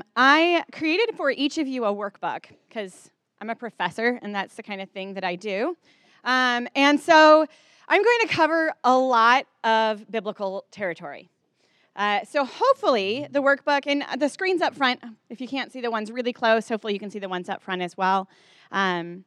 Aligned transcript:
um, 0.00 0.04
I 0.16 0.64
created 0.72 1.14
for 1.16 1.30
each 1.30 1.58
of 1.58 1.66
you 1.66 1.84
a 1.84 1.94
workbook 1.94 2.44
because 2.68 3.10
I'm 3.40 3.50
a 3.50 3.54
professor 3.54 4.18
and 4.22 4.34
that's 4.34 4.54
the 4.54 4.62
kind 4.62 4.80
of 4.80 4.88
thing 4.90 5.14
that 5.14 5.24
I 5.24 5.36
do. 5.36 5.76
Um, 6.24 6.68
and 6.74 6.98
so 6.98 7.46
I'm 7.88 8.02
going 8.02 8.18
to 8.22 8.28
cover 8.28 8.72
a 8.84 8.96
lot 8.96 9.46
of 9.64 10.10
biblical 10.10 10.64
territory. 10.70 11.28
Uh, 11.96 12.24
so 12.24 12.44
hopefully 12.44 13.26
the 13.30 13.42
workbook 13.42 13.82
and 13.86 14.04
the 14.18 14.28
screens 14.28 14.62
up 14.62 14.74
front, 14.74 15.02
if 15.28 15.40
you 15.40 15.48
can't 15.48 15.72
see 15.72 15.80
the 15.80 15.90
ones 15.90 16.10
really 16.10 16.32
close, 16.32 16.68
hopefully 16.68 16.92
you 16.92 17.00
can 17.00 17.10
see 17.10 17.18
the 17.18 17.28
ones 17.28 17.48
up 17.48 17.62
front 17.62 17.82
as 17.82 17.96
well. 17.96 18.28
Um, 18.70 19.24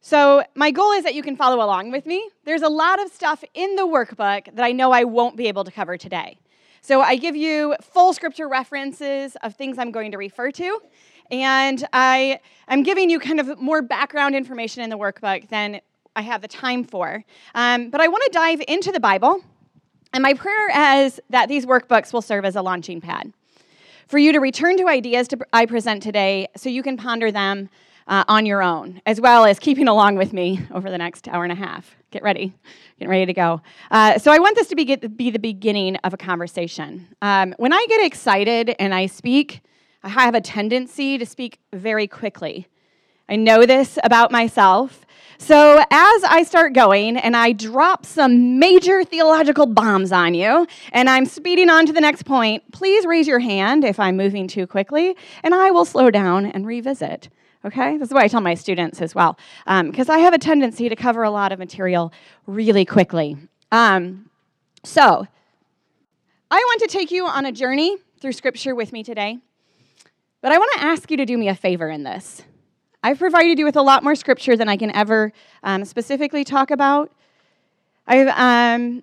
so 0.00 0.44
my 0.54 0.70
goal 0.70 0.92
is 0.92 1.04
that 1.04 1.14
you 1.14 1.22
can 1.22 1.36
follow 1.36 1.64
along 1.64 1.90
with 1.90 2.04
me. 2.04 2.28
There's 2.44 2.62
a 2.62 2.68
lot 2.68 3.02
of 3.02 3.10
stuff 3.10 3.42
in 3.54 3.76
the 3.76 3.86
workbook 3.86 4.54
that 4.54 4.64
I 4.64 4.72
know 4.72 4.92
I 4.92 5.04
won't 5.04 5.36
be 5.36 5.48
able 5.48 5.64
to 5.64 5.70
cover 5.70 5.96
today. 5.96 6.38
So 6.84 7.00
I 7.00 7.16
give 7.16 7.34
you 7.34 7.74
full 7.80 8.12
scripture 8.12 8.46
references 8.46 9.38
of 9.42 9.54
things 9.54 9.78
I'm 9.78 9.90
going 9.90 10.12
to 10.12 10.18
refer 10.18 10.50
to. 10.50 10.82
And 11.30 11.82
I 11.94 12.40
am 12.68 12.82
giving 12.82 13.08
you 13.08 13.18
kind 13.18 13.40
of 13.40 13.58
more 13.58 13.80
background 13.80 14.34
information 14.34 14.82
in 14.82 14.90
the 14.90 14.98
workbook 14.98 15.48
than 15.48 15.80
I 16.14 16.20
have 16.20 16.42
the 16.42 16.48
time 16.48 16.84
for. 16.84 17.24
Um, 17.54 17.88
but 17.88 18.02
I 18.02 18.08
want 18.08 18.22
to 18.24 18.30
dive 18.34 18.60
into 18.68 18.92
the 18.92 19.00
Bible. 19.00 19.42
And 20.12 20.22
my 20.22 20.34
prayer 20.34 20.98
is 20.98 21.20
that 21.30 21.48
these 21.48 21.64
workbooks 21.64 22.12
will 22.12 22.20
serve 22.20 22.44
as 22.44 22.54
a 22.54 22.60
launching 22.60 23.00
pad 23.00 23.32
for 24.06 24.18
you 24.18 24.34
to 24.34 24.38
return 24.38 24.76
to 24.76 24.86
ideas 24.86 25.26
to, 25.28 25.38
I 25.54 25.64
present 25.64 26.02
today 26.02 26.48
so 26.54 26.68
you 26.68 26.82
can 26.82 26.98
ponder 26.98 27.32
them 27.32 27.70
uh, 28.06 28.24
on 28.28 28.46
your 28.46 28.62
own, 28.62 29.00
as 29.06 29.20
well 29.20 29.44
as 29.44 29.58
keeping 29.58 29.88
along 29.88 30.16
with 30.16 30.32
me 30.32 30.60
over 30.72 30.90
the 30.90 30.98
next 30.98 31.28
hour 31.28 31.44
and 31.44 31.52
a 31.52 31.56
half. 31.56 31.96
Get 32.10 32.22
ready, 32.22 32.52
get 32.98 33.08
ready 33.08 33.26
to 33.26 33.32
go. 33.32 33.60
Uh, 33.90 34.18
so, 34.18 34.30
I 34.30 34.38
want 34.38 34.56
this 34.56 34.68
to 34.68 34.76
be, 34.76 34.96
be 34.96 35.30
the 35.30 35.38
beginning 35.38 35.96
of 35.96 36.14
a 36.14 36.16
conversation. 36.16 37.08
Um, 37.22 37.54
when 37.58 37.72
I 37.72 37.84
get 37.88 38.04
excited 38.04 38.74
and 38.78 38.94
I 38.94 39.06
speak, 39.06 39.62
I 40.02 40.10
have 40.10 40.34
a 40.34 40.40
tendency 40.40 41.18
to 41.18 41.26
speak 41.26 41.58
very 41.72 42.06
quickly. 42.06 42.68
I 43.28 43.36
know 43.36 43.64
this 43.64 43.98
about 44.04 44.30
myself. 44.30 45.04
So, 45.38 45.78
as 45.90 46.24
I 46.24 46.44
start 46.46 46.74
going 46.74 47.16
and 47.16 47.36
I 47.36 47.52
drop 47.52 48.06
some 48.06 48.58
major 48.58 49.02
theological 49.02 49.66
bombs 49.66 50.12
on 50.12 50.34
you 50.34 50.66
and 50.92 51.10
I'm 51.10 51.26
speeding 51.26 51.70
on 51.70 51.86
to 51.86 51.92
the 51.92 52.00
next 52.00 52.24
point, 52.24 52.70
please 52.70 53.04
raise 53.04 53.26
your 53.26 53.40
hand 53.40 53.82
if 53.82 53.98
I'm 53.98 54.16
moving 54.16 54.46
too 54.46 54.66
quickly 54.66 55.16
and 55.42 55.54
I 55.54 55.70
will 55.70 55.84
slow 55.84 56.10
down 56.10 56.46
and 56.46 56.66
revisit. 56.66 57.30
Okay? 57.64 57.96
This 57.96 58.08
is 58.08 58.14
what 58.14 58.22
I 58.22 58.28
tell 58.28 58.40
my 58.40 58.54
students 58.54 59.00
as 59.00 59.14
well, 59.14 59.38
because 59.64 60.08
um, 60.08 60.14
I 60.14 60.18
have 60.18 60.34
a 60.34 60.38
tendency 60.38 60.88
to 60.88 60.96
cover 60.96 61.22
a 61.22 61.30
lot 61.30 61.52
of 61.52 61.58
material 61.58 62.12
really 62.46 62.84
quickly. 62.84 63.36
Um, 63.72 64.28
so, 64.84 65.26
I 66.50 66.56
want 66.56 66.80
to 66.82 66.88
take 66.88 67.10
you 67.10 67.26
on 67.26 67.46
a 67.46 67.52
journey 67.52 67.96
through 68.20 68.32
Scripture 68.32 68.74
with 68.74 68.92
me 68.92 69.02
today, 69.02 69.38
but 70.42 70.52
I 70.52 70.58
want 70.58 70.70
to 70.74 70.84
ask 70.84 71.10
you 71.10 71.16
to 71.16 71.24
do 71.24 71.38
me 71.38 71.48
a 71.48 71.54
favor 71.54 71.88
in 71.88 72.02
this. 72.02 72.42
I've 73.02 73.18
provided 73.18 73.58
you 73.58 73.64
with 73.64 73.76
a 73.76 73.82
lot 73.82 74.04
more 74.04 74.14
Scripture 74.14 74.56
than 74.56 74.68
I 74.68 74.76
can 74.76 74.94
ever 74.94 75.32
um, 75.62 75.84
specifically 75.84 76.44
talk 76.44 76.70
about. 76.70 77.12
I've, 78.06 78.28
um, 78.28 79.02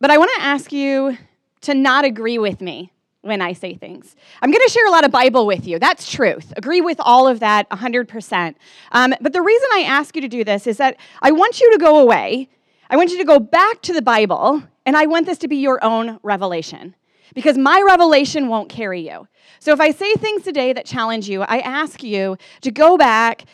but 0.00 0.10
I 0.10 0.18
want 0.18 0.30
to 0.36 0.42
ask 0.42 0.72
you 0.72 1.18
to 1.62 1.74
not 1.74 2.04
agree 2.04 2.38
with 2.38 2.60
me 2.60 2.92
when 3.26 3.42
I 3.42 3.52
say 3.52 3.74
things. 3.74 4.16
I'm 4.40 4.50
going 4.50 4.64
to 4.64 4.70
share 4.70 4.86
a 4.86 4.90
lot 4.90 5.04
of 5.04 5.10
Bible 5.10 5.46
with 5.46 5.66
you. 5.66 5.78
That's 5.78 6.10
truth. 6.10 6.52
Agree 6.56 6.80
with 6.80 6.98
all 7.00 7.28
of 7.28 7.40
that 7.40 7.68
100%. 7.70 8.54
Um, 8.92 9.14
but 9.20 9.32
the 9.32 9.42
reason 9.42 9.68
I 9.72 9.80
ask 9.80 10.14
you 10.14 10.22
to 10.22 10.28
do 10.28 10.44
this 10.44 10.66
is 10.66 10.76
that 10.78 10.96
I 11.22 11.32
want 11.32 11.60
you 11.60 11.72
to 11.72 11.78
go 11.78 11.98
away. 11.98 12.48
I 12.88 12.96
want 12.96 13.10
you 13.10 13.18
to 13.18 13.24
go 13.24 13.38
back 13.38 13.82
to 13.82 13.92
the 13.92 14.02
Bible, 14.02 14.62
and 14.84 14.96
I 14.96 15.06
want 15.06 15.26
this 15.26 15.38
to 15.38 15.48
be 15.48 15.56
your 15.56 15.82
own 15.84 16.20
revelation 16.22 16.94
because 17.34 17.58
my 17.58 17.82
revelation 17.86 18.48
won't 18.48 18.68
carry 18.68 19.08
you. 19.08 19.28
So 19.58 19.72
if 19.72 19.80
I 19.80 19.90
say 19.90 20.14
things 20.14 20.42
today 20.42 20.72
that 20.72 20.86
challenge 20.86 21.28
you, 21.28 21.42
I 21.42 21.58
ask 21.58 22.02
you 22.02 22.38
to 22.62 22.70
go 22.70 22.96
back 22.96 23.44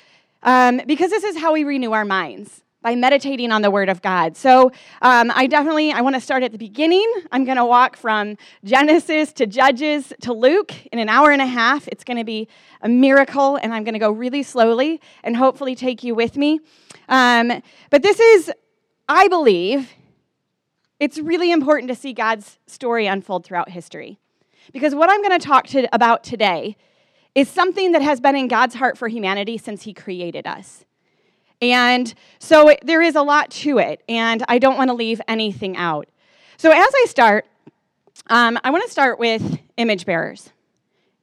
um, 0.43 0.81
because 0.87 1.11
this 1.11 1.25
is 1.25 1.38
how 1.38 1.53
we 1.53 1.65
renew 1.65 1.93
our 1.93 2.05
minds 2.05 2.62
by 2.82 2.97
meditating 2.97 3.53
on 3.53 3.62
the 3.62 3.70
word 3.70 3.88
of 3.88 4.03
god. 4.03 4.37
So 4.37 4.72
um, 5.00 5.32
i 5.34 5.47
definitely 5.47 5.93
i 5.93 6.00
want 6.00 6.15
to 6.16 6.20
start 6.20 6.43
at 6.43 6.53
the 6.53 6.59
beginning. 6.59 7.10
I'm 7.31 7.44
going 7.44 7.56
to 7.56 7.65
walk 7.65 7.97
from 7.97 8.37
genesis 8.65 9.32
to 9.34 9.47
judges 9.47 10.12
to 10.20 10.32
luke 10.32 10.75
in 10.87 10.98
an 10.98 11.09
hour 11.09 11.31
and 11.31 11.41
a 11.41 11.47
half. 11.47 11.88
It's 11.88 12.04
going 12.04 12.19
to 12.19 12.25
be 12.25 12.48
a 12.81 12.88
miracle 12.88 13.56
and 13.56 13.72
i'm 13.72 13.84
going 13.84 13.94
to 13.94 14.00
go 14.00 14.10
really 14.10 14.43
slowly 14.43 15.00
and 15.22 15.37
hopefully 15.37 15.75
take 15.75 16.03
you 16.03 16.15
with 16.15 16.37
me. 16.37 16.60
Um, 17.09 17.62
but 17.91 18.03
this 18.03 18.20
is 18.20 18.53
i 19.09 19.28
believe 19.28 19.91
it's 21.00 21.19
really 21.19 21.50
important 21.50 21.88
to 21.88 21.94
see 21.94 22.12
god's 22.12 22.59
story 22.66 23.06
unfold 23.06 23.44
throughout 23.44 23.70
history. 23.70 24.19
Because 24.72 24.94
what 24.94 25.10
i'm 25.10 25.22
going 25.22 25.38
to 25.38 25.47
talk 25.47 25.66
to, 25.69 25.88
about 25.94 26.25
today 26.25 26.76
is 27.34 27.49
something 27.49 27.93
that 27.93 28.03
has 28.03 28.20
been 28.20 28.37
in 28.37 28.49
god's 28.49 28.75
heart 28.75 28.99
for 28.99 29.09
humanity 29.09 29.56
since 29.56 29.84
he 29.84 29.94
created 29.94 30.47
us 30.47 30.84
and 31.62 32.12
so 32.41 32.75
there 32.83 33.00
is 33.00 33.15
a 33.15 33.23
lot 33.23 33.50
to 33.53 33.78
it, 33.78 34.03
and 34.09 34.45
I 34.49 34.59
don't 34.59 34.77
want 34.77 34.89
to 34.89 34.95
leave 34.95 35.21
anything 35.28 35.77
out. 35.77 36.09
So 36.56 36.71
as 36.71 36.93
I 36.95 37.06
start, 37.09 37.47
um, 38.27 38.59
I 38.65 38.71
want 38.71 38.84
to 38.84 38.91
start 38.91 39.19
with 39.21 39.61
image 39.77 40.05
bearers 40.05 40.50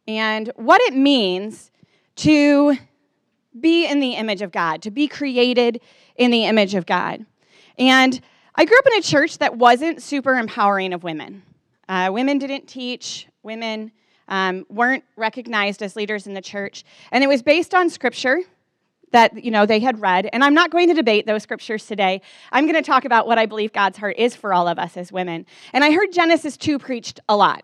and 0.07 0.51
what 0.55 0.81
it 0.81 0.95
means 0.95 1.71
to 2.15 2.77
be 3.59 3.85
in 3.85 3.99
the 3.99 4.13
image 4.13 4.41
of 4.41 4.51
God, 4.51 4.81
to 4.83 4.91
be 4.91 5.07
created 5.09 5.81
in 6.15 6.31
the 6.31 6.45
image 6.45 6.73
of 6.73 6.85
God. 6.85 7.25
And 7.77 8.19
I 8.55 8.65
grew 8.65 8.77
up 8.77 8.87
in 8.87 8.93
a 8.93 9.01
church 9.01 9.39
that 9.39 9.57
wasn't 9.57 10.01
super 10.01 10.35
empowering 10.35 10.93
of 10.93 11.03
women. 11.03 11.43
Uh, 11.87 12.09
women 12.13 12.37
didn't 12.37 12.67
teach, 12.67 13.27
women 13.43 13.91
um, 14.29 14.65
weren't 14.69 15.03
recognized 15.17 15.81
as 15.81 15.95
leaders 15.95 16.27
in 16.27 16.33
the 16.33 16.41
church. 16.41 16.85
And 17.11 17.23
it 17.23 17.27
was 17.27 17.41
based 17.41 17.73
on 17.73 17.89
scripture 17.89 18.41
that 19.11 19.43
you 19.43 19.51
know 19.51 19.65
they 19.65 19.79
had 19.79 20.01
read. 20.01 20.29
And 20.31 20.43
i'm 20.43 20.53
not 20.53 20.71
going 20.71 20.87
to 20.87 20.93
debate 20.93 21.25
those 21.25 21.43
scriptures 21.43 21.85
today. 21.85 22.21
I'm 22.51 22.65
going 22.65 22.75
to 22.75 22.81
talk 22.81 23.05
about 23.05 23.27
what 23.27 23.37
i 23.37 23.45
believe 23.45 23.73
god's 23.73 23.97
heart 23.97 24.17
is 24.17 24.35
for 24.35 24.53
all 24.53 24.67
of 24.67 24.79
us 24.79 24.97
as 24.97 25.11
women. 25.11 25.45
And 25.73 25.83
i 25.83 25.91
heard 25.91 26.11
genesis 26.11 26.57
2 26.57 26.79
preached 26.79 27.19
a 27.29 27.35
lot. 27.35 27.63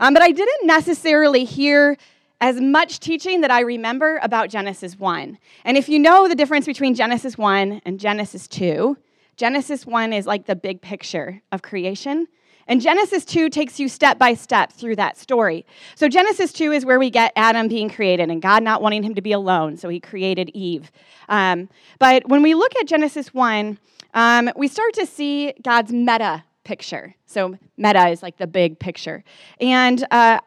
Um, 0.00 0.14
but 0.14 0.22
i 0.22 0.30
didn't 0.30 0.66
necessarily 0.66 1.44
hear 1.44 1.96
as 2.40 2.60
much 2.60 3.00
teaching 3.00 3.40
that 3.42 3.50
i 3.50 3.60
remember 3.60 4.18
about 4.22 4.48
genesis 4.50 4.98
1 4.98 5.38
and 5.64 5.76
if 5.76 5.88
you 5.88 5.98
know 5.98 6.28
the 6.28 6.34
difference 6.34 6.66
between 6.66 6.94
genesis 6.94 7.38
1 7.38 7.82
and 7.84 8.00
genesis 8.00 8.48
2 8.48 8.96
genesis 9.36 9.86
1 9.86 10.12
is 10.12 10.26
like 10.26 10.46
the 10.46 10.56
big 10.56 10.80
picture 10.80 11.40
of 11.52 11.62
creation 11.62 12.26
and 12.66 12.80
Genesis 12.80 13.24
2 13.24 13.48
takes 13.48 13.80
you 13.80 13.88
step 13.88 14.18
by 14.18 14.34
step 14.34 14.72
through 14.72 14.96
that 14.96 15.18
story. 15.18 15.66
So, 15.94 16.08
Genesis 16.08 16.52
2 16.52 16.72
is 16.72 16.84
where 16.84 16.98
we 16.98 17.10
get 17.10 17.32
Adam 17.36 17.68
being 17.68 17.90
created 17.90 18.30
and 18.30 18.40
God 18.40 18.62
not 18.62 18.82
wanting 18.82 19.02
him 19.02 19.14
to 19.14 19.22
be 19.22 19.32
alone, 19.32 19.76
so 19.76 19.88
he 19.88 20.00
created 20.00 20.50
Eve. 20.54 20.90
Um, 21.28 21.68
but 21.98 22.28
when 22.28 22.42
we 22.42 22.54
look 22.54 22.74
at 22.76 22.86
Genesis 22.86 23.34
1, 23.34 23.78
um, 24.14 24.50
we 24.56 24.68
start 24.68 24.94
to 24.94 25.06
see 25.06 25.52
God's 25.62 25.92
meta 25.92 26.44
picture. 26.64 27.14
So, 27.26 27.58
meta 27.76 28.08
is 28.08 28.22
like 28.22 28.36
the 28.36 28.46
big 28.46 28.78
picture. 28.78 29.24
And 29.60 30.02
uh, 30.10 30.38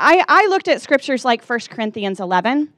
I, 0.00 0.24
I 0.28 0.46
looked 0.46 0.68
at 0.68 0.80
scriptures 0.80 1.24
like 1.24 1.44
1 1.44 1.60
Corinthians 1.70 2.20
11 2.20 2.72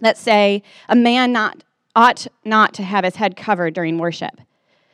that 0.00 0.18
say, 0.18 0.62
A 0.88 0.96
man 0.96 1.32
not, 1.32 1.62
ought 1.94 2.26
not 2.44 2.74
to 2.74 2.82
have 2.82 3.04
his 3.04 3.16
head 3.16 3.36
covered 3.36 3.74
during 3.74 3.98
worship, 3.98 4.40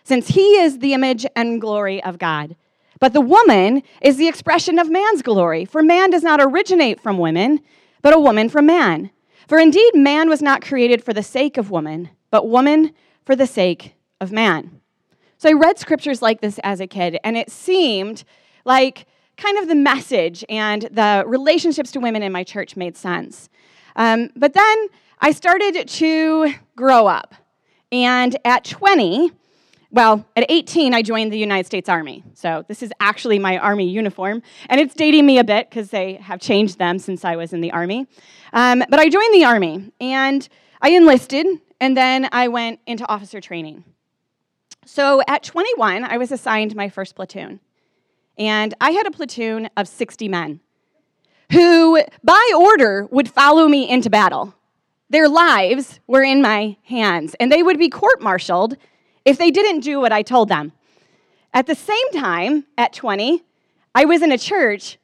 since 0.04 0.28
he 0.28 0.58
is 0.58 0.78
the 0.78 0.94
image 0.94 1.26
and 1.34 1.60
glory 1.60 2.02
of 2.02 2.18
God. 2.18 2.56
But 3.00 3.12
the 3.12 3.20
woman 3.20 3.82
is 4.00 4.16
the 4.16 4.28
expression 4.28 4.78
of 4.78 4.90
man's 4.90 5.22
glory, 5.22 5.64
for 5.64 5.82
man 5.82 6.10
does 6.10 6.22
not 6.22 6.40
originate 6.40 7.00
from 7.00 7.18
women, 7.18 7.60
but 8.02 8.14
a 8.14 8.20
woman 8.20 8.48
from 8.48 8.66
man. 8.66 9.10
For 9.48 9.58
indeed, 9.58 9.94
man 9.94 10.28
was 10.28 10.40
not 10.40 10.64
created 10.64 11.04
for 11.04 11.12
the 11.12 11.22
sake 11.22 11.56
of 11.56 11.70
woman, 11.70 12.10
but 12.30 12.48
woman 12.48 12.92
for 13.24 13.36
the 13.36 13.46
sake 13.46 13.94
of 14.20 14.32
man. 14.32 14.80
So 15.38 15.48
I 15.50 15.52
read 15.52 15.78
scriptures 15.78 16.22
like 16.22 16.40
this 16.40 16.58
as 16.62 16.80
a 16.80 16.86
kid, 16.86 17.18
and 17.24 17.36
it 17.36 17.50
seemed 17.50 18.24
like 18.64 19.06
kind 19.36 19.58
of 19.58 19.68
the 19.68 19.74
message 19.74 20.44
and 20.48 20.82
the 20.82 21.24
relationships 21.26 21.90
to 21.92 22.00
women 22.00 22.22
in 22.22 22.32
my 22.32 22.44
church 22.44 22.76
made 22.76 22.96
sense. 22.96 23.48
Um, 23.96 24.30
but 24.36 24.54
then 24.54 24.86
I 25.20 25.32
started 25.32 25.88
to 25.88 26.54
grow 26.76 27.06
up. 27.06 27.34
And 27.92 28.36
at 28.44 28.64
20, 28.64 29.32
well, 29.94 30.26
at 30.34 30.44
18, 30.48 30.92
I 30.92 31.02
joined 31.02 31.32
the 31.32 31.38
United 31.38 31.66
States 31.66 31.88
Army. 31.88 32.24
So 32.34 32.64
this 32.66 32.82
is 32.82 32.92
actually 32.98 33.38
my 33.38 33.58
Army 33.58 33.88
uniform. 33.88 34.42
And 34.68 34.80
it's 34.80 34.92
dating 34.92 35.24
me 35.24 35.38
a 35.38 35.44
bit 35.44 35.70
because 35.70 35.90
they 35.90 36.14
have 36.14 36.40
changed 36.40 36.78
them 36.78 36.98
since 36.98 37.24
I 37.24 37.36
was 37.36 37.52
in 37.52 37.60
the 37.60 37.70
Army. 37.70 38.08
Um, 38.52 38.82
but 38.88 38.98
I 38.98 39.08
joined 39.08 39.32
the 39.32 39.44
Army 39.44 39.92
and 40.00 40.48
I 40.82 40.90
enlisted, 40.90 41.46
and 41.80 41.96
then 41.96 42.28
I 42.32 42.48
went 42.48 42.80
into 42.86 43.08
officer 43.08 43.40
training. 43.40 43.84
So 44.84 45.22
at 45.28 45.44
21, 45.44 46.02
I 46.02 46.18
was 46.18 46.32
assigned 46.32 46.74
my 46.74 46.88
first 46.88 47.14
platoon. 47.14 47.60
And 48.36 48.74
I 48.80 48.90
had 48.90 49.06
a 49.06 49.12
platoon 49.12 49.70
of 49.76 49.86
60 49.86 50.26
men 50.26 50.58
who, 51.52 52.02
by 52.24 52.52
order, 52.56 53.06
would 53.12 53.30
follow 53.30 53.68
me 53.68 53.88
into 53.88 54.10
battle. 54.10 54.54
Their 55.08 55.28
lives 55.28 56.00
were 56.08 56.24
in 56.24 56.42
my 56.42 56.76
hands, 56.82 57.36
and 57.38 57.52
they 57.52 57.62
would 57.62 57.78
be 57.78 57.88
court 57.88 58.20
martialed 58.20 58.76
if 59.24 59.38
they 59.38 59.50
didn't 59.50 59.80
do 59.80 60.00
what 60.00 60.12
I 60.12 60.22
told 60.22 60.48
them. 60.48 60.72
At 61.52 61.66
the 61.66 61.74
same 61.74 62.10
time, 62.12 62.64
at 62.76 62.92
20, 62.92 63.42
I 63.94 64.04
was 64.04 64.22
in 64.22 64.32
a 64.32 64.38
church 64.38 64.98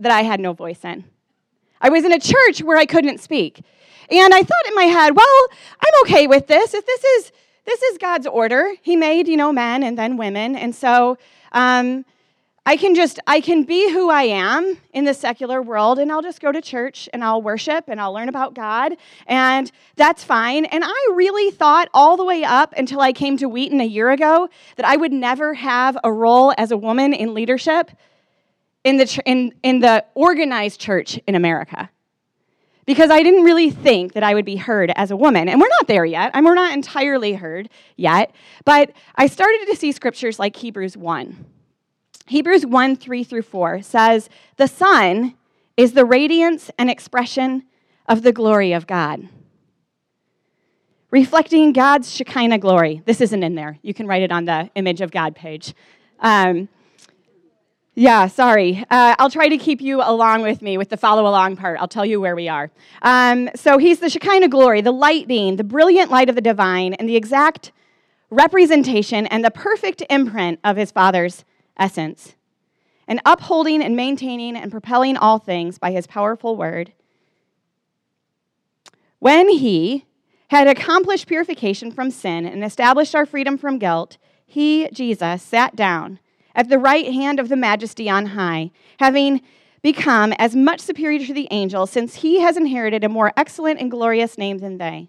that 0.00 0.10
I 0.10 0.22
had 0.22 0.40
no 0.40 0.52
voice 0.52 0.84
in. 0.84 1.04
I 1.80 1.88
was 1.88 2.04
in 2.04 2.12
a 2.12 2.18
church 2.18 2.62
where 2.62 2.76
I 2.76 2.86
couldn't 2.86 3.18
speak. 3.20 3.62
And 4.10 4.34
I 4.34 4.42
thought 4.42 4.66
in 4.66 4.74
my 4.74 4.84
head, 4.84 5.16
well, 5.16 5.46
I'm 5.80 6.02
okay 6.02 6.26
with 6.26 6.46
this. 6.46 6.74
If 6.74 6.84
this 6.84 7.04
is 7.04 7.32
this 7.64 7.82
is 7.82 7.98
God's 7.98 8.26
order, 8.26 8.74
He 8.82 8.96
made, 8.96 9.26
you 9.26 9.36
know, 9.36 9.52
men 9.52 9.82
and 9.82 9.96
then 9.96 10.16
women. 10.16 10.56
And 10.56 10.74
so 10.74 11.16
um, 11.52 12.04
I 12.66 12.78
can 12.78 12.94
just, 12.94 13.20
I 13.26 13.42
can 13.42 13.64
be 13.64 13.92
who 13.92 14.08
I 14.08 14.22
am 14.22 14.78
in 14.94 15.04
the 15.04 15.12
secular 15.12 15.60
world, 15.60 15.98
and 15.98 16.10
I'll 16.10 16.22
just 16.22 16.40
go 16.40 16.50
to 16.50 16.62
church 16.62 17.10
and 17.12 17.22
I'll 17.22 17.42
worship 17.42 17.84
and 17.88 18.00
I'll 18.00 18.14
learn 18.14 18.30
about 18.30 18.54
God, 18.54 18.96
and 19.26 19.70
that's 19.96 20.24
fine. 20.24 20.64
And 20.64 20.82
I 20.82 21.08
really 21.12 21.50
thought 21.50 21.90
all 21.92 22.16
the 22.16 22.24
way 22.24 22.42
up 22.42 22.72
until 22.74 23.02
I 23.02 23.12
came 23.12 23.36
to 23.36 23.50
Wheaton 23.50 23.82
a 23.82 23.86
year 23.86 24.10
ago 24.10 24.48
that 24.76 24.86
I 24.86 24.96
would 24.96 25.12
never 25.12 25.52
have 25.52 25.98
a 26.02 26.10
role 26.10 26.54
as 26.56 26.70
a 26.70 26.76
woman 26.76 27.12
in 27.12 27.34
leadership 27.34 27.90
in 28.82 28.96
the, 28.96 29.22
in, 29.26 29.52
in 29.62 29.80
the 29.80 30.02
organized 30.14 30.80
church 30.80 31.20
in 31.26 31.34
America. 31.34 31.90
Because 32.86 33.10
I 33.10 33.22
didn't 33.22 33.44
really 33.44 33.70
think 33.70 34.14
that 34.14 34.22
I 34.22 34.32
would 34.34 34.44
be 34.44 34.56
heard 34.56 34.90
as 34.96 35.10
a 35.10 35.16
woman. 35.16 35.48
And 35.48 35.60
we're 35.60 35.68
not 35.68 35.86
there 35.86 36.04
yet. 36.04 36.30
I 36.34 36.40
we're 36.40 36.54
not 36.54 36.72
entirely 36.72 37.34
heard 37.34 37.68
yet. 37.96 38.34
But 38.64 38.92
I 39.16 39.26
started 39.26 39.66
to 39.70 39.76
see 39.76 39.92
scriptures 39.92 40.38
like 40.38 40.56
Hebrews 40.56 40.96
1 40.96 41.53
Hebrews 42.26 42.64
1 42.64 42.96
3 42.96 43.24
through 43.24 43.42
4 43.42 43.82
says, 43.82 44.30
The 44.56 44.66
Son 44.66 45.34
is 45.76 45.92
the 45.92 46.04
radiance 46.04 46.70
and 46.78 46.90
expression 46.90 47.64
of 48.08 48.22
the 48.22 48.32
glory 48.32 48.72
of 48.72 48.86
God. 48.86 49.28
Reflecting 51.10 51.72
God's 51.72 52.12
Shekinah 52.12 52.58
glory. 52.58 53.02
This 53.04 53.20
isn't 53.20 53.42
in 53.42 53.54
there. 53.54 53.78
You 53.82 53.94
can 53.94 54.06
write 54.06 54.22
it 54.22 54.32
on 54.32 54.46
the 54.46 54.70
image 54.74 55.00
of 55.00 55.10
God 55.10 55.36
page. 55.36 55.74
Um, 56.20 56.68
yeah, 57.94 58.26
sorry. 58.26 58.84
Uh, 58.90 59.14
I'll 59.18 59.30
try 59.30 59.48
to 59.48 59.56
keep 59.56 59.80
you 59.80 60.02
along 60.02 60.42
with 60.42 60.62
me 60.62 60.76
with 60.76 60.88
the 60.88 60.96
follow 60.96 61.22
along 61.28 61.56
part. 61.56 61.78
I'll 61.78 61.86
tell 61.86 62.04
you 62.04 62.20
where 62.20 62.34
we 62.34 62.48
are. 62.48 62.70
Um, 63.02 63.48
so 63.54 63.78
he's 63.78 64.00
the 64.00 64.10
Shekinah 64.10 64.48
glory, 64.48 64.80
the 64.80 64.92
light 64.92 65.28
being, 65.28 65.56
the 65.56 65.64
brilliant 65.64 66.10
light 66.10 66.28
of 66.28 66.34
the 66.34 66.40
divine, 66.40 66.94
and 66.94 67.08
the 67.08 67.14
exact 67.14 67.70
representation 68.30 69.26
and 69.28 69.44
the 69.44 69.50
perfect 69.50 70.02
imprint 70.10 70.58
of 70.64 70.76
his 70.76 70.90
Father's 70.90 71.44
essence, 71.76 72.34
and 73.06 73.20
upholding 73.24 73.82
and 73.82 73.96
maintaining 73.96 74.56
and 74.56 74.70
propelling 74.70 75.16
all 75.16 75.38
things 75.38 75.78
by 75.78 75.90
his 75.90 76.06
powerful 76.06 76.56
word. 76.56 76.92
When 79.18 79.48
he 79.48 80.06
had 80.48 80.66
accomplished 80.66 81.26
purification 81.26 81.90
from 81.90 82.10
sin 82.10 82.46
and 82.46 82.62
established 82.62 83.14
our 83.14 83.26
freedom 83.26 83.58
from 83.58 83.78
guilt, 83.78 84.18
he, 84.46 84.88
Jesus, 84.92 85.42
sat 85.42 85.74
down 85.74 86.18
at 86.54 86.68
the 86.68 86.78
right 86.78 87.12
hand 87.12 87.40
of 87.40 87.48
the 87.48 87.56
majesty 87.56 88.08
on 88.08 88.26
high, 88.26 88.70
having 89.00 89.40
become 89.82 90.32
as 90.34 90.54
much 90.54 90.80
superior 90.80 91.26
to 91.26 91.34
the 91.34 91.48
angels, 91.50 91.90
since 91.90 92.16
he 92.16 92.40
has 92.40 92.56
inherited 92.56 93.04
a 93.04 93.08
more 93.08 93.32
excellent 93.36 93.80
and 93.80 93.90
glorious 93.90 94.38
name 94.38 94.58
than 94.58 94.78
they. 94.78 95.08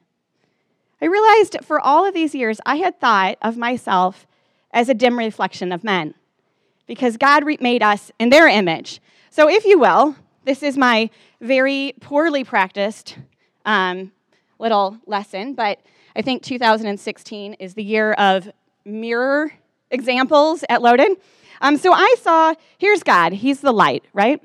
I 1.01 1.06
realized 1.06 1.57
for 1.63 1.79
all 1.79 2.06
of 2.06 2.13
these 2.13 2.33
years 2.33 2.59
I 2.65 2.77
had 2.77 3.00
thought 3.00 3.38
of 3.41 3.57
myself 3.57 4.25
as 4.71 4.89
a 4.89 4.94
dim 4.94 5.17
reflection 5.17 5.71
of 5.71 5.83
men 5.83 6.15
because 6.87 7.17
God 7.17 7.43
made 7.61 7.83
us 7.83 8.11
in 8.19 8.29
their 8.29 8.47
image. 8.47 9.01
So, 9.29 9.49
if 9.49 9.65
you 9.65 9.79
will, 9.79 10.15
this 10.45 10.63
is 10.63 10.77
my 10.77 11.09
very 11.41 11.93
poorly 11.99 12.43
practiced 12.43 13.17
um, 13.65 14.11
little 14.59 14.97
lesson, 15.05 15.53
but 15.53 15.79
I 16.15 16.21
think 16.21 16.43
2016 16.43 17.53
is 17.55 17.73
the 17.73 17.83
year 17.83 18.13
of 18.13 18.49
mirror 18.85 19.51
examples 19.91 20.63
at 20.69 20.81
Loden. 20.81 21.15
Um, 21.61 21.77
so 21.77 21.91
I 21.91 22.15
saw, 22.21 22.53
here's 22.77 23.03
God, 23.03 23.33
He's 23.33 23.61
the 23.61 23.71
light, 23.71 24.03
right? 24.13 24.41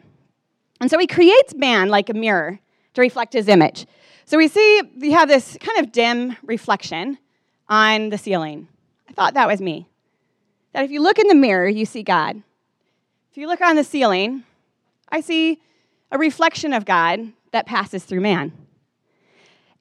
And 0.81 0.91
so 0.91 0.99
He 0.99 1.07
creates 1.07 1.55
man 1.55 1.89
like 1.89 2.09
a 2.09 2.15
mirror 2.15 2.59
to 2.95 3.01
reflect 3.01 3.35
His 3.35 3.49
image. 3.49 3.87
So 4.25 4.39
we 4.39 4.49
see 4.49 4.83
we 4.99 5.11
have 5.13 5.29
this 5.29 5.59
kind 5.61 5.79
of 5.79 5.93
dim 5.93 6.37
reflection 6.43 7.19
on 7.69 8.09
the 8.11 8.19
ceiling. 8.19 8.69
I 9.09 9.13
thought 9.13 9.35
that 9.35 9.49
was 9.49 9.61
me 9.61 9.87
that 10.73 10.85
if 10.85 10.91
you 10.91 11.01
look 11.01 11.19
in 11.19 11.29
the 11.29 11.35
mirror, 11.35 11.69
you 11.69 11.85
see 11.85 12.03
God. 12.03 12.43
If 13.31 13.37
you 13.37 13.47
look 13.47 13.61
on 13.61 13.77
the 13.77 13.85
ceiling, 13.85 14.45
I 15.09 15.21
see 15.21 15.61
a 16.11 16.19
reflection 16.19 16.73
of 16.73 16.85
God 16.85 17.33
that 17.53 17.67
passes 17.67 18.05
through 18.05 18.21
man. 18.21 18.53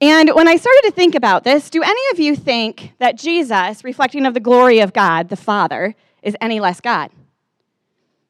And 0.02 0.30
when 0.30 0.48
I 0.48 0.56
started 0.56 0.84
to 0.86 0.92
think 0.92 1.14
about 1.14 1.44
this, 1.44 1.70
do 1.70 1.84
any 1.84 2.02
of 2.12 2.20
you 2.20 2.36
think 2.36 2.94
that 3.00 3.18
Jesus, 3.18 3.84
reflecting 3.84 4.26
of 4.26 4.34
the 4.34 4.40
glory 4.40 4.80
of 4.80 4.94
God, 4.94 5.30
the 5.30 5.36
Father, 5.36 5.96
is 6.22 6.38
any 6.40 6.60
less 6.60 6.80
God? 6.80 7.12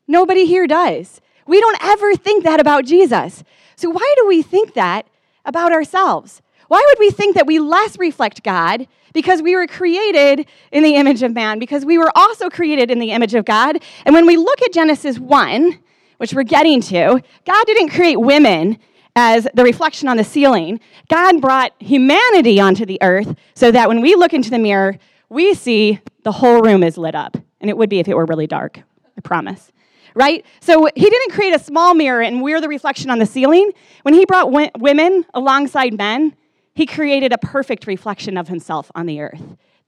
Nobody 0.08 0.46
here 0.46 0.66
does. 0.66 1.22
We 1.46 1.60
don't 1.60 1.84
ever 1.84 2.16
think 2.16 2.44
that 2.44 2.60
about 2.60 2.86
Jesus. 2.86 3.44
So 3.76 3.90
why 3.90 4.16
do 4.18 4.28
we 4.28 4.42
think 4.42 4.74
that 4.74 5.08
about 5.46 5.72
ourselves? 5.72 6.42
Why 6.68 6.84
would 6.86 7.00
we 7.00 7.12
think 7.12 7.36
that 7.36 7.48
we 7.48 7.60
less 7.60 7.98
reflect 7.98 8.44
God 8.44 8.88
because 9.14 9.42
we 9.42 9.56
were 9.56 9.68
created 9.68 10.48
in 10.72 10.84
the 10.84 10.96
image 10.96 11.24
of 11.24 11.34
man, 11.34 11.60
because 11.60 11.86
we 11.86 11.98
were 11.98 12.12
also 12.16 12.50
created 12.50 12.92
in 12.92 13.00
the 13.00 13.12
image 13.12 13.34
of 13.36 13.46
God. 13.46 13.82
And 14.06 14.14
when 14.14 14.26
we 14.26 14.38
look 14.38 14.62
at 14.62 14.74
Genesis 14.74 15.20
1, 15.20 15.80
which 16.18 16.34
we're 16.34 16.44
getting 16.44 16.82
to, 16.82 17.22
God 17.46 17.66
didn't 17.66 17.90
create 17.90 18.18
women 18.18 18.78
as 19.16 19.48
the 19.54 19.64
reflection 19.64 20.08
on 20.08 20.18
the 20.18 20.24
ceiling. 20.24 20.80
God 21.10 21.42
brought 21.42 21.74
humanity 21.80 22.60
onto 22.60 22.86
the 22.86 23.00
earth 23.02 23.36
so 23.54 23.72
that 23.72 23.88
when 23.88 24.02
we 24.02 24.16
look 24.16 24.34
into 24.34 24.50
the 24.50 24.60
mirror, 24.60 24.98
we 25.30 25.54
see 25.54 26.00
the 26.24 26.32
whole 26.32 26.62
room 26.62 26.84
is 26.84 26.98
lit 26.98 27.16
up. 27.16 27.38
And 27.62 27.70
it 27.70 27.78
would 27.78 27.90
be 27.90 28.00
if 28.00 28.08
it 28.08 28.16
were 28.16 28.26
really 28.26 28.48
dark, 28.48 28.80
I 29.18 29.22
promise. 29.22 29.72
Right? 30.16 30.46
So 30.60 30.88
he 30.96 31.10
didn't 31.10 31.32
create 31.32 31.54
a 31.54 31.60
small 31.60 31.94
mirror 31.94 32.22
and 32.22 32.42
we're 32.42 32.62
the 32.62 32.68
reflection 32.68 33.10
on 33.10 33.20
the 33.20 33.26
ceiling. 33.26 33.72
When 34.02 34.14
he 34.14 34.26
brought 34.26 34.52
women 34.52 35.26
alongside 35.34 35.98
men, 35.98 36.36
he 36.74 36.86
created 36.86 37.34
a 37.34 37.38
perfect 37.38 37.88
reflection 37.88 38.38
of 38.38 38.48
himself 38.48 38.92
on 38.96 39.06
the 39.06 39.22
earth. 39.22 39.42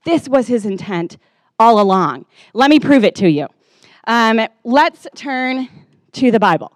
This 0.05 0.27
was 0.27 0.47
his 0.47 0.65
intent 0.65 1.17
all 1.59 1.79
along. 1.79 2.25
Let 2.53 2.69
me 2.69 2.79
prove 2.79 3.03
it 3.03 3.15
to 3.15 3.29
you. 3.29 3.47
Um, 4.07 4.41
let's 4.63 5.07
turn 5.15 5.69
to 6.13 6.31
the 6.31 6.39
Bible. 6.39 6.71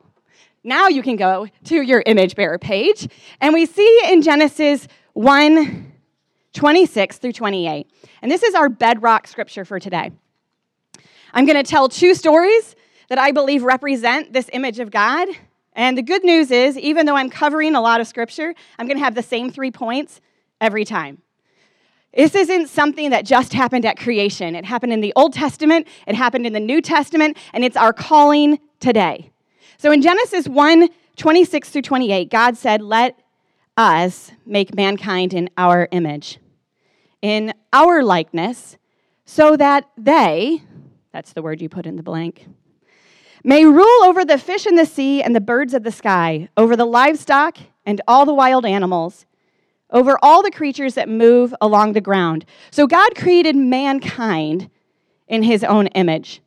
Now 0.64 0.88
you 0.88 1.04
can 1.04 1.16
go 1.16 1.48
to 1.66 1.82
your 1.82 2.04
image 2.06 2.36
bearer 2.36 2.58
page, 2.58 3.08
and 3.42 3.54
we 3.54 3.66
see 3.66 4.02
in 4.08 4.22
Genesis 4.22 4.88
1 5.14 5.92
26 6.54 7.18
through 7.18 7.34
28. 7.34 7.92
And 8.22 8.32
this 8.32 8.42
is 8.42 8.56
our 8.56 8.70
bedrock 8.70 9.28
scripture 9.28 9.66
for 9.66 9.80
today. 9.80 10.12
I'm 11.34 11.46
going 11.46 11.62
to 11.62 11.70
tell 11.70 11.90
two 11.90 12.16
stories 12.16 12.76
that 13.10 13.20
I 13.20 13.32
believe 13.32 13.64
represent 13.64 14.32
this 14.32 14.50
image 14.54 14.80
of 14.80 14.90
God 14.90 15.28
and 15.76 15.98
the 15.98 16.02
good 16.02 16.24
news 16.24 16.52
is, 16.52 16.78
even 16.78 17.06
though 17.06 17.16
I'm 17.16 17.30
covering 17.30 17.76
a 17.76 17.82
lot 17.82 18.02
of 18.02 18.08
scripture, 18.08 18.56
I'm 18.80 18.88
going 18.88 18.98
to 18.98 19.04
have 19.04 19.16
the 19.16 19.24
same 19.24 19.52
three 19.52 19.72
points 19.72 20.22
every 20.62 20.86
time. 20.86 21.22
This 22.16 22.34
isn't 22.34 22.70
something 22.70 23.10
that 23.10 23.26
just 23.26 23.52
happened 23.54 23.86
at 23.86 23.98
creation. 23.98 24.56
It 24.56 24.64
happened 24.64 24.94
in 24.94 25.02
the 25.02 25.12
Old 25.18 25.34
Testament, 25.34 25.88
it 26.08 26.16
happened 26.16 26.48
in 26.48 26.54
the 26.54 26.62
New 26.62 26.82
Testament, 26.82 27.38
and 27.54 27.66
it's 27.66 27.76
our 27.76 27.92
calling 27.92 28.60
today. 28.80 29.32
So 29.78 29.92
in 29.92 30.02
Genesis 30.02 30.48
1 30.48 30.90
26 31.18 31.70
through 31.70 31.82
28, 31.82 32.30
God 32.30 32.58
said, 32.58 32.82
Let 32.82 33.20
us 33.78 34.32
make 34.46 34.76
mankind 34.76 35.34
in 35.34 35.50
our 35.58 35.88
image, 35.92 36.40
in 37.22 37.54
our 37.74 38.04
likeness, 38.04 38.78
so 39.26 39.56
that 39.58 39.90
they, 39.98 40.62
that's 41.12 41.34
the 41.34 41.42
word 41.42 41.62
you 41.62 41.70
put 41.70 41.86
in 41.86 41.96
the 41.96 42.04
blank, 42.04 42.48
may 43.46 43.64
rule 43.64 44.04
over 44.04 44.26
the 44.26 44.40
fish 44.40 44.66
in 44.66 44.74
the 44.74 44.88
sea 44.88 45.22
and 45.22 45.36
the 45.36 45.40
birds 45.40 45.76
of 45.76 45.84
the 45.84 45.92
sky, 45.92 46.50
over 46.58 46.76
the 46.76 46.86
livestock 46.86 47.58
and 47.86 48.02
all 48.08 48.26
the 48.26 48.34
wild 48.34 48.66
animals, 48.66 49.28
over 49.92 50.18
all 50.24 50.42
the 50.42 50.50
creatures 50.50 50.96
that 50.96 51.08
move 51.08 51.54
along 51.62 51.94
the 51.94 52.02
ground. 52.02 52.44
So 52.72 52.88
God 52.88 53.16
created 53.16 53.56
mankind 53.56 54.72
in 55.28 55.44
his 55.44 55.64
own 55.64 55.88
image. 55.88 56.42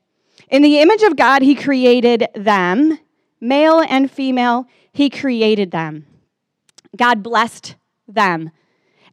In 0.50 0.62
the 0.62 0.80
image 0.80 1.02
of 1.02 1.14
God, 1.14 1.42
he 1.42 1.54
created 1.54 2.26
them, 2.34 2.98
male 3.40 3.80
and 3.88 4.10
female, 4.10 4.66
he 4.92 5.08
created 5.08 5.70
them. 5.70 6.04
God 6.96 7.22
blessed 7.22 7.76
them 8.08 8.50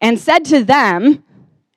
and 0.01 0.19
said 0.19 0.43
to 0.45 0.63
them, 0.63 1.23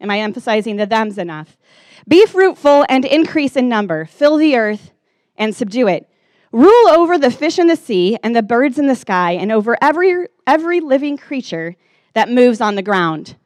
Am 0.00 0.10
I 0.10 0.20
emphasizing 0.20 0.76
the 0.76 0.86
thems 0.86 1.18
enough? 1.18 1.58
Be 2.06 2.24
fruitful 2.24 2.86
and 2.88 3.04
increase 3.04 3.56
in 3.56 3.68
number, 3.68 4.06
fill 4.06 4.38
the 4.38 4.56
earth 4.56 4.92
and 5.38 5.54
subdue 5.54 5.88
it. 5.88 6.08
Rule 6.52 6.88
over 6.88 7.18
the 7.18 7.30
fish 7.30 7.58
in 7.58 7.66
the 7.66 7.76
sea 7.76 8.18
and 8.22 8.34
the 8.34 8.42
birds 8.42 8.78
in 8.78 8.86
the 8.86 8.94
sky, 8.94 9.32
and 9.32 9.52
over 9.52 9.76
every, 9.80 10.26
every 10.46 10.80
living 10.80 11.16
creature 11.16 11.76
that 12.14 12.30
moves 12.30 12.60
on 12.60 12.74
the 12.74 12.82
ground. 12.82 13.36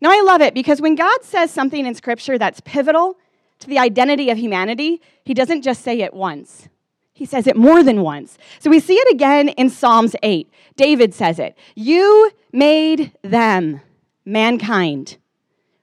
Now, 0.00 0.10
I 0.10 0.22
love 0.22 0.40
it 0.40 0.54
because 0.54 0.80
when 0.80 0.94
God 0.94 1.22
says 1.22 1.50
something 1.50 1.86
in 1.86 1.94
Scripture 1.94 2.38
that's 2.38 2.60
pivotal 2.60 3.18
to 3.60 3.68
the 3.68 3.78
identity 3.78 4.30
of 4.30 4.38
humanity, 4.38 5.00
He 5.24 5.34
doesn't 5.34 5.62
just 5.62 5.82
say 5.82 6.00
it 6.00 6.14
once. 6.14 6.68
He 7.12 7.26
says 7.26 7.46
it 7.46 7.56
more 7.56 7.82
than 7.82 8.00
once. 8.00 8.38
So 8.58 8.70
we 8.70 8.80
see 8.80 8.94
it 8.94 9.14
again 9.14 9.50
in 9.50 9.70
Psalms 9.70 10.16
8. 10.22 10.50
David 10.76 11.14
says 11.14 11.38
it 11.38 11.56
You 11.74 12.30
made 12.52 13.12
them, 13.22 13.80
mankind, 14.24 15.18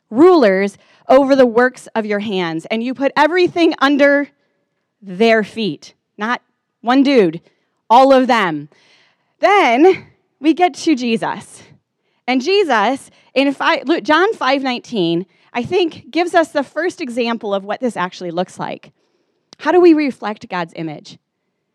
rulers 0.09 0.77
over 1.07 1.35
the 1.35 1.45
works 1.45 1.87
of 1.95 2.05
your 2.05 2.19
hands, 2.19 2.65
and 2.65 2.83
you 2.83 2.93
put 2.93 3.11
everything 3.15 3.73
under 3.79 4.29
their 5.01 5.43
feet. 5.43 5.93
Not 6.17 6.41
one 6.81 7.03
dude, 7.03 7.41
all 7.89 8.13
of 8.13 8.27
them. 8.27 8.69
Then 9.39 10.07
we 10.39 10.53
get 10.53 10.73
to 10.75 10.95
Jesus. 10.95 11.63
And 12.27 12.41
Jesus, 12.41 13.09
in 13.33 13.53
five, 13.53 13.85
John 14.03 14.33
5 14.33 14.61
19, 14.61 15.25
I 15.53 15.63
think 15.63 16.11
gives 16.11 16.35
us 16.35 16.51
the 16.51 16.63
first 16.63 17.01
example 17.01 17.53
of 17.53 17.63
what 17.63 17.79
this 17.79 17.97
actually 17.97 18.31
looks 18.31 18.59
like. 18.59 18.91
How 19.57 19.71
do 19.71 19.81
we 19.81 19.93
reflect 19.93 20.47
God's 20.47 20.73
image? 20.75 21.17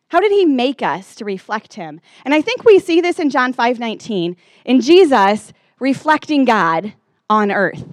How 0.09 0.21
did 0.21 0.31
he 0.31 0.45
make 0.45 0.81
us 0.81 1.16
to 1.16 1.25
reflect 1.25 1.75
him? 1.75 2.00
And 2.25 2.35
I 2.35 2.40
think 2.40 2.64
we 2.64 2.78
see 2.78 3.00
this 3.00 3.19
in 3.19 3.31
John 3.31 3.52
5 3.52 3.78
19, 3.78 4.37
in 4.64 4.81
Jesus 4.81 5.52
reflecting 5.81 6.45
God 6.45 6.95
on 7.28 7.50
earth. 7.50 7.85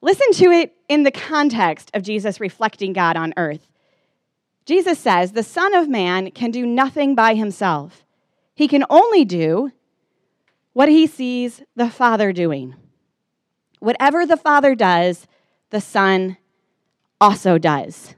Listen 0.00 0.32
to 0.32 0.50
it 0.50 0.74
in 0.88 1.02
the 1.02 1.10
context 1.10 1.90
of 1.92 2.02
Jesus 2.02 2.40
reflecting 2.40 2.92
God 2.92 3.16
on 3.16 3.34
earth. 3.36 3.66
Jesus 4.66 4.98
says, 4.98 5.32
The 5.32 5.44
Son 5.44 5.74
of 5.74 5.88
Man 5.88 6.32
can 6.32 6.50
do 6.50 6.66
nothing 6.66 7.14
by 7.14 7.34
himself. 7.34 8.04
He 8.54 8.66
can 8.66 8.84
only 8.90 9.24
do 9.24 9.72
what 10.72 10.88
he 10.88 11.06
sees 11.06 11.62
the 11.76 11.88
Father 11.88 12.32
doing. 12.32 12.74
Whatever 13.78 14.26
the 14.26 14.36
Father 14.36 14.74
does, 14.74 15.26
the 15.70 15.80
Son 15.80 16.36
also 17.20 17.58
does. 17.58 18.14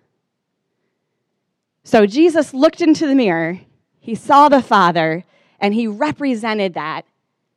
So 1.85 2.07
Jesus 2.07 2.55
looked 2.55 2.81
into 2.81 3.07
the 3.07 3.15
mirror, 3.15 3.61
he 4.01 4.15
saw 4.15 4.49
the 4.49 4.63
Father, 4.63 5.25
and 5.61 5.75
he 5.75 5.87
represented 5.87 6.75
that 6.75 7.05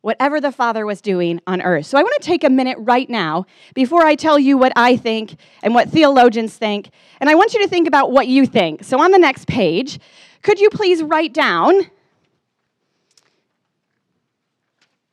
whatever 0.02 0.42
the 0.42 0.52
Father 0.52 0.86
was 0.86 1.02
doing 1.02 1.40
on 1.46 1.62
earth. 1.62 1.86
So 1.86 1.98
I 1.98 2.04
want 2.04 2.20
to 2.22 2.26
take 2.26 2.44
a 2.44 2.50
minute 2.50 2.78
right 2.80 3.10
now 3.10 3.46
before 3.76 4.06
I 4.06 4.16
tell 4.16 4.40
you 4.40 4.58
what 4.58 4.74
I 4.76 4.98
think 4.98 5.36
and 5.62 5.74
what 5.74 5.90
theologians 5.90 6.58
think, 6.58 6.90
and 7.20 7.30
I 7.30 7.36
want 7.36 7.54
you 7.54 7.62
to 7.62 7.68
think 7.68 7.88
about 7.88 8.12
what 8.12 8.28
you 8.28 8.46
think. 8.46 8.84
So 8.84 9.00
on 9.00 9.12
the 9.12 9.20
next 9.20 9.48
page, 9.48 10.00
could 10.42 10.60
you 10.60 10.70
please 10.70 11.04
write 11.04 11.34
down 11.34 11.90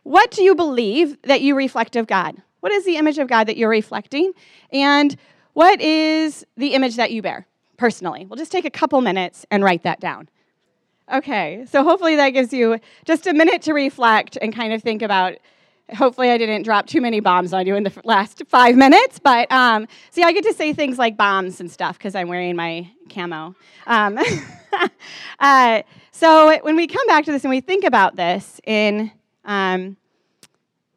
what 0.02 0.30
do 0.30 0.42
you 0.42 0.54
believe 0.54 1.20
that 1.22 1.42
you 1.42 1.54
reflect 1.54 1.94
of 1.94 2.06
God? 2.06 2.42
What 2.60 2.72
is 2.72 2.86
the 2.86 2.96
image 2.96 3.18
of 3.18 3.28
God 3.28 3.44
that 3.44 3.58
you're 3.58 3.68
reflecting? 3.68 4.32
And 4.72 5.14
what 5.52 5.82
is 5.82 6.46
the 6.56 6.68
image 6.68 6.96
that 6.96 7.12
you 7.12 7.20
bear 7.20 7.46
personally? 7.76 8.24
We'll 8.24 8.38
just 8.38 8.50
take 8.50 8.64
a 8.64 8.70
couple 8.70 9.02
minutes 9.02 9.44
and 9.50 9.62
write 9.62 9.82
that 9.82 10.00
down. 10.00 10.30
Okay, 11.12 11.64
so 11.70 11.82
hopefully 11.82 12.16
that 12.16 12.30
gives 12.30 12.52
you 12.52 12.78
just 13.06 13.26
a 13.26 13.32
minute 13.32 13.62
to 13.62 13.72
reflect 13.72 14.36
and 14.40 14.54
kind 14.54 14.72
of 14.72 14.82
think 14.82 15.02
about. 15.02 15.34
Hopefully, 15.96 16.30
I 16.30 16.36
didn't 16.36 16.64
drop 16.64 16.86
too 16.86 17.00
many 17.00 17.20
bombs 17.20 17.54
on 17.54 17.66
you 17.66 17.74
in 17.74 17.82
the 17.82 17.92
last 18.04 18.42
five 18.46 18.76
minutes, 18.76 19.18
but 19.18 19.50
um, 19.50 19.88
see, 20.10 20.22
I 20.22 20.32
get 20.32 20.44
to 20.44 20.52
say 20.52 20.74
things 20.74 20.98
like 20.98 21.16
bombs 21.16 21.60
and 21.60 21.70
stuff 21.70 21.96
because 21.96 22.14
I'm 22.14 22.28
wearing 22.28 22.56
my 22.56 22.90
camo. 23.08 23.54
Um, 23.86 24.18
uh, 25.40 25.82
so 26.10 26.58
when 26.60 26.76
we 26.76 26.86
come 26.86 27.06
back 27.06 27.24
to 27.24 27.32
this 27.32 27.42
and 27.44 27.50
we 27.50 27.62
think 27.62 27.84
about 27.84 28.16
this 28.16 28.60
in 28.66 29.10
um, 29.46 29.96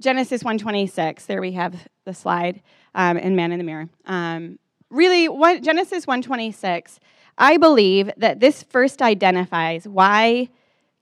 Genesis 0.02 0.44
1:26, 0.44 1.26
there 1.26 1.40
we 1.40 1.54
have 1.54 1.88
the 2.04 2.14
slide 2.14 2.62
um, 2.94 3.18
in 3.18 3.38
Man 3.38 3.54
in 3.54 3.60
the 3.60 3.64
Mirror. 3.64 3.88
Um, 4.06 4.60
really, 4.90 5.30
what, 5.30 5.62
Genesis 5.62 6.06
1:26 6.06 7.00
I 7.42 7.58
believe 7.58 8.12
that 8.18 8.40
this 8.40 8.62
first 8.62 9.02
identifies 9.02 9.88
why 9.88 10.50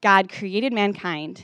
God 0.01 0.31
created 0.31 0.71
mankind. 0.71 1.43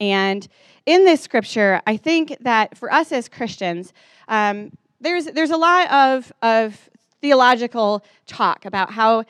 And 0.00 0.48
in 0.86 1.04
this 1.04 1.20
scripture, 1.20 1.82
I 1.86 1.98
think 1.98 2.38
that 2.40 2.76
for 2.78 2.90
us 2.90 3.12
as 3.12 3.28
Christians, 3.28 3.92
um, 4.26 4.72
there's, 4.98 5.26
there's 5.26 5.50
a 5.50 5.58
lot 5.58 5.92
of, 5.92 6.32
of 6.40 6.88
theological 7.20 8.02
talk 8.26 8.64
about 8.64 8.92
how 8.92 9.24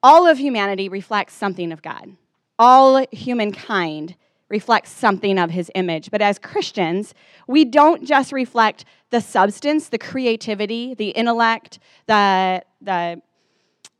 all 0.00 0.28
of 0.28 0.38
humanity 0.38 0.88
reflects 0.88 1.34
something 1.34 1.72
of 1.72 1.82
God. 1.82 2.16
All 2.56 3.04
humankind 3.10 4.14
reflects 4.48 4.92
something 4.92 5.40
of 5.40 5.50
his 5.50 5.72
image. 5.74 6.12
But 6.12 6.22
as 6.22 6.38
Christians, 6.38 7.14
we 7.48 7.64
don't 7.64 8.04
just 8.04 8.30
reflect 8.30 8.84
the 9.10 9.20
substance, 9.20 9.88
the 9.88 9.98
creativity, 9.98 10.94
the 10.94 11.08
intellect, 11.08 11.80
the, 12.06 12.62
the 12.80 13.20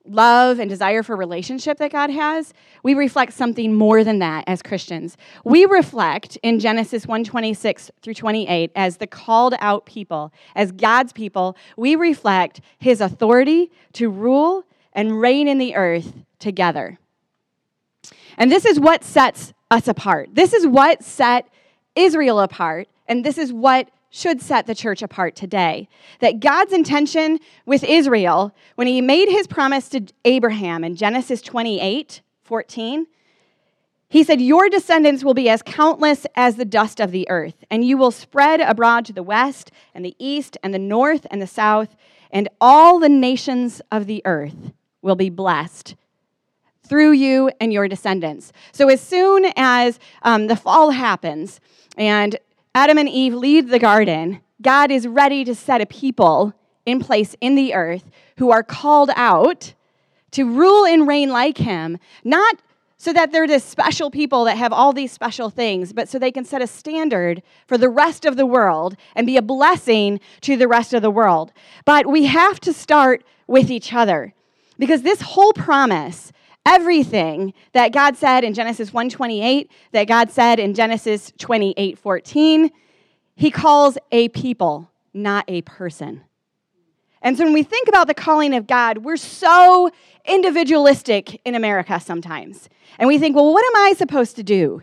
love 0.08 0.58
and 0.58 0.68
desire 0.68 1.02
for 1.02 1.16
relationship 1.16 1.78
that 1.78 1.92
God 1.92 2.10
has, 2.10 2.52
we 2.82 2.94
reflect 2.94 3.32
something 3.32 3.74
more 3.74 4.04
than 4.04 4.18
that 4.20 4.44
as 4.46 4.62
Christians. 4.62 5.16
We 5.44 5.64
reflect 5.64 6.36
in 6.42 6.58
Genesis 6.58 7.06
1:26 7.06 7.90
through 8.02 8.14
28 8.14 8.70
as 8.74 8.98
the 8.98 9.06
called 9.06 9.54
out 9.60 9.86
people, 9.86 10.32
as 10.54 10.72
God's 10.72 11.12
people, 11.12 11.56
we 11.76 11.96
reflect 11.96 12.60
his 12.78 13.00
authority 13.00 13.70
to 13.94 14.08
rule 14.08 14.64
and 14.92 15.20
reign 15.20 15.48
in 15.48 15.58
the 15.58 15.74
earth 15.74 16.12
together. 16.38 16.98
And 18.38 18.50
this 18.50 18.64
is 18.64 18.78
what 18.78 19.04
sets 19.04 19.52
us 19.70 19.88
apart. 19.88 20.30
This 20.32 20.52
is 20.52 20.66
what 20.66 21.02
set 21.02 21.48
Israel 21.94 22.40
apart, 22.40 22.88
and 23.08 23.24
this 23.24 23.38
is 23.38 23.52
what 23.52 23.88
should 24.10 24.40
set 24.40 24.66
the 24.66 24.74
church 24.74 25.02
apart 25.02 25.36
today. 25.36 25.88
That 26.20 26.40
God's 26.40 26.72
intention 26.72 27.38
with 27.64 27.84
Israel, 27.84 28.54
when 28.76 28.86
he 28.86 29.00
made 29.00 29.28
his 29.28 29.46
promise 29.46 29.88
to 29.90 30.06
Abraham 30.24 30.84
in 30.84 30.96
Genesis 30.96 31.42
28 31.42 32.22
14, 32.44 33.06
he 34.08 34.22
said, 34.22 34.40
Your 34.40 34.68
descendants 34.68 35.24
will 35.24 35.34
be 35.34 35.48
as 35.48 35.62
countless 35.62 36.26
as 36.36 36.56
the 36.56 36.64
dust 36.64 37.00
of 37.00 37.10
the 37.10 37.28
earth, 37.28 37.64
and 37.70 37.84
you 37.84 37.96
will 37.96 38.12
spread 38.12 38.60
abroad 38.60 39.04
to 39.06 39.12
the 39.12 39.22
west 39.22 39.72
and 39.94 40.04
the 40.04 40.14
east 40.18 40.56
and 40.62 40.72
the 40.72 40.78
north 40.78 41.26
and 41.30 41.42
the 41.42 41.46
south, 41.46 41.96
and 42.30 42.48
all 42.60 42.98
the 42.98 43.08
nations 43.08 43.82
of 43.90 44.06
the 44.06 44.22
earth 44.24 44.72
will 45.02 45.16
be 45.16 45.30
blessed 45.30 45.96
through 46.88 47.12
you 47.12 47.50
and 47.60 47.72
your 47.72 47.88
descendants. 47.88 48.52
So, 48.72 48.88
as 48.88 49.00
soon 49.00 49.46
as 49.56 49.98
um, 50.22 50.46
the 50.46 50.56
fall 50.56 50.90
happens 50.90 51.60
and 51.96 52.36
Adam 52.76 52.98
and 52.98 53.08
Eve 53.08 53.32
leave 53.32 53.70
the 53.70 53.78
garden, 53.78 54.38
God 54.60 54.90
is 54.90 55.08
ready 55.08 55.46
to 55.46 55.54
set 55.54 55.80
a 55.80 55.86
people 55.86 56.52
in 56.84 57.00
place 57.00 57.34
in 57.40 57.54
the 57.54 57.72
earth 57.72 58.04
who 58.36 58.50
are 58.50 58.62
called 58.62 59.08
out 59.16 59.72
to 60.32 60.44
rule 60.44 60.84
and 60.84 61.08
reign 61.08 61.30
like 61.30 61.56
him, 61.56 61.96
not 62.22 62.56
so 62.98 63.14
that 63.14 63.32
they're 63.32 63.46
this 63.46 63.64
special 63.64 64.10
people 64.10 64.44
that 64.44 64.58
have 64.58 64.74
all 64.74 64.92
these 64.92 65.10
special 65.10 65.48
things, 65.48 65.94
but 65.94 66.06
so 66.06 66.18
they 66.18 66.30
can 66.30 66.44
set 66.44 66.60
a 66.60 66.66
standard 66.66 67.42
for 67.66 67.78
the 67.78 67.88
rest 67.88 68.26
of 68.26 68.36
the 68.36 68.44
world 68.44 68.94
and 69.14 69.26
be 69.26 69.38
a 69.38 69.42
blessing 69.42 70.20
to 70.42 70.54
the 70.54 70.68
rest 70.68 70.92
of 70.92 71.00
the 71.00 71.10
world. 71.10 71.54
But 71.86 72.04
we 72.06 72.26
have 72.26 72.60
to 72.60 72.74
start 72.74 73.24
with 73.46 73.70
each 73.70 73.94
other 73.94 74.34
because 74.78 75.00
this 75.00 75.22
whole 75.22 75.54
promise 75.54 76.30
everything 76.66 77.54
that 77.72 77.92
God 77.92 78.16
said 78.16 78.44
in 78.44 78.52
Genesis 78.52 78.90
1:28, 78.90 79.70
that 79.92 80.06
God 80.06 80.30
said 80.30 80.60
in 80.60 80.74
Genesis 80.74 81.32
28:14, 81.38 82.70
he 83.34 83.50
calls 83.50 83.96
a 84.12 84.28
people, 84.28 84.90
not 85.14 85.44
a 85.48 85.62
person. 85.62 86.22
And 87.22 87.38
so 87.38 87.44
when 87.44 87.54
we 87.54 87.62
think 87.62 87.88
about 87.88 88.06
the 88.06 88.14
calling 88.14 88.54
of 88.54 88.66
God, 88.66 88.98
we're 88.98 89.16
so 89.16 89.90
individualistic 90.26 91.40
in 91.44 91.54
America 91.54 91.98
sometimes. 91.98 92.68
And 92.98 93.08
we 93.08 93.18
think, 93.18 93.34
well, 93.34 93.52
what 93.52 93.64
am 93.64 93.82
I 93.84 93.94
supposed 93.94 94.36
to 94.36 94.42
do? 94.42 94.82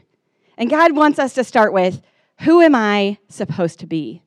And 0.57 0.69
God 0.69 0.95
wants 0.95 1.19
us 1.19 1.33
to 1.35 1.43
start 1.43 1.73
with, 1.73 2.01
who 2.41 2.61
am 2.61 2.75
I 2.75 3.17
supposed 3.29 3.79
to 3.79 3.87
be? 3.87 4.22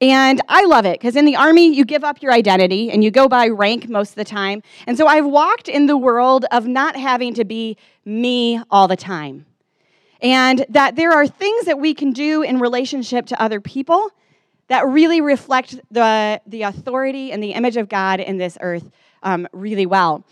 And 0.00 0.40
I 0.48 0.64
love 0.64 0.86
it 0.86 0.98
because 1.00 1.16
in 1.16 1.24
the 1.24 1.36
army, 1.36 1.74
you 1.74 1.84
give 1.84 2.04
up 2.04 2.20
your 2.20 2.32
identity 2.32 2.90
and 2.90 3.02
you 3.02 3.10
go 3.10 3.28
by 3.28 3.48
rank 3.48 3.88
most 3.88 4.10
of 4.10 4.16
the 4.16 4.24
time. 4.24 4.62
And 4.86 4.98
so 4.98 5.06
I've 5.06 5.26
walked 5.26 5.68
in 5.68 5.86
the 5.86 5.96
world 5.96 6.44
of 6.50 6.66
not 6.66 6.96
having 6.96 7.34
to 7.34 7.44
be 7.44 7.76
me 8.04 8.60
all 8.70 8.88
the 8.88 8.96
time. 8.96 9.46
And 10.20 10.64
that 10.68 10.96
there 10.96 11.12
are 11.12 11.26
things 11.26 11.66
that 11.66 11.78
we 11.78 11.94
can 11.94 12.12
do 12.12 12.42
in 12.42 12.58
relationship 12.58 13.26
to 13.26 13.40
other 13.40 13.60
people 13.60 14.10
that 14.68 14.86
really 14.86 15.20
reflect 15.20 15.78
the, 15.90 16.40
the 16.46 16.62
authority 16.62 17.30
and 17.30 17.42
the 17.42 17.52
image 17.52 17.76
of 17.76 17.88
God 17.88 18.20
in 18.20 18.38
this 18.38 18.56
earth 18.60 18.90
um, 19.22 19.46
really 19.52 19.86
well. 19.86 20.24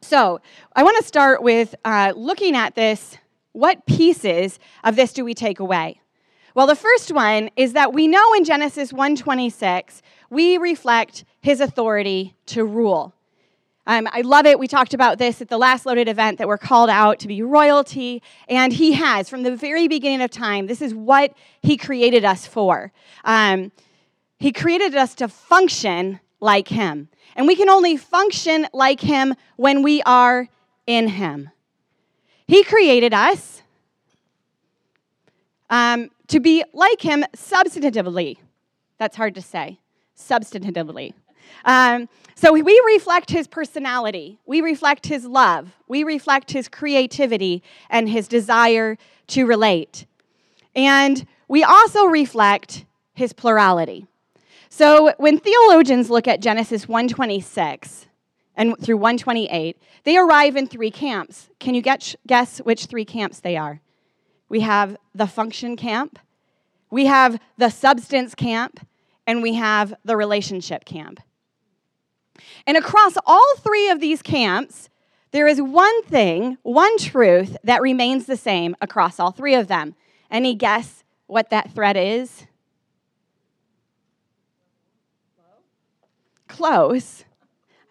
So 0.00 0.40
I 0.74 0.82
want 0.82 0.96
to 0.98 1.04
start 1.04 1.42
with 1.42 1.74
uh, 1.84 2.12
looking 2.16 2.56
at 2.56 2.74
this. 2.74 3.16
What 3.52 3.86
pieces 3.86 4.58
of 4.84 4.96
this 4.96 5.12
do 5.12 5.24
we 5.24 5.34
take 5.34 5.60
away? 5.60 6.00
Well, 6.58 6.66
the 6.66 6.74
first 6.74 7.12
one 7.12 7.50
is 7.54 7.74
that 7.74 7.92
we 7.92 8.08
know 8.08 8.34
in 8.34 8.42
Genesis 8.42 8.92
1:26 8.92 10.02
we 10.28 10.58
reflect 10.58 11.24
his 11.40 11.60
authority 11.60 12.34
to 12.46 12.64
rule. 12.64 13.14
Um, 13.86 14.08
I 14.10 14.22
love 14.22 14.44
it. 14.44 14.58
We 14.58 14.66
talked 14.66 14.92
about 14.92 15.18
this 15.18 15.40
at 15.40 15.50
the 15.50 15.56
last 15.56 15.86
loaded 15.86 16.08
event 16.08 16.38
that 16.38 16.48
we're 16.48 16.58
called 16.58 16.90
out 16.90 17.20
to 17.20 17.28
be 17.28 17.42
royalty, 17.42 18.24
and 18.48 18.72
he 18.72 18.94
has 18.94 19.28
from 19.28 19.44
the 19.44 19.54
very 19.54 19.86
beginning 19.86 20.20
of 20.20 20.32
time. 20.32 20.66
This 20.66 20.82
is 20.82 20.92
what 20.92 21.32
he 21.62 21.76
created 21.76 22.24
us 22.24 22.44
for. 22.44 22.90
Um, 23.22 23.70
he 24.40 24.50
created 24.50 24.96
us 24.96 25.14
to 25.14 25.28
function 25.28 26.18
like 26.40 26.66
him, 26.66 27.08
and 27.36 27.46
we 27.46 27.54
can 27.54 27.68
only 27.68 27.96
function 27.96 28.66
like 28.72 29.02
him 29.02 29.36
when 29.54 29.84
we 29.84 30.02
are 30.02 30.48
in 30.88 31.06
him. 31.06 31.50
He 32.48 32.64
created 32.64 33.14
us 33.14 33.62
um, 35.70 36.10
to 36.28 36.40
be 36.40 36.64
like 36.72 37.00
him 37.00 37.24
substantively. 37.36 38.38
That's 38.98 39.16
hard 39.16 39.34
to 39.34 39.42
say. 39.42 39.78
Substantively. 40.16 41.14
Um, 41.64 42.08
so 42.34 42.52
we 42.52 42.82
reflect 42.86 43.30
his 43.30 43.48
personality, 43.48 44.38
we 44.46 44.60
reflect 44.60 45.06
his 45.06 45.24
love, 45.24 45.74
we 45.88 46.04
reflect 46.04 46.52
his 46.52 46.68
creativity 46.68 47.62
and 47.90 48.08
his 48.08 48.28
desire 48.28 48.96
to 49.28 49.44
relate. 49.44 50.06
And 50.76 51.26
we 51.48 51.64
also 51.64 52.04
reflect 52.04 52.84
his 53.14 53.32
plurality. 53.32 54.06
So 54.68 55.14
when 55.18 55.38
theologians 55.40 56.10
look 56.10 56.28
at 56.28 56.40
Genesis 56.40 56.86
126 56.86 58.06
and 58.54 58.78
through 58.78 58.98
128, 58.98 59.76
they 60.04 60.16
arrive 60.16 60.56
in 60.56 60.66
three 60.66 60.90
camps. 60.90 61.48
Can 61.58 61.74
you 61.74 61.82
get, 61.82 62.14
guess 62.26 62.58
which 62.58 62.86
three 62.86 63.04
camps 63.04 63.40
they 63.40 63.56
are? 63.56 63.80
We 64.48 64.60
have 64.60 64.96
the 65.14 65.26
function 65.26 65.76
camp, 65.76 66.18
we 66.90 67.06
have 67.06 67.38
the 67.58 67.68
substance 67.68 68.34
camp, 68.34 68.86
and 69.26 69.42
we 69.42 69.54
have 69.54 69.94
the 70.04 70.16
relationship 70.16 70.84
camp. 70.84 71.20
And 72.66 72.76
across 72.76 73.14
all 73.26 73.56
three 73.58 73.90
of 73.90 74.00
these 74.00 74.22
camps, 74.22 74.88
there 75.30 75.46
is 75.46 75.60
one 75.60 76.02
thing, 76.04 76.56
one 76.62 76.96
truth 76.98 77.56
that 77.64 77.82
remains 77.82 78.26
the 78.26 78.36
same 78.36 78.74
across 78.80 79.20
all 79.20 79.30
three 79.30 79.54
of 79.54 79.68
them. 79.68 79.94
Any 80.30 80.54
guess 80.54 81.04
what 81.26 81.50
that 81.50 81.72
thread 81.72 81.96
is? 81.96 82.46
Close. 86.46 87.24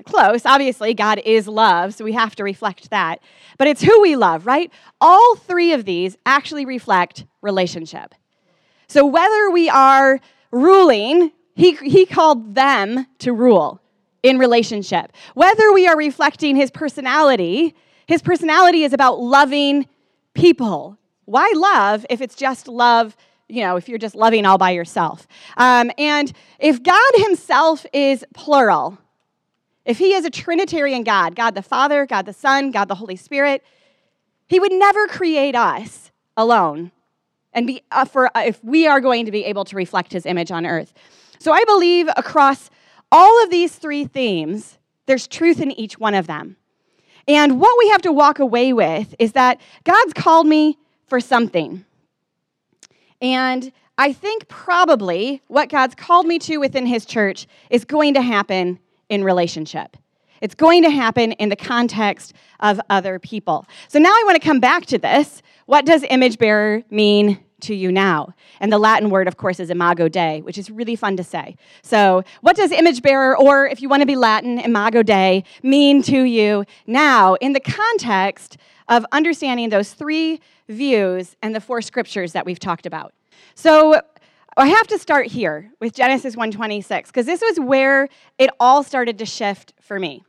Close. 0.07 0.45
Obviously, 0.45 0.93
God 0.93 1.21
is 1.25 1.47
love, 1.47 1.93
so 1.93 2.03
we 2.03 2.13
have 2.13 2.35
to 2.37 2.43
reflect 2.43 2.89
that. 2.89 3.19
But 3.57 3.67
it's 3.67 3.83
who 3.83 4.01
we 4.01 4.15
love, 4.15 4.45
right? 4.45 4.71
All 4.99 5.35
three 5.35 5.73
of 5.73 5.85
these 5.85 6.17
actually 6.25 6.65
reflect 6.65 7.25
relationship. 7.41 8.15
So 8.87 9.05
whether 9.05 9.51
we 9.51 9.69
are 9.69 10.19
ruling, 10.51 11.31
he, 11.55 11.75
he 11.75 12.05
called 12.05 12.55
them 12.55 13.05
to 13.19 13.33
rule 13.33 13.81
in 14.23 14.39
relationship. 14.39 15.11
Whether 15.33 15.73
we 15.73 15.87
are 15.87 15.97
reflecting 15.97 16.55
his 16.55 16.71
personality, 16.71 17.75
his 18.07 18.21
personality 18.21 18.83
is 18.83 18.93
about 18.93 19.19
loving 19.19 19.87
people. 20.33 20.97
Why 21.25 21.51
love 21.55 22.05
if 22.09 22.21
it's 22.21 22.35
just 22.35 22.67
love, 22.67 23.17
you 23.49 23.61
know, 23.61 23.75
if 23.75 23.89
you're 23.89 23.97
just 23.97 24.15
loving 24.15 24.45
all 24.45 24.57
by 24.57 24.71
yourself? 24.71 25.27
Um, 25.57 25.91
and 25.97 26.31
if 26.59 26.81
God 26.81 27.11
himself 27.15 27.85
is 27.91 28.23
plural, 28.33 28.97
if 29.87 29.97
he 29.97 30.13
is 30.13 30.25
a 30.25 30.29
Trinitarian 30.29 31.03
God, 31.03 31.33
God 31.33 31.55
the 31.55 31.61
Father, 31.63 32.05
God 32.05 32.25
the 32.25 32.33
Son, 32.33 32.71
God 32.71 32.89
the 32.89 32.95
Holy 32.95 33.15
Spirit, 33.15 33.63
he 34.47 34.59
would 34.59 34.73
never 34.73 35.07
create 35.07 35.55
us 35.55 36.11
alone 36.35 36.91
and 37.53 37.65
be 37.65 37.81
uh, 37.89 38.03
for 38.05 38.29
uh, 38.37 38.43
if 38.45 38.61
we 38.63 38.85
are 38.85 38.99
going 38.99 39.25
to 39.25 39.31
be 39.31 39.45
able 39.45 39.63
to 39.65 39.75
reflect 39.77 40.11
his 40.11 40.25
image 40.25 40.51
on 40.51 40.65
earth. 40.65 40.93
So 41.39 41.53
I 41.53 41.63
believe 41.63 42.09
across 42.17 42.69
all 43.11 43.43
of 43.43 43.49
these 43.49 43.75
three 43.75 44.05
themes, 44.05 44.77
there's 45.05 45.25
truth 45.25 45.61
in 45.61 45.71
each 45.71 45.97
one 45.97 46.13
of 46.13 46.27
them. 46.27 46.57
And 47.25 47.59
what 47.59 47.77
we 47.79 47.89
have 47.89 48.01
to 48.03 48.11
walk 48.11 48.39
away 48.39 48.73
with 48.73 49.15
is 49.19 49.31
that 49.33 49.59
God's 49.85 50.13
called 50.13 50.47
me 50.47 50.77
for 51.05 51.21
something. 51.21 51.85
And 53.21 53.71
I 53.97 54.11
think 54.11 54.49
probably 54.49 55.41
what 55.47 55.69
God's 55.69 55.95
called 55.95 56.27
me 56.27 56.39
to 56.39 56.57
within 56.57 56.85
His 56.85 57.05
church 57.05 57.47
is 57.69 57.85
going 57.85 58.13
to 58.15 58.21
happen 58.21 58.79
in 59.09 59.23
relationship. 59.23 59.97
It's 60.41 60.55
going 60.55 60.83
to 60.83 60.89
happen 60.89 61.31
in 61.33 61.49
the 61.49 61.55
context 61.55 62.33
of 62.59 62.79
other 62.89 63.19
people. 63.19 63.65
So 63.87 63.99
now 63.99 64.09
I 64.09 64.23
want 64.25 64.39
to 64.39 64.45
come 64.45 64.59
back 64.59 64.85
to 64.87 64.97
this. 64.97 65.41
What 65.65 65.85
does 65.85 66.03
image 66.09 66.37
bearer 66.37 66.83
mean 66.89 67.39
to 67.61 67.73
you 67.73 67.91
now. 67.91 68.33
And 68.59 68.71
the 68.71 68.77
Latin 68.77 69.09
word, 69.09 69.27
of 69.27 69.37
course, 69.37 69.59
is 69.59 69.69
imago 69.69 70.07
Dei, 70.07 70.41
which 70.41 70.57
is 70.57 70.69
really 70.69 70.95
fun 70.95 71.17
to 71.17 71.23
say. 71.23 71.55
So, 71.81 72.23
what 72.41 72.55
does 72.55 72.71
image 72.71 73.01
bearer, 73.01 73.37
or 73.37 73.65
if 73.65 73.81
you 73.81 73.89
want 73.89 74.01
to 74.01 74.05
be 74.05 74.15
Latin, 74.15 74.59
imago 74.59 75.01
Dei, 75.01 75.43
mean 75.63 76.01
to 76.03 76.23
you 76.23 76.65
now 76.85 77.35
in 77.35 77.53
the 77.53 77.59
context 77.59 78.57
of 78.87 79.05
understanding 79.11 79.69
those 79.69 79.93
three 79.93 80.39
views 80.69 81.35
and 81.41 81.55
the 81.55 81.61
four 81.61 81.81
scriptures 81.81 82.33
that 82.33 82.45
we've 82.45 82.59
talked 82.59 82.85
about? 82.85 83.13
So, 83.55 84.01
I 84.59 84.67
have 84.69 84.87
to 84.87 84.97
start 84.97 85.27
here 85.27 85.69
with 85.79 85.93
Genesis 85.93 86.35
126 86.35 87.11
because 87.11 87.27
this 87.27 87.41
was 87.41 87.59
where 87.59 88.09
it 88.39 88.49
all 88.59 88.81
started 88.81 89.19
to 89.19 89.25
shift 89.25 89.73
for 89.79 89.99
me 89.99 90.23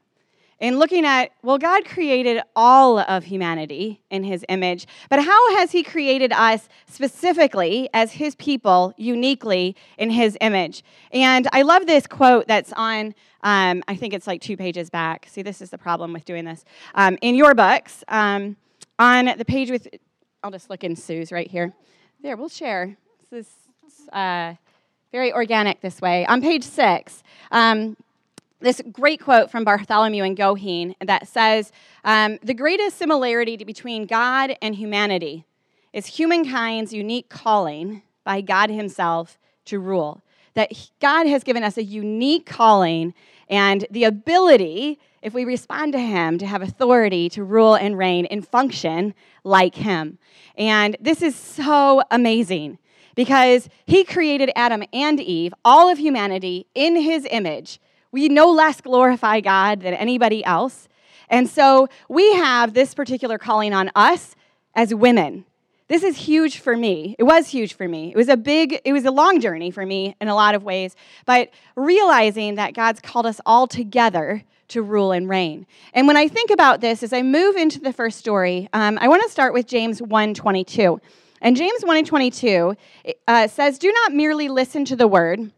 in 0.61 0.79
looking 0.79 1.07
at, 1.07 1.31
well, 1.43 1.57
God 1.57 1.87
created 1.87 2.43
all 2.55 2.99
of 2.99 3.25
humanity 3.25 4.03
in 4.11 4.25
his 4.25 4.45
image, 4.51 4.87
but 5.09 5.25
how 5.25 5.57
has 5.57 5.73
he 5.73 5.83
created 5.83 6.31
us 6.33 6.69
specifically 6.91 7.89
as 7.95 8.13
his 8.13 8.35
people 8.35 8.93
uniquely 8.99 9.75
in 9.97 10.11
his 10.11 10.37
image? 10.43 10.83
And 11.11 11.49
I 11.53 11.63
love 11.63 11.87
this 11.87 12.07
quote 12.07 12.47
that's 12.47 12.73
on, 12.75 13.15
um, 13.43 13.83
I 13.89 13.97
think 13.97 14.13
it's 14.13 14.27
like 14.27 14.43
two 14.43 14.59
pages 14.59 14.91
back. 14.91 15.27
See, 15.31 15.41
this 15.41 15.63
is 15.63 15.71
the 15.71 15.79
problem 15.79 16.13
with 16.13 16.27
doing 16.27 16.45
this. 16.45 16.67
Um, 16.95 17.17
in 17.23 17.35
your 17.35 17.55
books, 17.55 18.05
um, 18.09 18.57
on 18.99 19.33
the 19.39 19.45
page 19.47 19.71
with, 19.71 19.89
I'll 20.43 20.51
just 20.51 20.69
look 20.69 20.85
in 20.85 20.97
Sue's 20.97 21.33
right 21.33 21.51
here. 21.51 21.73
There, 22.21 22.37
we'll 22.37 22.51
share. 22.51 22.99
This 23.31 23.47
is 23.47 23.68
uh, 24.13 24.55
very 25.13 25.33
organic 25.33 25.81
this 25.81 26.01
way. 26.01 26.27
On 26.27 26.41
page 26.41 26.65
six, 26.65 27.23
um, 27.51 27.97
this 28.61 28.83
great 28.91 29.21
quote 29.21 29.51
from 29.51 29.65
Bartholomew 29.65 30.25
and 30.25 30.37
Goheen 30.37 30.95
that 31.01 31.29
says 31.29 31.73
um, 32.05 32.39
The 32.43 32.55
greatest 32.55 32.99
similarity 32.99 33.57
between 33.57 34.07
God 34.07 34.57
and 34.61 34.75
humanity 34.75 35.45
is 35.93 36.07
humankind's 36.07 36.93
unique 36.93 37.29
calling 37.29 38.03
by 38.25 38.41
God 38.41 38.71
Himself 38.71 39.39
to 39.67 39.79
rule. 39.79 40.23
That 40.55 40.73
God 41.01 41.27
has 41.27 41.45
given 41.45 41.63
us 41.63 41.77
a 41.77 41.83
unique 41.83 42.47
calling 42.47 43.15
and 43.49 43.87
the 43.91 44.05
ability, 44.05 44.99
if 45.23 45.33
we 45.33 45.45
respond 45.45 45.93
to 45.93 46.01
Him, 46.01 46.37
to 46.39 46.47
have 46.47 46.61
authority 46.61 47.29
to 47.31 47.45
rule 47.45 47.75
and 47.75 47.97
reign 47.97 48.27
and 48.27 48.47
function 48.47 49.15
like 49.45 49.77
Him. 49.77 50.19
And 50.57 50.97
this 51.01 51.23
is 51.23 51.37
so 51.37 52.03
amazing 52.11 52.79
because 53.19 53.69
He 53.85 54.05
created 54.05 54.53
Adam 54.55 54.85
and 54.93 55.19
Eve, 55.19 55.53
all 55.65 55.91
of 55.91 55.99
humanity, 55.99 56.69
in 56.77 56.95
His 56.95 57.27
image 57.29 57.81
we 58.13 58.29
no 58.29 58.51
less 58.51 58.81
glorify 58.81 59.41
God 59.41 59.83
than 59.83 59.95
anybody 59.95 60.45
else. 60.45 60.89
And 61.29 61.49
so 61.49 61.89
we 62.09 62.35
have 62.35 62.73
this 62.73 62.95
particular 62.95 63.37
calling 63.37 63.75
on 63.75 63.91
us 63.95 64.35
as 64.75 64.95
women. 64.95 65.45
This 65.89 66.03
is 66.03 66.17
huge 66.17 66.59
for 66.59 66.77
me. 66.77 67.17
It 67.19 67.25
was 67.25 67.49
huge 67.49 67.75
for 67.75 67.89
me. 67.89 68.13
It 68.13 68.17
was 68.17 68.29
a 68.29 68.37
big, 68.37 68.81
it 68.85 68.93
was 68.93 69.05
a 69.05 69.11
long 69.11 69.41
journey 69.41 69.71
for 69.71 69.85
me 69.85 70.15
in 70.21 70.29
a 70.29 70.35
lot 70.35 70.55
of 70.55 70.63
ways, 70.63 70.95
but 71.27 71.51
realizing 71.77 72.55
that 72.55 72.75
God's 72.75 73.01
called 73.01 73.27
us 73.27 73.41
all 73.45 73.67
together 73.67 74.45
to 74.69 74.83
rule 74.83 75.13
and 75.13 75.29
reign. 75.29 75.67
And 75.93 76.07
when 76.07 76.17
I 76.17 76.29
think 76.29 76.51
about 76.51 76.81
this, 76.83 77.03
as 77.03 77.13
I 77.13 77.23
move 77.23 77.57
into 77.57 77.81
the 77.81 77.93
first 77.93 78.19
story, 78.19 78.69
um, 78.73 78.99
I 79.01 79.09
want 79.09 79.23
to 79.25 79.31
start 79.31 79.55
with 79.55 79.67
James 79.67 80.01
1:22. 80.01 81.01
And 81.41 81.57
James 81.57 81.83
1:22 81.83 82.77
uh, 83.27 83.49
says, 83.49 83.79
"Do 83.79 83.93
not 83.93 84.13
merely 84.13 84.49
listen 84.49 84.85
to 84.87 84.97
the 84.97 85.09
word 85.09 85.53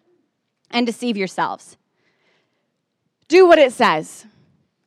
and 0.70 0.86
deceive 0.86 1.16
yourselves." 1.16 1.76
do 3.30 3.46
what 3.46 3.58
it 3.58 3.72
says. 3.72 4.26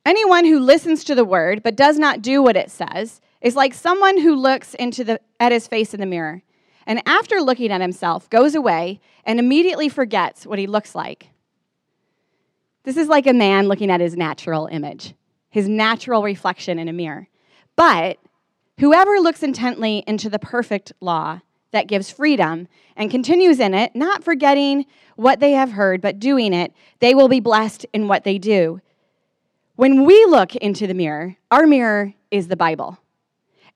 Anyone 0.06 0.46
who 0.46 0.60
listens 0.60 1.06
to 1.06 1.16
the 1.16 1.26
word 1.26 1.64
but 1.64 1.78
does 1.78 1.98
not 1.98 2.22
do 2.22 2.44
what 2.44 2.58
it 2.58 2.70
says 2.70 3.22
is 3.42 3.56
like 3.56 3.74
someone 3.74 4.20
who 4.20 4.36
looks 4.36 4.74
into 4.76 5.04
the, 5.04 5.20
at 5.40 5.52
his 5.52 5.66
face 5.66 5.94
in 5.94 6.00
the 6.02 6.06
mirror 6.06 6.44
and 6.86 7.02
after 7.08 7.42
looking 7.42 7.72
at 7.72 7.82
himself 7.82 8.30
goes 8.30 8.54
away 8.54 9.00
and 9.26 9.40
immediately 9.40 9.88
forgets 9.88 10.46
what 10.46 10.60
he 10.60 10.68
looks 10.68 10.94
like. 10.94 11.30
This 12.84 12.98
is 12.98 13.08
like 13.08 13.26
a 13.26 13.34
man 13.34 13.70
looking 13.70 13.90
at 13.90 14.02
his 14.02 14.18
natural 14.18 14.68
image, 14.68 15.14
his 15.50 15.70
natural 15.70 16.22
reflection 16.22 16.78
in 16.78 16.90
a 16.90 16.94
mirror. 16.94 17.30
But 17.78 18.20
whoever 18.80 19.20
looks 19.20 19.44
intently 19.44 20.04
into 20.08 20.30
the 20.30 20.40
perfect 20.40 20.94
law 21.00 21.42
that 21.72 21.88
gives 21.88 22.10
freedom 22.10 22.68
and 22.96 23.12
continues 23.12 23.60
in 23.60 23.74
it, 23.74 23.96
not 23.96 24.24
forgetting 24.24 24.86
what 25.16 25.40
they 25.40 25.52
have 25.52 25.72
heard, 25.72 26.02
but 26.02 26.20
doing 26.20 26.54
it, 26.54 26.74
they 27.00 27.14
will 27.14 27.28
be 27.28 27.40
blessed 27.40 27.86
in 27.94 28.08
what 28.08 28.24
they 28.24 28.38
do. 28.38 28.80
When 29.76 30.06
we 30.06 30.24
look 30.26 30.56
into 30.56 30.86
the 30.86 30.94
mirror, 30.94 31.36
our 31.50 31.66
mirror 31.66 32.14
is 32.30 32.48
the 32.48 32.56
Bible. 32.56 33.00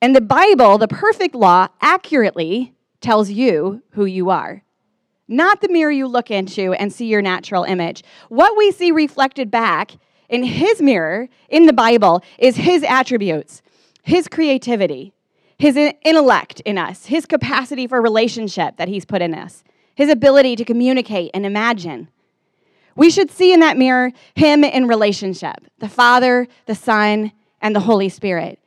And 0.00 0.14
the 0.14 0.20
Bible, 0.20 0.78
the 0.78 0.88
perfect 0.88 1.34
law, 1.34 1.68
accurately 1.80 2.74
tells 3.00 3.30
you 3.30 3.82
who 3.90 4.04
you 4.04 4.30
are. 4.30 4.62
Not 5.26 5.60
the 5.60 5.68
mirror 5.68 5.90
you 5.90 6.06
look 6.06 6.30
into 6.30 6.72
and 6.74 6.92
see 6.92 7.06
your 7.06 7.20
natural 7.20 7.64
image. 7.64 8.02
What 8.28 8.56
we 8.56 8.70
see 8.70 8.92
reflected 8.92 9.50
back 9.50 9.92
in 10.28 10.44
His 10.44 10.80
mirror, 10.80 11.28
in 11.48 11.66
the 11.66 11.72
Bible, 11.72 12.22
is 12.38 12.56
His 12.56 12.82
attributes, 12.84 13.60
His 14.08 14.28
creativity, 14.28 15.12
His 15.58 15.76
intellect 15.76 16.60
in 16.60 16.78
us, 16.78 17.06
His 17.06 17.26
capacity 17.26 17.86
for 17.86 18.02
relationship 18.02 18.76
that 18.76 18.88
He's 18.88 19.04
put 19.04 19.22
in 19.22 19.34
us, 19.34 19.62
his 19.98 20.08
ability 20.08 20.54
to 20.54 20.64
communicate 20.64 21.28
and 21.34 21.44
imagine. 21.44 22.08
We 22.94 23.10
should 23.10 23.32
see 23.32 23.52
in 23.52 23.58
that 23.58 23.76
mirror 23.76 24.12
him 24.36 24.62
in 24.62 24.86
relationship 24.86 25.56
the 25.80 25.88
Father, 25.88 26.46
the 26.66 26.76
Son, 26.76 27.32
and 27.60 27.74
the 27.74 27.80
Holy 27.80 28.08
Spirit. 28.08 28.60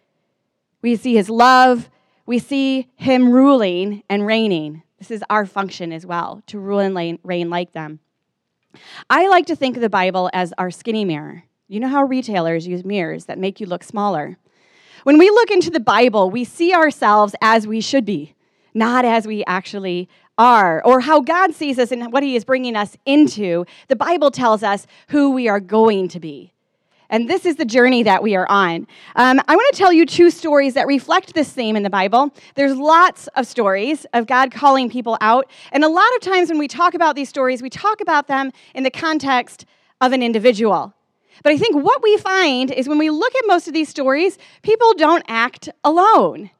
We 0.82 0.98
see 0.98 1.16
his 1.16 1.30
love, 1.30 1.90
we 2.26 2.38
see 2.38 2.90
him 2.98 3.32
ruling 3.32 4.04
and 4.10 4.26
reigning. 4.26 4.84
This 5.00 5.10
is 5.10 5.24
our 5.30 5.46
function 5.46 5.94
as 5.94 6.06
well, 6.06 6.44
to 6.48 6.60
rule 6.60 6.80
and 6.80 7.18
reign 7.24 7.50
like 7.50 7.72
them. 7.72 8.02
I 9.10 9.30
like 9.30 9.46
to 9.46 9.56
think 9.56 9.78
of 9.78 9.82
the 9.82 9.90
Bible 9.90 10.30
as 10.34 10.54
our 10.58 10.70
skinny 10.70 11.06
mirror. 11.06 11.46
You 11.70 11.80
know 11.80 11.88
how 11.88 12.04
retailers 12.04 12.68
use 12.68 12.84
mirrors 12.84 13.24
that 13.28 13.40
make 13.40 13.62
you 13.62 13.68
look 13.68 13.86
smaller? 13.86 14.38
When 15.04 15.18
we 15.18 15.30
look 15.30 15.50
into 15.50 15.72
the 15.72 15.80
Bible, 15.80 16.30
we 16.30 16.44
see 16.44 16.74
ourselves 16.74 17.36
as 17.42 17.66
we 17.66 17.82
should 17.82 18.06
be, 18.06 18.36
not 18.74 19.04
as 19.04 19.26
we 19.26 19.44
actually 19.46 20.08
are, 20.38 20.84
or 20.86 21.02
how 21.02 21.22
God 21.22 21.54
sees 21.54 21.80
us 21.80 21.92
and 21.92 22.12
what 22.14 22.24
He 22.24 22.36
is 22.36 22.46
bringing 22.46 22.76
us 22.76 22.98
into. 23.06 23.66
The 23.88 23.96
Bible 23.96 24.32
tells 24.32 24.64
us 24.64 24.86
who 25.10 25.32
we 25.32 25.48
are 25.48 25.60
going 25.60 26.08
to 26.10 26.20
be. 26.20 26.54
And 27.10 27.30
this 27.30 27.46
is 27.46 27.58
the 27.58 27.66
journey 27.66 28.04
that 28.04 28.24
we 28.24 28.36
are 28.36 28.48
on. 28.48 28.88
Um, 29.18 29.42
I 29.48 29.56
want 29.56 29.76
to 29.76 29.78
tell 29.78 29.92
you 29.92 30.06
two 30.06 30.30
stories 30.30 30.76
that 30.76 30.88
reflect 30.88 31.34
this 31.34 31.52
theme 31.52 31.76
in 31.76 31.84
the 31.84 31.90
Bible. 31.90 32.34
There's 32.56 32.78
lots 32.78 33.28
of 33.36 33.46
stories 33.48 34.06
of 34.14 34.28
God 34.28 34.52
calling 34.52 34.90
people 34.90 35.18
out. 35.20 35.52
And 35.74 35.84
a 35.84 35.90
lot 35.90 36.08
of 36.16 36.22
times 36.22 36.50
when 36.50 36.58
we 36.58 36.70
talk 36.70 36.94
about 36.94 37.18
these 37.18 37.28
stories, 37.28 37.62
we 37.62 37.70
talk 37.70 38.00
about 38.00 38.28
them 38.28 38.52
in 38.74 38.84
the 38.84 38.92
context 38.92 39.66
of 40.00 40.14
an 40.14 40.24
individual. 40.24 40.94
But 41.44 41.54
I 41.54 41.58
think 41.58 41.76
what 41.76 42.04
we 42.04 42.18
find 42.18 42.72
is 42.72 42.88
when 42.88 42.98
we 42.98 43.10
look 43.10 43.36
at 43.36 43.44
most 43.48 43.68
of 43.68 43.74
these 43.74 43.90
stories, 43.90 44.38
people 44.62 44.94
don't 44.94 45.24
act 45.28 45.70
alone, 45.84 46.52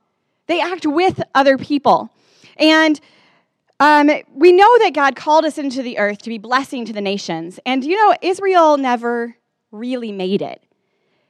they 0.48 0.60
act 0.62 0.86
with 0.86 1.22
other 1.36 1.58
people. 1.58 2.10
And 2.58 3.00
um, 3.80 4.12
we 4.34 4.52
know 4.52 4.80
that 4.80 4.94
God 4.94 5.16
called 5.16 5.44
us 5.46 5.58
into 5.58 5.82
the 5.82 5.98
earth 5.98 6.20
to 6.20 6.30
be 6.30 6.38
blessing 6.38 6.86
to 6.86 6.94
the 6.94 7.02
nations. 7.02 7.60
And 7.66 7.84
you 7.84 7.96
know, 7.96 8.16
Israel 8.22 8.78
never 8.78 9.36
really 9.72 10.12
made 10.12 10.42
it. 10.42 10.62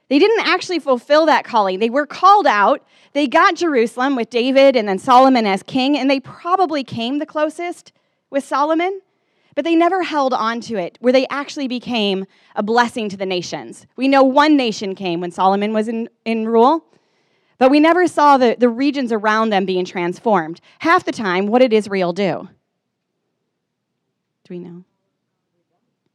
They 0.08 0.18
didn't 0.18 0.46
actually 0.46 0.78
fulfill 0.78 1.24
that 1.26 1.44
calling. 1.44 1.78
They 1.78 1.88
were 1.88 2.04
called 2.04 2.46
out. 2.46 2.84
They 3.14 3.26
got 3.26 3.54
Jerusalem 3.54 4.16
with 4.16 4.28
David 4.28 4.76
and 4.76 4.86
then 4.86 4.98
Solomon 4.98 5.46
as 5.46 5.62
king, 5.62 5.96
and 5.96 6.10
they 6.10 6.20
probably 6.20 6.84
came 6.84 7.18
the 7.18 7.24
closest 7.24 7.92
with 8.28 8.44
Solomon, 8.44 9.00
but 9.54 9.64
they 9.64 9.74
never 9.74 10.02
held 10.02 10.32
on 10.32 10.60
to 10.62 10.76
it 10.76 10.96
where 11.00 11.12
they 11.12 11.26
actually 11.28 11.68
became 11.68 12.26
a 12.56 12.62
blessing 12.62 13.08
to 13.08 13.16
the 13.16 13.26
nations. 13.26 13.86
We 13.96 14.08
know 14.08 14.22
one 14.22 14.56
nation 14.56 14.94
came 14.94 15.20
when 15.20 15.30
Solomon 15.30 15.72
was 15.72 15.88
in, 15.88 16.08
in 16.24 16.48
rule, 16.48 16.84
but 17.58 17.70
we 17.70 17.80
never 17.80 18.06
saw 18.06 18.38
the, 18.38 18.56
the 18.58 18.68
regions 18.68 19.12
around 19.12 19.50
them 19.50 19.64
being 19.64 19.84
transformed. 19.84 20.60
Half 20.80 21.04
the 21.04 21.12
time, 21.12 21.46
what 21.46 21.60
did 21.60 21.72
Israel 21.72 22.12
do? 22.12 22.48
Do 24.44 24.54
we 24.54 24.58
know? 24.58 24.84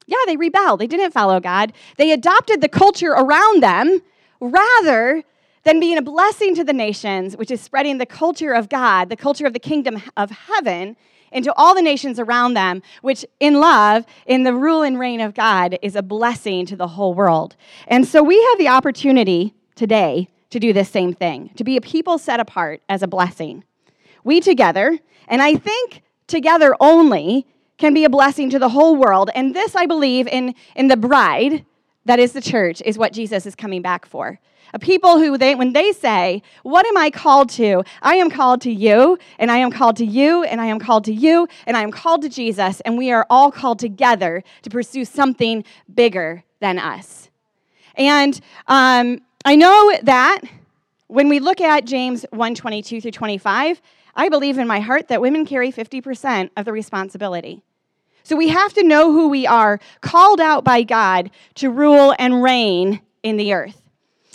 Yeah, 0.07 0.17
they 0.25 0.37
rebelled. 0.37 0.79
They 0.79 0.87
didn't 0.87 1.11
follow 1.11 1.39
God. 1.39 1.73
They 1.97 2.11
adopted 2.11 2.61
the 2.61 2.69
culture 2.69 3.11
around 3.11 3.61
them 3.61 4.01
rather 4.39 5.23
than 5.63 5.79
being 5.79 5.97
a 5.97 6.01
blessing 6.01 6.55
to 6.55 6.63
the 6.63 6.73
nations, 6.73 7.35
which 7.35 7.51
is 7.51 7.59
spreading 7.59 7.97
the 7.97 8.05
culture 8.05 8.53
of 8.53 8.69
God, 8.69 9.09
the 9.09 9.17
culture 9.17 9.45
of 9.45 9.51
the 9.51 9.59
kingdom 9.59 10.01
of 10.15 10.31
heaven, 10.31 10.95
into 11.31 11.53
all 11.55 11.75
the 11.75 11.81
nations 11.81 12.19
around 12.19 12.53
them, 12.53 12.81
which 13.01 13.25
in 13.39 13.59
love, 13.59 14.05
in 14.25 14.43
the 14.43 14.53
rule 14.53 14.81
and 14.81 14.99
reign 14.99 15.21
of 15.21 15.33
God, 15.33 15.77
is 15.81 15.95
a 15.95 16.01
blessing 16.01 16.65
to 16.67 16.75
the 16.75 16.87
whole 16.87 17.13
world. 17.13 17.55
And 17.87 18.07
so 18.07 18.23
we 18.23 18.41
have 18.41 18.57
the 18.57 18.69
opportunity 18.69 19.53
today 19.75 20.29
to 20.49 20.59
do 20.59 20.73
this 20.73 20.89
same 20.89 21.13
thing, 21.13 21.49
to 21.55 21.63
be 21.63 21.77
a 21.77 21.81
people 21.81 22.17
set 22.17 22.39
apart 22.39 22.81
as 22.87 23.03
a 23.03 23.07
blessing. 23.07 23.63
We 24.23 24.39
together, 24.39 24.97
and 25.27 25.41
I 25.41 25.55
think 25.55 26.01
together 26.27 26.75
only, 26.79 27.45
can 27.77 27.93
be 27.93 28.03
a 28.05 28.09
blessing 28.09 28.49
to 28.49 28.59
the 28.59 28.69
whole 28.69 28.95
world. 28.95 29.29
And 29.35 29.55
this, 29.55 29.75
I 29.75 29.85
believe, 29.85 30.27
in, 30.27 30.55
in 30.75 30.87
the 30.87 30.97
bride, 30.97 31.63
that 32.05 32.19
is 32.19 32.33
the 32.33 32.41
church, 32.41 32.81
is 32.85 32.97
what 32.97 33.13
Jesus 33.13 33.45
is 33.45 33.55
coming 33.55 33.81
back 33.81 34.05
for. 34.05 34.39
A 34.73 34.79
people 34.79 35.17
who, 35.17 35.37
they, 35.37 35.55
when 35.55 35.73
they 35.73 35.91
say, 35.91 36.41
What 36.63 36.85
am 36.85 36.97
I 36.97 37.09
called 37.09 37.49
to? 37.51 37.83
I 38.01 38.15
am 38.15 38.29
called 38.29 38.61
to 38.61 38.71
you, 38.71 39.17
and 39.39 39.51
I 39.51 39.57
am 39.57 39.71
called 39.71 39.97
to 39.97 40.05
you, 40.05 40.43
and 40.43 40.59
I 40.59 40.65
am 40.65 40.79
called 40.79 41.05
to 41.05 41.13
you, 41.13 41.47
and 41.65 41.77
I 41.77 41.81
am 41.81 41.91
called 41.91 42.21
to 42.23 42.29
Jesus, 42.29 42.81
and 42.81 42.97
we 42.97 43.11
are 43.11 43.25
all 43.29 43.51
called 43.51 43.79
together 43.79 44.43
to 44.63 44.69
pursue 44.69 45.05
something 45.05 45.63
bigger 45.93 46.43
than 46.59 46.79
us. 46.79 47.29
And 47.95 48.39
um, 48.67 49.21
I 49.45 49.55
know 49.55 49.93
that 50.03 50.41
when 51.07 51.29
we 51.29 51.39
look 51.39 51.61
at 51.61 51.85
James 51.85 52.25
1 52.31 52.55
22 52.55 53.01
through 53.01 53.11
25, 53.11 53.81
I 54.15 54.29
believe 54.29 54.57
in 54.57 54.67
my 54.67 54.79
heart 54.79 55.07
that 55.07 55.21
women 55.21 55.45
carry 55.45 55.71
50% 55.71 56.49
of 56.57 56.65
the 56.65 56.71
responsibility. 56.71 57.61
So 58.23 58.35
we 58.35 58.49
have 58.49 58.73
to 58.73 58.83
know 58.83 59.13
who 59.13 59.29
we 59.29 59.47
are, 59.47 59.79
called 60.01 60.41
out 60.41 60.65
by 60.65 60.83
God 60.83 61.31
to 61.55 61.69
rule 61.69 62.13
and 62.19 62.43
reign 62.43 62.99
in 63.23 63.37
the 63.37 63.53
earth. 63.53 63.81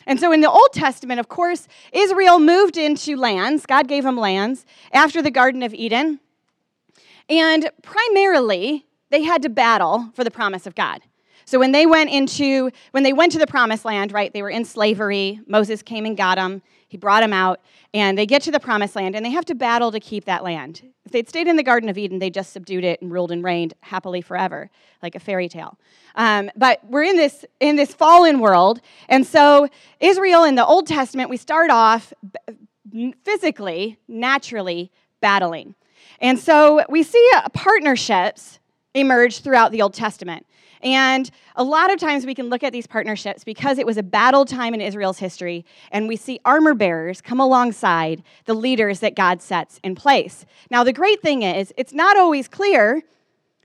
And 0.06 0.18
so 0.18 0.32
in 0.32 0.40
the 0.40 0.50
Old 0.50 0.72
Testament, 0.72 1.20
of 1.20 1.28
course, 1.28 1.68
Israel 1.92 2.38
moved 2.38 2.76
into 2.76 3.16
lands. 3.16 3.66
God 3.66 3.88
gave 3.88 4.04
them 4.04 4.16
lands 4.16 4.64
after 4.92 5.22
the 5.22 5.30
Garden 5.30 5.62
of 5.62 5.72
Eden. 5.74 6.20
And 7.28 7.70
primarily, 7.82 8.86
they 9.10 9.22
had 9.22 9.42
to 9.42 9.48
battle 9.48 10.10
for 10.14 10.24
the 10.24 10.30
promise 10.30 10.66
of 10.66 10.74
God. 10.74 11.02
So 11.44 11.58
when 11.58 11.72
they 11.72 11.86
went 11.86 12.10
into 12.10 12.70
when 12.92 13.02
they 13.02 13.12
went 13.12 13.32
to 13.32 13.38
the 13.38 13.46
promised 13.46 13.84
land, 13.84 14.12
right? 14.12 14.32
They 14.32 14.42
were 14.42 14.50
in 14.50 14.64
slavery. 14.64 15.40
Moses 15.46 15.82
came 15.82 16.06
and 16.06 16.16
got 16.16 16.36
them. 16.36 16.62
He 16.92 16.98
brought 16.98 17.22
them 17.22 17.32
out, 17.32 17.58
and 17.94 18.18
they 18.18 18.26
get 18.26 18.42
to 18.42 18.50
the 18.50 18.60
promised 18.60 18.96
land, 18.96 19.16
and 19.16 19.24
they 19.24 19.30
have 19.30 19.46
to 19.46 19.54
battle 19.54 19.90
to 19.92 19.98
keep 19.98 20.26
that 20.26 20.44
land. 20.44 20.82
If 21.06 21.12
they'd 21.12 21.26
stayed 21.26 21.48
in 21.48 21.56
the 21.56 21.62
Garden 21.62 21.88
of 21.88 21.96
Eden, 21.96 22.18
they 22.18 22.28
just 22.28 22.52
subdued 22.52 22.84
it 22.84 23.00
and 23.00 23.10
ruled 23.10 23.32
and 23.32 23.42
reigned 23.42 23.72
happily 23.80 24.20
forever, 24.20 24.68
like 25.02 25.14
a 25.14 25.18
fairy 25.18 25.48
tale. 25.48 25.78
Um, 26.16 26.50
but 26.54 26.84
we're 26.84 27.04
in 27.04 27.16
this 27.16 27.46
in 27.60 27.76
this 27.76 27.94
fallen 27.94 28.40
world, 28.40 28.82
and 29.08 29.26
so 29.26 29.68
Israel 30.00 30.44
in 30.44 30.54
the 30.54 30.66
Old 30.66 30.86
Testament, 30.86 31.30
we 31.30 31.38
start 31.38 31.70
off 31.70 32.12
physically, 33.24 33.98
naturally 34.06 34.90
battling, 35.22 35.74
and 36.20 36.38
so 36.38 36.84
we 36.90 37.02
see 37.02 37.30
partnerships 37.54 38.58
emerge 38.92 39.40
throughout 39.40 39.72
the 39.72 39.80
Old 39.80 39.94
Testament. 39.94 40.44
And 40.82 41.30
a 41.54 41.62
lot 41.62 41.92
of 41.92 42.00
times 42.00 42.26
we 42.26 42.34
can 42.34 42.48
look 42.48 42.62
at 42.62 42.72
these 42.72 42.86
partnerships 42.86 43.44
because 43.44 43.78
it 43.78 43.86
was 43.86 43.96
a 43.96 44.02
battle 44.02 44.44
time 44.44 44.74
in 44.74 44.80
Israel's 44.80 45.18
history, 45.18 45.64
and 45.90 46.08
we 46.08 46.16
see 46.16 46.40
armor 46.44 46.74
bearers 46.74 47.20
come 47.20 47.40
alongside 47.40 48.22
the 48.46 48.54
leaders 48.54 49.00
that 49.00 49.14
God 49.14 49.40
sets 49.40 49.78
in 49.84 49.94
place. 49.94 50.44
Now, 50.70 50.82
the 50.82 50.92
great 50.92 51.22
thing 51.22 51.42
is, 51.42 51.72
it's 51.76 51.92
not 51.92 52.16
always 52.16 52.48
clear 52.48 53.02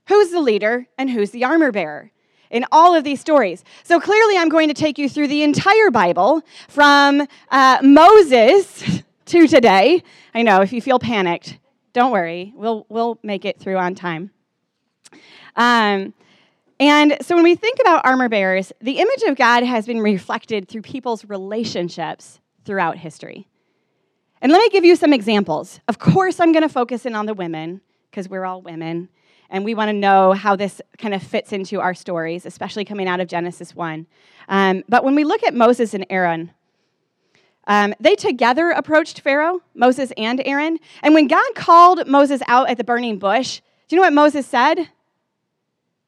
who's 0.07 0.31
the 0.31 0.41
leader 0.41 0.87
and 0.97 1.09
who's 1.09 1.31
the 1.31 1.43
armor 1.43 1.71
bearer 1.71 2.11
in 2.49 2.65
all 2.71 2.93
of 2.93 3.03
these 3.03 3.19
stories. 3.19 3.63
So 3.83 3.99
clearly, 3.99 4.37
I'm 4.37 4.49
going 4.49 4.67
to 4.67 4.73
take 4.73 4.97
you 4.97 5.09
through 5.09 5.27
the 5.27 5.43
entire 5.43 5.91
Bible 5.91 6.43
from 6.67 7.27
uh, 7.49 7.79
Moses 7.81 9.01
to 9.25 9.47
today. 9.47 10.03
I 10.33 10.43
know 10.43 10.61
if 10.61 10.71
you 10.71 10.81
feel 10.81 10.99
panicked, 10.99 11.57
don't 11.93 12.11
worry, 12.11 12.53
we'll, 12.55 12.85
we'll 12.89 13.19
make 13.23 13.43
it 13.43 13.59
through 13.59 13.77
on 13.77 13.95
time. 13.95 14.31
Um, 15.55 16.13
and 16.79 17.17
so 17.21 17.35
when 17.35 17.43
we 17.43 17.55
think 17.55 17.79
about 17.81 18.05
armor 18.05 18.29
bearers, 18.29 18.71
the 18.81 18.99
image 18.99 19.23
of 19.23 19.35
God 19.35 19.63
has 19.63 19.85
been 19.85 19.99
reflected 19.99 20.67
through 20.67 20.83
people's 20.83 21.25
relationships 21.25 22.39
throughout 22.65 22.97
history. 22.97 23.47
And 24.41 24.51
let 24.51 24.59
me 24.59 24.69
give 24.69 24.85
you 24.85 24.95
some 24.95 25.13
examples. 25.13 25.79
Of 25.87 25.97
course, 25.97 26.39
I'm 26.39 26.51
going 26.51 26.61
to 26.61 26.69
focus 26.69 27.05
in 27.05 27.15
on 27.15 27.25
the 27.25 27.33
women 27.33 27.81
because 28.11 28.29
we're 28.29 28.45
all 28.45 28.61
women 28.61 29.09
and 29.49 29.63
we 29.63 29.73
want 29.73 29.89
to 29.89 29.93
know 29.93 30.33
how 30.33 30.55
this 30.55 30.81
kind 30.97 31.13
of 31.13 31.23
fits 31.23 31.53
into 31.53 31.79
our 31.79 31.93
stories, 31.93 32.45
especially 32.45 32.85
coming 32.85 33.07
out 33.07 33.19
of 33.19 33.27
Genesis 33.27 33.73
1. 33.75 34.05
Um, 34.49 34.83
but 34.89 35.03
when 35.03 35.15
we 35.15 35.23
look 35.23 35.43
at 35.43 35.53
Moses 35.53 35.93
and 35.93 36.05
Aaron, 36.09 36.51
um, 37.65 37.93
they 37.99 38.15
together 38.15 38.69
approached 38.69 39.21
Pharaoh, 39.21 39.61
Moses 39.73 40.11
and 40.17 40.41
Aaron. 40.45 40.79
And 41.01 41.13
when 41.13 41.27
God 41.27 41.55
called 41.55 42.07
Moses 42.07 42.41
out 42.47 42.69
at 42.69 42.77
the 42.77 42.83
burning 42.83 43.19
bush, 43.19 43.61
do 43.87 43.95
you 43.95 44.01
know 44.01 44.05
what 44.05 44.13
Moses 44.13 44.45
said? 44.45 44.89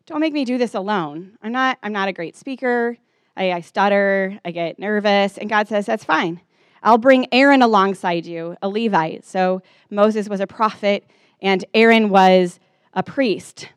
Don't 0.09 0.19
make 0.19 0.33
me 0.33 0.43
do 0.43 0.57
this 0.57 0.73
alone. 0.73 1.37
I'm 1.43 1.51
not, 1.51 1.77
I'm 1.83 1.93
not 1.93 2.07
a 2.07 2.13
great 2.13 2.35
speaker. 2.35 2.97
I, 3.37 3.51
I 3.51 3.61
stutter, 3.61 4.39
I 4.43 4.49
get 4.49 4.79
nervous. 4.79 5.37
And 5.37 5.47
God 5.47 5.67
says, 5.67 5.85
That's 5.85 6.03
fine. 6.03 6.41
I'll 6.81 6.97
bring 6.97 7.27
Aaron 7.31 7.61
alongside 7.61 8.25
you, 8.25 8.57
a 8.63 8.69
Levite. 8.69 9.23
So 9.23 9.61
Moses 9.91 10.27
was 10.27 10.39
a 10.39 10.47
prophet, 10.47 11.05
and 11.41 11.63
Aaron 11.75 12.09
was 12.09 12.59
a 12.93 13.03
priest. 13.03 13.69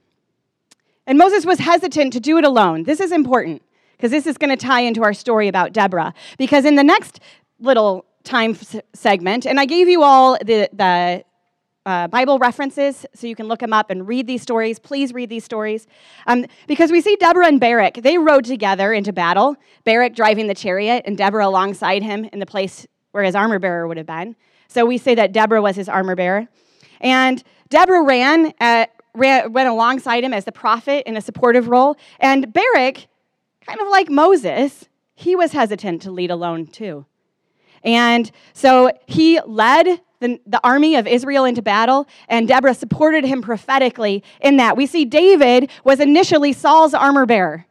And 1.06 1.18
Moses 1.18 1.44
was 1.44 1.58
hesitant 1.58 2.14
to 2.14 2.20
do 2.20 2.38
it 2.38 2.44
alone. 2.44 2.84
This 2.84 3.00
is 3.00 3.12
important 3.12 3.60
because 3.96 4.10
this 4.10 4.26
is 4.26 4.38
going 4.38 4.50
to 4.50 4.56
tie 4.56 4.80
into 4.80 5.02
our 5.02 5.12
story 5.12 5.48
about 5.48 5.74
Deborah. 5.74 6.14
Because 6.38 6.64
in 6.64 6.76
the 6.76 6.84
next 6.84 7.20
little 7.60 8.06
time 8.24 8.56
segment, 8.94 9.44
and 9.44 9.60
I 9.60 9.66
gave 9.66 9.86
you 9.86 10.02
all 10.02 10.38
the, 10.38 10.70
the 10.72 11.24
uh, 11.84 12.08
Bible 12.08 12.38
references 12.38 13.04
so 13.14 13.26
you 13.26 13.34
can 13.34 13.48
look 13.48 13.60
them 13.60 13.72
up 13.72 13.90
and 13.90 14.06
read 14.06 14.26
these 14.26 14.42
stories. 14.42 14.78
Please 14.78 15.12
read 15.12 15.28
these 15.28 15.44
stories. 15.44 15.86
Um, 16.26 16.46
because 16.66 16.92
we 16.92 17.00
see 17.00 17.16
Deborah 17.16 17.46
and 17.46 17.58
Barak, 17.58 17.94
they 17.94 18.18
rode 18.18 18.44
together 18.44 18.92
into 18.92 19.12
battle, 19.12 19.56
Barak 19.84 20.14
driving 20.14 20.46
the 20.46 20.54
chariot 20.54 21.02
and 21.06 21.18
Deborah 21.18 21.46
alongside 21.46 22.02
him 22.02 22.28
in 22.32 22.38
the 22.38 22.46
place 22.46 22.86
where 23.10 23.24
his 23.24 23.34
armor 23.34 23.58
bearer 23.58 23.86
would 23.88 23.96
have 23.96 24.06
been. 24.06 24.36
So 24.68 24.86
we 24.86 24.98
say 24.98 25.14
that 25.16 25.32
Deborah 25.32 25.60
was 25.60 25.76
his 25.76 25.88
armor 25.88 26.16
bearer. 26.16 26.48
And 27.00 27.42
Deborah 27.68 28.02
ran, 28.02 28.52
at, 28.60 28.90
ran 29.14 29.52
went 29.52 29.68
alongside 29.68 30.24
him 30.24 30.32
as 30.32 30.44
the 30.44 30.52
prophet 30.52 31.06
in 31.06 31.16
a 31.16 31.20
supportive 31.20 31.68
role. 31.68 31.96
And 32.20 32.52
Barak, 32.52 33.06
kind 33.66 33.80
of 33.80 33.88
like 33.88 34.08
Moses, 34.08 34.88
he 35.14 35.36
was 35.36 35.52
hesitant 35.52 36.02
to 36.02 36.10
lead 36.10 36.30
alone 36.30 36.66
too. 36.66 37.06
And 37.84 38.30
so 38.52 38.92
he 39.06 39.40
led 39.40 40.00
the, 40.22 40.40
the 40.46 40.60
army 40.64 40.96
of 40.96 41.06
Israel 41.06 41.44
into 41.44 41.60
battle, 41.60 42.08
and 42.28 42.48
Deborah 42.48 42.74
supported 42.74 43.24
him 43.24 43.42
prophetically 43.42 44.24
in 44.40 44.56
that. 44.56 44.76
We 44.76 44.86
see 44.86 45.04
David 45.04 45.70
was 45.84 46.00
initially 46.00 46.52
Saul's 46.52 46.94
armor 46.94 47.26
bearer. 47.26 47.66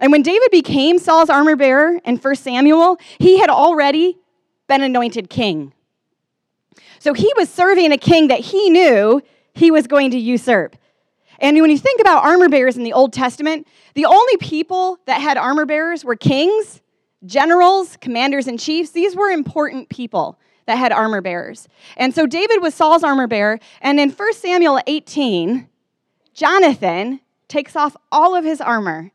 And 0.00 0.12
when 0.12 0.22
David 0.22 0.50
became 0.50 0.98
Saul's 0.98 1.30
armor 1.30 1.56
bearer 1.56 2.00
in 2.04 2.16
1 2.16 2.34
Samuel, 2.34 2.98
he 3.18 3.38
had 3.38 3.48
already 3.48 4.18
been 4.66 4.82
anointed 4.82 5.30
king. 5.30 5.72
So 6.98 7.14
he 7.14 7.32
was 7.36 7.48
serving 7.48 7.92
a 7.92 7.98
king 7.98 8.28
that 8.28 8.40
he 8.40 8.70
knew 8.70 9.22
he 9.54 9.70
was 9.70 9.86
going 9.86 10.10
to 10.10 10.18
usurp. 10.18 10.76
And 11.38 11.60
when 11.60 11.70
you 11.70 11.78
think 11.78 12.00
about 12.00 12.24
armor 12.24 12.48
bearers 12.48 12.76
in 12.76 12.82
the 12.82 12.92
Old 12.92 13.12
Testament, 13.12 13.68
the 13.94 14.06
only 14.06 14.36
people 14.38 14.98
that 15.06 15.20
had 15.20 15.36
armor 15.36 15.66
bearers 15.66 16.04
were 16.04 16.16
kings, 16.16 16.80
generals, 17.24 17.96
commanders 18.00 18.48
in 18.48 18.58
chiefs. 18.58 18.90
These 18.90 19.14
were 19.14 19.30
important 19.30 19.88
people 19.88 20.38
that 20.66 20.76
had 20.76 20.92
armor 20.92 21.20
bearers. 21.20 21.68
And 21.96 22.14
so 22.14 22.26
David 22.26 22.62
was 22.62 22.74
Saul's 22.74 23.04
armor 23.04 23.26
bearer. 23.26 23.58
And 23.80 24.00
in 24.00 24.10
1 24.10 24.32
Samuel 24.34 24.80
18, 24.86 25.68
Jonathan 26.32 27.20
takes 27.48 27.76
off 27.76 27.96
all 28.10 28.34
of 28.34 28.44
his 28.44 28.60
armor 28.60 29.12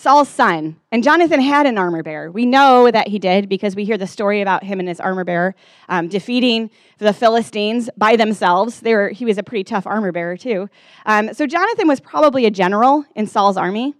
Saul's 0.00 0.30
son. 0.30 0.76
And 0.90 1.04
Jonathan 1.04 1.42
had 1.42 1.66
an 1.66 1.76
armor 1.76 2.02
bearer. 2.02 2.30
We 2.30 2.46
know 2.46 2.90
that 2.90 3.08
he 3.08 3.18
did 3.18 3.50
because 3.50 3.76
we 3.76 3.84
hear 3.84 3.98
the 3.98 4.06
story 4.06 4.40
about 4.40 4.64
him 4.64 4.80
and 4.80 4.88
his 4.88 4.98
armor 4.98 5.24
bearer 5.24 5.54
um, 5.90 6.08
defeating 6.08 6.70
the 6.96 7.12
Philistines 7.12 7.90
by 7.98 8.16
themselves. 8.16 8.80
They 8.80 8.94
were, 8.94 9.10
he 9.10 9.26
was 9.26 9.36
a 9.36 9.42
pretty 9.42 9.64
tough 9.64 9.86
armor 9.86 10.10
bearer, 10.10 10.38
too. 10.38 10.70
Um, 11.04 11.34
so 11.34 11.46
Jonathan 11.46 11.86
was 11.86 12.00
probably 12.00 12.46
a 12.46 12.50
general 12.50 13.04
in 13.14 13.26
Saul's 13.26 13.58
army, 13.58 13.94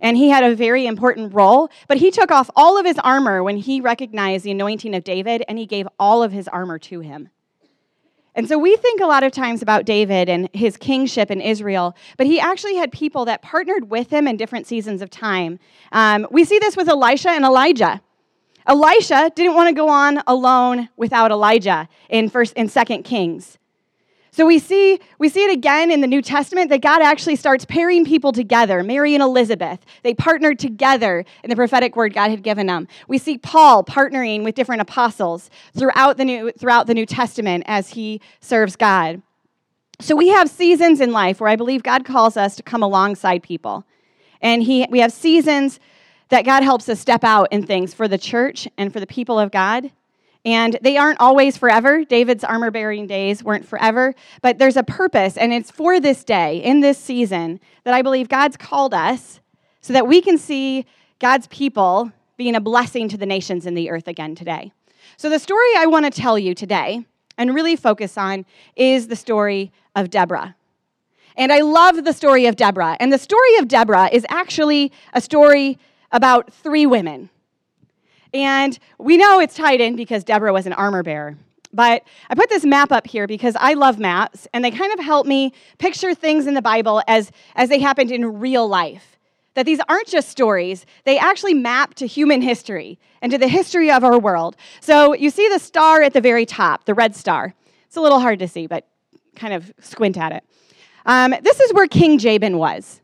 and 0.00 0.16
he 0.16 0.28
had 0.28 0.44
a 0.44 0.54
very 0.54 0.86
important 0.86 1.34
role. 1.34 1.70
But 1.86 1.98
he 1.98 2.10
took 2.10 2.30
off 2.30 2.50
all 2.56 2.78
of 2.78 2.86
his 2.86 2.98
armor 3.00 3.42
when 3.42 3.56
he 3.56 3.80
recognized 3.80 4.44
the 4.44 4.50
anointing 4.50 4.94
of 4.94 5.04
David, 5.04 5.44
and 5.48 5.58
he 5.58 5.66
gave 5.66 5.88
all 5.98 6.22
of 6.22 6.32
his 6.32 6.48
armor 6.48 6.78
to 6.80 7.00
him. 7.00 7.30
And 8.34 8.48
so 8.48 8.56
we 8.56 8.76
think 8.76 9.00
a 9.00 9.06
lot 9.06 9.24
of 9.24 9.32
times 9.32 9.62
about 9.62 9.84
David 9.84 10.28
and 10.28 10.48
his 10.52 10.76
kingship 10.76 11.28
in 11.28 11.40
Israel, 11.40 11.96
but 12.16 12.28
he 12.28 12.38
actually 12.38 12.76
had 12.76 12.92
people 12.92 13.24
that 13.24 13.42
partnered 13.42 13.90
with 13.90 14.10
him 14.10 14.28
in 14.28 14.36
different 14.36 14.64
seasons 14.64 15.02
of 15.02 15.10
time. 15.10 15.58
Um, 15.90 16.24
we 16.30 16.44
see 16.44 16.60
this 16.60 16.76
with 16.76 16.88
Elisha 16.88 17.30
and 17.30 17.44
Elijah. 17.44 18.00
Elisha 18.64 19.32
didn't 19.34 19.54
want 19.54 19.68
to 19.68 19.74
go 19.74 19.88
on 19.88 20.22
alone 20.28 20.88
without 20.96 21.32
Elijah 21.32 21.88
in 22.10 22.28
first 22.28 22.52
in 22.52 22.68
Second 22.68 23.02
Kings. 23.02 23.57
So 24.38 24.46
we 24.46 24.60
see, 24.60 25.00
we 25.18 25.28
see 25.28 25.42
it 25.46 25.50
again 25.50 25.90
in 25.90 26.00
the 26.00 26.06
New 26.06 26.22
Testament 26.22 26.70
that 26.70 26.80
God 26.80 27.02
actually 27.02 27.34
starts 27.34 27.64
pairing 27.64 28.04
people 28.04 28.30
together. 28.30 28.84
Mary 28.84 29.12
and 29.12 29.20
Elizabeth, 29.20 29.84
they 30.04 30.14
partnered 30.14 30.60
together 30.60 31.24
in 31.42 31.50
the 31.50 31.56
prophetic 31.56 31.96
word 31.96 32.14
God 32.14 32.30
had 32.30 32.44
given 32.44 32.68
them. 32.68 32.86
We 33.08 33.18
see 33.18 33.36
Paul 33.36 33.82
partnering 33.82 34.44
with 34.44 34.54
different 34.54 34.80
apostles 34.80 35.50
throughout 35.76 36.18
the 36.18 36.24
New, 36.24 36.52
throughout 36.52 36.86
the 36.86 36.94
New 36.94 37.04
Testament 37.04 37.64
as 37.66 37.88
he 37.88 38.20
serves 38.40 38.76
God. 38.76 39.22
So 39.98 40.14
we 40.14 40.28
have 40.28 40.48
seasons 40.48 41.00
in 41.00 41.10
life 41.10 41.40
where 41.40 41.50
I 41.50 41.56
believe 41.56 41.82
God 41.82 42.04
calls 42.04 42.36
us 42.36 42.54
to 42.54 42.62
come 42.62 42.84
alongside 42.84 43.42
people. 43.42 43.84
And 44.40 44.62
he, 44.62 44.86
we 44.88 45.00
have 45.00 45.10
seasons 45.10 45.80
that 46.28 46.44
God 46.44 46.62
helps 46.62 46.88
us 46.88 47.00
step 47.00 47.24
out 47.24 47.48
in 47.50 47.66
things 47.66 47.92
for 47.92 48.06
the 48.06 48.18
church 48.18 48.68
and 48.78 48.92
for 48.92 49.00
the 49.00 49.06
people 49.08 49.36
of 49.36 49.50
God. 49.50 49.90
And 50.48 50.78
they 50.80 50.96
aren't 50.96 51.20
always 51.20 51.58
forever. 51.58 52.06
David's 52.06 52.42
armor 52.42 52.70
bearing 52.70 53.06
days 53.06 53.44
weren't 53.44 53.68
forever, 53.68 54.14
but 54.40 54.56
there's 54.56 54.78
a 54.78 54.82
purpose, 54.82 55.36
and 55.36 55.52
it's 55.52 55.70
for 55.70 56.00
this 56.00 56.24
day, 56.24 56.56
in 56.56 56.80
this 56.80 56.96
season, 56.96 57.60
that 57.84 57.92
I 57.92 58.00
believe 58.00 58.30
God's 58.30 58.56
called 58.56 58.94
us 58.94 59.40
so 59.82 59.92
that 59.92 60.08
we 60.08 60.22
can 60.22 60.38
see 60.38 60.86
God's 61.18 61.48
people 61.48 62.12
being 62.38 62.56
a 62.56 62.62
blessing 62.62 63.10
to 63.10 63.18
the 63.18 63.26
nations 63.26 63.66
in 63.66 63.74
the 63.74 63.90
earth 63.90 64.08
again 64.08 64.34
today. 64.34 64.72
So, 65.18 65.28
the 65.28 65.38
story 65.38 65.68
I 65.76 65.84
want 65.84 66.06
to 66.06 66.10
tell 66.10 66.38
you 66.38 66.54
today 66.54 67.04
and 67.36 67.54
really 67.54 67.76
focus 67.76 68.16
on 68.16 68.46
is 68.74 69.08
the 69.08 69.16
story 69.16 69.70
of 69.94 70.08
Deborah. 70.08 70.56
And 71.36 71.52
I 71.52 71.60
love 71.60 72.04
the 72.04 72.14
story 72.14 72.46
of 72.46 72.56
Deborah. 72.56 72.96
And 73.00 73.12
the 73.12 73.18
story 73.18 73.56
of 73.58 73.68
Deborah 73.68 74.08
is 74.10 74.24
actually 74.30 74.92
a 75.12 75.20
story 75.20 75.78
about 76.10 76.50
three 76.54 76.86
women. 76.86 77.28
And 78.34 78.78
we 78.98 79.16
know 79.16 79.40
it's 79.40 79.54
tied 79.54 79.80
in 79.80 79.96
because 79.96 80.24
Deborah 80.24 80.52
was 80.52 80.66
an 80.66 80.72
armor 80.72 81.02
bearer. 81.02 81.36
But 81.72 82.02
I 82.30 82.34
put 82.34 82.48
this 82.48 82.64
map 82.64 82.92
up 82.92 83.06
here 83.06 83.26
because 83.26 83.54
I 83.58 83.74
love 83.74 83.98
maps, 83.98 84.48
and 84.54 84.64
they 84.64 84.70
kind 84.70 84.92
of 84.92 85.04
help 85.04 85.26
me 85.26 85.52
picture 85.78 86.14
things 86.14 86.46
in 86.46 86.54
the 86.54 86.62
Bible 86.62 87.02
as, 87.06 87.30
as 87.56 87.68
they 87.68 87.78
happened 87.78 88.10
in 88.10 88.40
real 88.40 88.66
life. 88.66 89.18
That 89.54 89.66
these 89.66 89.80
aren't 89.88 90.06
just 90.06 90.28
stories, 90.28 90.86
they 91.04 91.18
actually 91.18 91.54
map 91.54 91.94
to 91.94 92.06
human 92.06 92.40
history 92.40 92.98
and 93.20 93.32
to 93.32 93.38
the 93.38 93.48
history 93.48 93.90
of 93.90 94.04
our 94.04 94.18
world. 94.18 94.56
So 94.80 95.14
you 95.14 95.30
see 95.30 95.48
the 95.48 95.58
star 95.58 96.02
at 96.02 96.12
the 96.12 96.20
very 96.20 96.46
top, 96.46 96.84
the 96.84 96.94
red 96.94 97.16
star. 97.16 97.54
It's 97.86 97.96
a 97.96 98.00
little 98.00 98.20
hard 98.20 98.38
to 98.38 98.48
see, 98.48 98.66
but 98.66 98.86
kind 99.34 99.52
of 99.52 99.72
squint 99.80 100.16
at 100.16 100.32
it. 100.32 100.44
Um, 101.06 101.34
this 101.42 101.58
is 101.60 101.72
where 101.72 101.86
King 101.86 102.18
Jabin 102.18 102.58
was. 102.58 103.00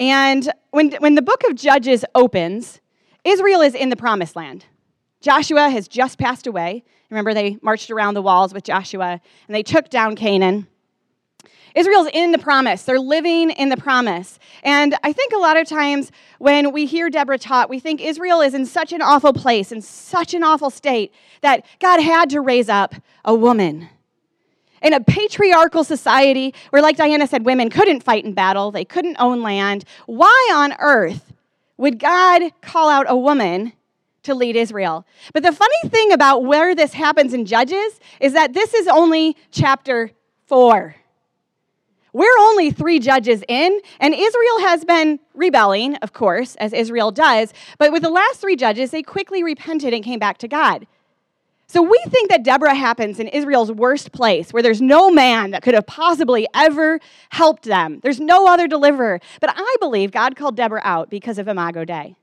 And 0.00 0.50
when, 0.70 0.92
when 0.92 1.14
the 1.14 1.22
book 1.22 1.42
of 1.48 1.54
Judges 1.54 2.04
opens, 2.14 2.80
Israel 3.26 3.60
is 3.60 3.74
in 3.74 3.88
the 3.88 3.96
promised 3.96 4.36
land. 4.36 4.64
Joshua 5.20 5.68
has 5.68 5.88
just 5.88 6.16
passed 6.16 6.46
away. 6.46 6.84
Remember, 7.10 7.34
they 7.34 7.58
marched 7.60 7.90
around 7.90 8.14
the 8.14 8.22
walls 8.22 8.54
with 8.54 8.62
Joshua 8.62 9.20
and 9.48 9.54
they 9.54 9.64
took 9.64 9.90
down 9.90 10.14
Canaan. 10.14 10.68
Israel's 11.74 12.08
in 12.14 12.30
the 12.30 12.38
promise. 12.38 12.84
They're 12.84 13.00
living 13.00 13.50
in 13.50 13.68
the 13.68 13.76
promise. 13.76 14.38
And 14.62 14.94
I 15.02 15.12
think 15.12 15.32
a 15.32 15.38
lot 15.38 15.56
of 15.56 15.68
times 15.68 16.12
when 16.38 16.72
we 16.72 16.86
hear 16.86 17.10
Deborah 17.10 17.38
taught, 17.38 17.68
we 17.68 17.80
think 17.80 18.00
Israel 18.00 18.40
is 18.40 18.54
in 18.54 18.64
such 18.64 18.92
an 18.92 19.02
awful 19.02 19.32
place, 19.32 19.72
in 19.72 19.82
such 19.82 20.32
an 20.32 20.44
awful 20.44 20.70
state, 20.70 21.12
that 21.42 21.66
God 21.80 22.00
had 22.00 22.30
to 22.30 22.40
raise 22.40 22.68
up 22.68 22.94
a 23.24 23.34
woman. 23.34 23.88
In 24.82 24.92
a 24.92 25.00
patriarchal 25.00 25.84
society 25.84 26.54
where, 26.70 26.80
like 26.80 26.96
Diana 26.96 27.26
said, 27.26 27.44
women 27.44 27.70
couldn't 27.70 28.04
fight 28.04 28.24
in 28.24 28.32
battle, 28.32 28.70
they 28.70 28.84
couldn't 28.84 29.16
own 29.18 29.42
land, 29.42 29.84
why 30.06 30.52
on 30.54 30.74
earth 30.78 31.32
would 31.78 31.98
God 31.98 32.42
call 32.60 32.88
out 32.88 33.06
a 33.08 33.16
woman 33.16 33.72
to 34.22 34.34
lead 34.34 34.56
Israel? 34.56 35.06
But 35.32 35.42
the 35.42 35.52
funny 35.52 35.88
thing 35.88 36.12
about 36.12 36.44
where 36.44 36.74
this 36.74 36.92
happens 36.92 37.34
in 37.34 37.44
Judges 37.44 38.00
is 38.20 38.32
that 38.32 38.52
this 38.52 38.74
is 38.74 38.88
only 38.88 39.36
chapter 39.50 40.10
four. 40.46 40.96
We're 42.12 42.38
only 42.40 42.70
three 42.70 42.98
judges 42.98 43.44
in, 43.46 43.78
and 44.00 44.14
Israel 44.14 44.60
has 44.60 44.86
been 44.86 45.20
rebelling, 45.34 45.96
of 45.96 46.14
course, 46.14 46.54
as 46.56 46.72
Israel 46.72 47.10
does. 47.10 47.52
But 47.76 47.92
with 47.92 48.02
the 48.02 48.08
last 48.08 48.40
three 48.40 48.56
judges, 48.56 48.90
they 48.90 49.02
quickly 49.02 49.44
repented 49.44 49.92
and 49.92 50.02
came 50.02 50.18
back 50.18 50.38
to 50.38 50.48
God. 50.48 50.86
So 51.68 51.82
we 51.82 52.00
think 52.08 52.30
that 52.30 52.44
Deborah 52.44 52.74
happens 52.74 53.18
in 53.18 53.26
Israel's 53.28 53.72
worst 53.72 54.12
place, 54.12 54.52
where 54.52 54.62
there's 54.62 54.80
no 54.80 55.10
man 55.10 55.50
that 55.50 55.62
could 55.62 55.74
have 55.74 55.86
possibly 55.86 56.46
ever 56.54 57.00
helped 57.30 57.64
them. 57.64 57.98
There's 58.02 58.20
no 58.20 58.46
other 58.46 58.68
deliverer. 58.68 59.20
But 59.40 59.52
I 59.56 59.76
believe 59.80 60.12
God 60.12 60.36
called 60.36 60.56
Deborah 60.56 60.82
out 60.84 61.10
because 61.10 61.38
of 61.38 61.48
Imago 61.48 61.84
Dei. 61.84 62.16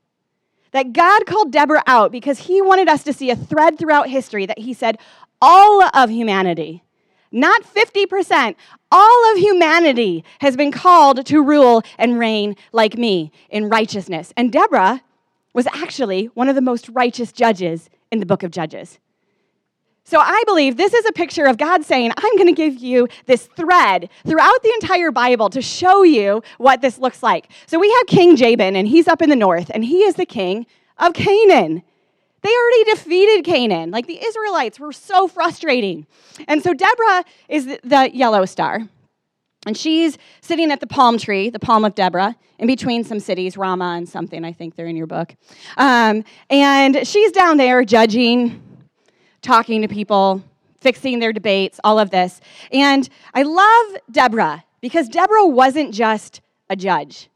That 0.72 0.92
God 0.92 1.26
called 1.26 1.52
Deborah 1.52 1.82
out 1.86 2.10
because 2.10 2.40
he 2.40 2.62
wanted 2.62 2.88
us 2.88 3.04
to 3.04 3.12
see 3.12 3.30
a 3.30 3.36
thread 3.36 3.78
throughout 3.78 4.08
history 4.08 4.46
that 4.46 4.58
he 4.58 4.72
said 4.72 4.98
all 5.42 5.82
of 5.82 6.10
humanity, 6.10 6.82
not 7.30 7.62
50%, 7.62 8.56
all 8.90 9.32
of 9.32 9.38
humanity 9.38 10.24
has 10.40 10.56
been 10.56 10.72
called 10.72 11.26
to 11.26 11.42
rule 11.42 11.82
and 11.98 12.18
reign 12.18 12.56
like 12.72 12.96
me 12.96 13.30
in 13.50 13.68
righteousness. 13.68 14.32
And 14.36 14.50
Deborah 14.50 15.02
was 15.52 15.66
actually 15.68 16.26
one 16.26 16.48
of 16.48 16.54
the 16.54 16.60
most 16.62 16.88
righteous 16.88 17.30
judges 17.30 17.90
in 18.10 18.20
the 18.20 18.26
book 18.26 18.42
of 18.42 18.50
Judges. 18.50 18.98
So 20.06 20.18
I 20.20 20.44
believe 20.46 20.76
this 20.76 20.92
is 20.92 21.06
a 21.06 21.12
picture 21.12 21.46
of 21.46 21.56
God 21.56 21.82
saying, 21.82 22.12
I'm 22.16 22.36
going 22.36 22.46
to 22.46 22.52
give 22.52 22.76
you 22.76 23.08
this 23.24 23.46
thread 23.56 24.10
throughout 24.26 24.62
the 24.62 24.72
entire 24.80 25.10
Bible 25.10 25.48
to 25.50 25.62
show 25.62 26.02
you 26.02 26.42
what 26.58 26.82
this 26.82 26.98
looks 26.98 27.22
like. 27.22 27.50
So 27.66 27.78
we 27.78 27.90
have 27.90 28.06
King 28.06 28.36
Jabin, 28.36 28.76
and 28.76 28.86
he's 28.86 29.08
up 29.08 29.22
in 29.22 29.30
the 29.30 29.36
north, 29.36 29.70
and 29.72 29.82
he 29.82 30.02
is 30.02 30.16
the 30.16 30.26
king 30.26 30.66
of 30.98 31.14
Canaan. 31.14 31.82
They 32.42 32.50
already 32.50 32.84
defeated 32.84 33.44
Canaan. 33.46 33.90
Like 33.90 34.06
the 34.06 34.22
Israelites 34.22 34.78
were 34.78 34.92
so 34.92 35.26
frustrating. 35.26 36.06
And 36.46 36.62
so 36.62 36.74
Deborah 36.74 37.24
is 37.48 37.64
the 37.82 38.10
yellow 38.12 38.44
star. 38.44 38.86
And 39.66 39.74
she's 39.74 40.18
sitting 40.42 40.70
at 40.70 40.80
the 40.80 40.86
palm 40.86 41.16
tree, 41.16 41.48
the 41.48 41.58
palm 41.58 41.86
of 41.86 41.94
Deborah, 41.94 42.36
in 42.58 42.66
between 42.66 43.02
some 43.02 43.18
cities, 43.18 43.56
Ramah 43.56 43.94
and 43.96 44.06
something, 44.06 44.44
I 44.44 44.52
think 44.52 44.76
they're 44.76 44.86
in 44.86 44.96
your 44.96 45.06
book. 45.06 45.34
Um, 45.78 46.22
and 46.50 47.06
she's 47.06 47.32
down 47.32 47.56
there 47.56 47.82
judging 47.82 48.62
talking 49.44 49.82
to 49.82 49.88
people, 49.88 50.42
fixing 50.80 51.20
their 51.20 51.32
debates, 51.32 51.78
all 51.84 51.98
of 51.98 52.10
this. 52.10 52.40
And 52.72 53.08
I 53.32 53.42
love 53.42 54.00
Deborah 54.10 54.64
because 54.80 55.08
Deborah 55.08 55.46
wasn't 55.46 55.94
just 55.94 56.40
a 56.68 56.76
judge. 56.76 57.28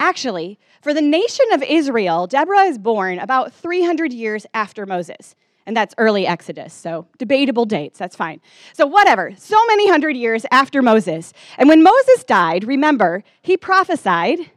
Actually, 0.00 0.58
for 0.82 0.94
the 0.94 1.02
nation 1.02 1.46
of 1.52 1.62
Israel, 1.62 2.26
Deborah 2.26 2.64
is 2.64 2.78
born 2.78 3.18
about 3.18 3.52
300 3.52 4.12
years 4.12 4.46
after 4.54 4.86
Moses. 4.86 5.36
And 5.66 5.76
that's 5.76 5.94
early 5.98 6.26
Exodus, 6.26 6.72
so 6.72 7.06
debatable 7.18 7.66
dates, 7.66 7.98
that's 7.98 8.16
fine. 8.16 8.40
So, 8.72 8.86
whatever, 8.86 9.32
so 9.36 9.64
many 9.66 9.88
hundred 9.88 10.16
years 10.16 10.46
after 10.50 10.82
Moses. 10.82 11.32
And 11.58 11.68
when 11.68 11.82
Moses 11.82 12.24
died, 12.24 12.64
remember, 12.64 13.22
he 13.42 13.56
prophesied 13.56 14.50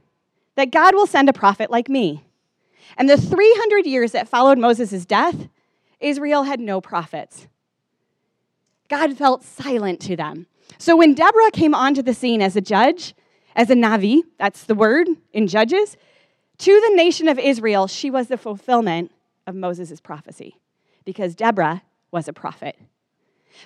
that 0.56 0.72
God 0.72 0.96
will 0.96 1.06
send 1.06 1.30
a 1.30 1.34
prophet 1.34 1.70
like 1.70 1.90
me. 1.90 2.24
And 2.98 3.10
the 3.10 3.18
300 3.18 3.86
years 3.86 4.14
that 4.14 4.30
followed 4.30 4.58
Moses' 4.58 5.06
death, 5.06 5.50
Israel 6.04 6.44
had 6.44 6.60
no 6.60 6.82
prophets. 6.82 7.48
God 8.90 9.18
felt 9.18 9.44
silent 9.44 10.00
to 10.02 10.16
them. 10.16 10.48
So 10.78 10.96
when 10.96 11.14
Deborah 11.14 11.52
came 11.52 11.74
onto 11.74 12.02
the 12.02 12.14
scene 12.14 12.42
as 12.42 12.56
a 12.56 12.62
judge, 12.62 13.16
as 13.56 13.70
a 13.70 13.76
Navi, 13.76 14.22
that's 14.38 14.64
the 14.66 14.76
word 14.76 15.08
in 15.32 15.48
Judges, 15.48 15.98
to 16.60 16.82
the 16.82 16.96
nation 16.96 17.28
of 17.28 17.40
Israel, 17.40 17.88
she 17.88 18.12
was 18.12 18.28
the 18.28 18.38
fulfillment 18.38 19.12
of 19.48 19.56
Moses' 19.56 20.00
prophecy 20.00 20.58
because 21.06 21.36
Deborah 21.36 21.82
was 22.12 22.28
a 22.28 22.34
prophet. 22.34 22.78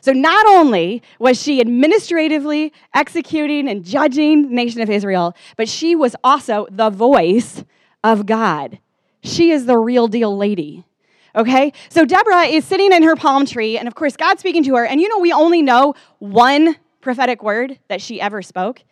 So 0.02 0.12
not 0.12 0.46
only 0.48 1.02
was 1.20 1.42
she 1.42 1.62
administratively 1.62 2.74
executing 2.94 3.70
and 3.70 3.84
judging 3.84 4.50
the 4.50 4.56
nation 4.56 4.82
of 4.82 4.90
Israel, 4.90 5.36
but 5.56 5.70
she 5.70 5.96
was 5.96 6.16
also 6.24 6.68
the 6.70 6.90
voice 6.90 7.64
of 8.04 8.26
God. 8.26 8.80
She 9.24 9.52
is 9.52 9.66
the 9.66 9.78
real 9.78 10.08
deal 10.08 10.36
lady. 10.36 10.86
Okay? 11.36 11.74
So 11.90 12.06
Deborah 12.06 12.44
is 12.44 12.66
sitting 12.66 12.92
in 12.92 13.04
her 13.04 13.16
palm 13.16 13.46
tree, 13.46 13.78
and 13.78 13.88
of 13.88 13.96
course, 13.96 14.16
God's 14.16 14.40
speaking 14.40 14.64
to 14.66 14.76
her. 14.76 14.86
And 14.86 15.02
you 15.02 15.10
know, 15.10 15.20
we 15.20 15.32
only 15.32 15.62
know 15.62 15.96
one 16.20 16.76
prophetic 17.02 17.44
word 17.44 17.80
that 17.88 18.02
she 18.02 18.20
ever 18.20 18.42
spoke. 18.42 18.84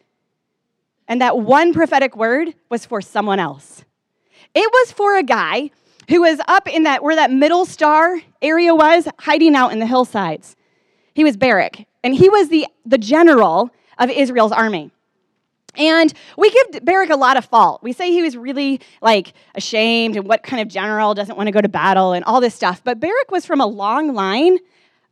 And 1.08 1.22
that 1.22 1.38
one 1.38 1.74
prophetic 1.74 2.16
word 2.16 2.56
was 2.70 2.86
for 2.86 3.02
someone 3.02 3.40
else. 3.40 3.84
It 4.54 4.70
was 4.72 4.92
for 4.92 5.18
a 5.18 5.24
guy 5.24 5.72
who 6.10 6.22
was 6.22 6.40
up 6.48 6.68
in 6.68 6.84
that, 6.84 7.04
where 7.04 7.16
that 7.16 7.32
middle 7.32 7.66
star 7.66 8.22
area 8.42 8.74
was, 8.74 9.08
hiding 9.20 9.56
out 9.56 9.72
in 9.72 9.80
the 9.80 9.86
hillsides. 9.86 10.56
He 11.14 11.24
was 11.24 11.38
Barak, 11.38 11.86
and 12.04 12.14
he 12.14 12.30
was 12.30 12.50
the, 12.50 12.68
the 12.86 12.98
general 12.98 13.70
of 13.98 14.10
Israel's 14.10 14.52
army. 14.52 14.92
And 15.78 16.14
we 16.38 16.52
give 16.52 16.86
Barak 16.86 17.10
a 17.10 17.16
lot 17.16 17.38
of 17.38 17.46
fault. 17.46 17.84
We 17.84 17.94
say 17.94 18.12
he 18.12 18.22
was 18.22 18.38
really 18.38 18.82
like 19.02 19.34
ashamed 19.56 20.16
and 20.16 20.28
what 20.28 20.44
kind 20.44 20.62
of 20.62 20.68
general 20.68 21.14
doesn't 21.14 21.36
want 21.36 21.48
to 21.48 21.52
go 21.52 21.62
to 21.62 21.70
battle 21.70 22.14
and 22.14 22.24
all 22.26 22.42
this 22.42 22.56
stuff. 22.56 22.82
But 22.84 23.00
Barak 23.00 23.32
was 23.32 23.46
from 23.46 23.62
a 23.62 23.68
long 23.68 24.14
line 24.14 24.58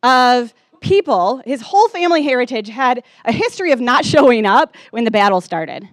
of 0.02 0.54
people. 0.80 1.42
His 1.46 1.62
whole 1.62 1.88
family 1.90 2.24
heritage 2.24 2.70
had 2.70 3.04
a 3.26 3.32
history 3.32 3.72
of 3.72 3.80
not 3.80 4.06
showing 4.14 4.46
up 4.46 4.76
when 4.92 5.04
the 5.04 5.12
battle 5.12 5.42
started. 5.42 5.88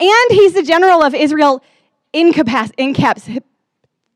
And 0.00 0.30
he's 0.30 0.54
the 0.54 0.62
general 0.62 1.02
of 1.02 1.14
Israel 1.14 1.62
in, 2.12 2.32
capac- 2.32 2.72
in 2.76 2.94
caps- 2.94 3.28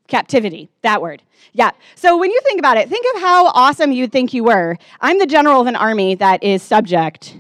captivity, 0.09 0.69
that 0.83 1.01
word. 1.01 1.23
Yeah. 1.53 1.71
So 1.95 2.17
when 2.17 2.31
you 2.31 2.41
think 2.43 2.59
about 2.59 2.77
it, 2.77 2.89
think 2.89 3.07
of 3.15 3.21
how 3.21 3.47
awesome 3.49 3.93
you'd 3.93 4.13
think 4.13 4.33
you 4.33 4.45
were. 4.45 4.77
I'm 5.01 5.19
the 5.19 5.27
general 5.27 5.61
of 5.61 5.67
an 5.67 5.77
army 5.77 6.15
that 6.17 6.43
is 6.43 6.63
subject 6.63 7.37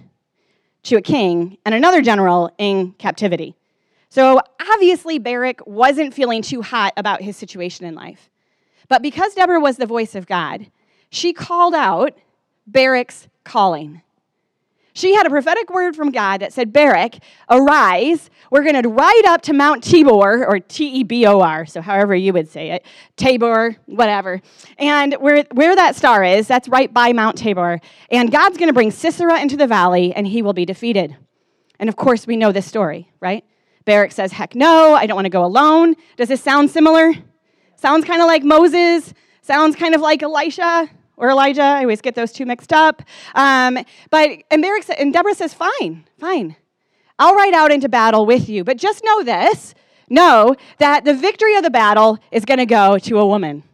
to 0.84 0.96
a 0.96 1.02
king 1.02 1.58
and 1.64 1.74
another 1.74 2.02
general 2.02 2.50
in 2.58 2.92
captivity. 2.92 3.54
So 4.10 4.40
obviously, 4.72 5.18
Barak 5.18 5.66
wasn't 5.66 6.14
feeling 6.14 6.42
too 6.42 6.62
hot 6.62 6.92
about 6.96 7.20
his 7.20 7.36
situation 7.36 7.84
in 7.86 7.94
life. 7.94 8.30
But 8.88 9.02
because 9.02 9.34
Deborah 9.34 9.60
was 9.60 9.76
the 9.76 9.86
voice 9.86 10.14
of 10.14 10.26
God, 10.26 10.70
she 11.10 11.32
called 11.32 11.74
out 11.74 12.16
Barak's 12.66 13.28
calling. 13.44 14.02
She 14.98 15.14
had 15.14 15.28
a 15.28 15.30
prophetic 15.30 15.70
word 15.70 15.94
from 15.94 16.10
God 16.10 16.40
that 16.40 16.52
said, 16.52 16.72
Barak, 16.72 17.18
arise. 17.48 18.30
We're 18.50 18.64
going 18.64 18.82
to 18.82 18.88
ride 18.88 19.22
up 19.26 19.42
to 19.42 19.52
Mount 19.52 19.84
Tabor, 19.84 20.44
or 20.44 20.58
T 20.58 20.88
E 20.88 21.04
B 21.04 21.24
O 21.24 21.40
R, 21.40 21.66
so 21.66 21.80
however 21.80 22.16
you 22.16 22.32
would 22.32 22.48
say 22.48 22.72
it, 22.72 22.84
Tabor, 23.16 23.76
whatever. 23.86 24.42
And 24.76 25.14
where, 25.14 25.44
where 25.52 25.76
that 25.76 25.94
star 25.94 26.24
is, 26.24 26.48
that's 26.48 26.66
right 26.66 26.92
by 26.92 27.12
Mount 27.12 27.38
Tabor. 27.38 27.78
And 28.10 28.32
God's 28.32 28.58
going 28.58 28.70
to 28.70 28.74
bring 28.74 28.90
Sisera 28.90 29.40
into 29.40 29.56
the 29.56 29.68
valley, 29.68 30.12
and 30.14 30.26
he 30.26 30.42
will 30.42 30.52
be 30.52 30.64
defeated. 30.64 31.16
And 31.78 31.88
of 31.88 31.94
course, 31.94 32.26
we 32.26 32.36
know 32.36 32.50
this 32.50 32.66
story, 32.66 33.08
right? 33.20 33.44
Barak 33.84 34.10
says, 34.10 34.32
Heck 34.32 34.56
no, 34.56 34.94
I 34.94 35.06
don't 35.06 35.14
want 35.14 35.26
to 35.26 35.30
go 35.30 35.44
alone. 35.44 35.94
Does 36.16 36.26
this 36.26 36.42
sound 36.42 36.72
similar? 36.72 37.12
Sounds 37.76 38.04
kind 38.04 38.20
of 38.20 38.26
like 38.26 38.42
Moses, 38.42 39.14
sounds 39.42 39.76
kind 39.76 39.94
of 39.94 40.00
like 40.00 40.24
Elisha 40.24 40.90
or 41.18 41.30
Elijah. 41.30 41.62
I 41.62 41.82
always 41.82 42.00
get 42.00 42.14
those 42.14 42.32
two 42.32 42.46
mixed 42.46 42.72
up. 42.72 43.02
Um, 43.34 43.78
but 44.10 44.30
and, 44.50 44.64
and 44.98 45.12
Deborah 45.12 45.34
says, 45.34 45.52
"Fine, 45.52 46.04
fine, 46.18 46.56
I'll 47.18 47.34
ride 47.34 47.54
out 47.54 47.70
into 47.70 47.88
battle 47.88 48.24
with 48.24 48.48
you. 48.48 48.64
But 48.64 48.78
just 48.78 49.04
know 49.04 49.22
this: 49.22 49.74
know 50.08 50.56
that 50.78 51.04
the 51.04 51.14
victory 51.14 51.56
of 51.56 51.62
the 51.62 51.70
battle 51.70 52.18
is 52.30 52.44
going 52.44 52.58
to 52.58 52.66
go 52.66 52.98
to 52.98 53.18
a 53.18 53.26
woman." 53.26 53.64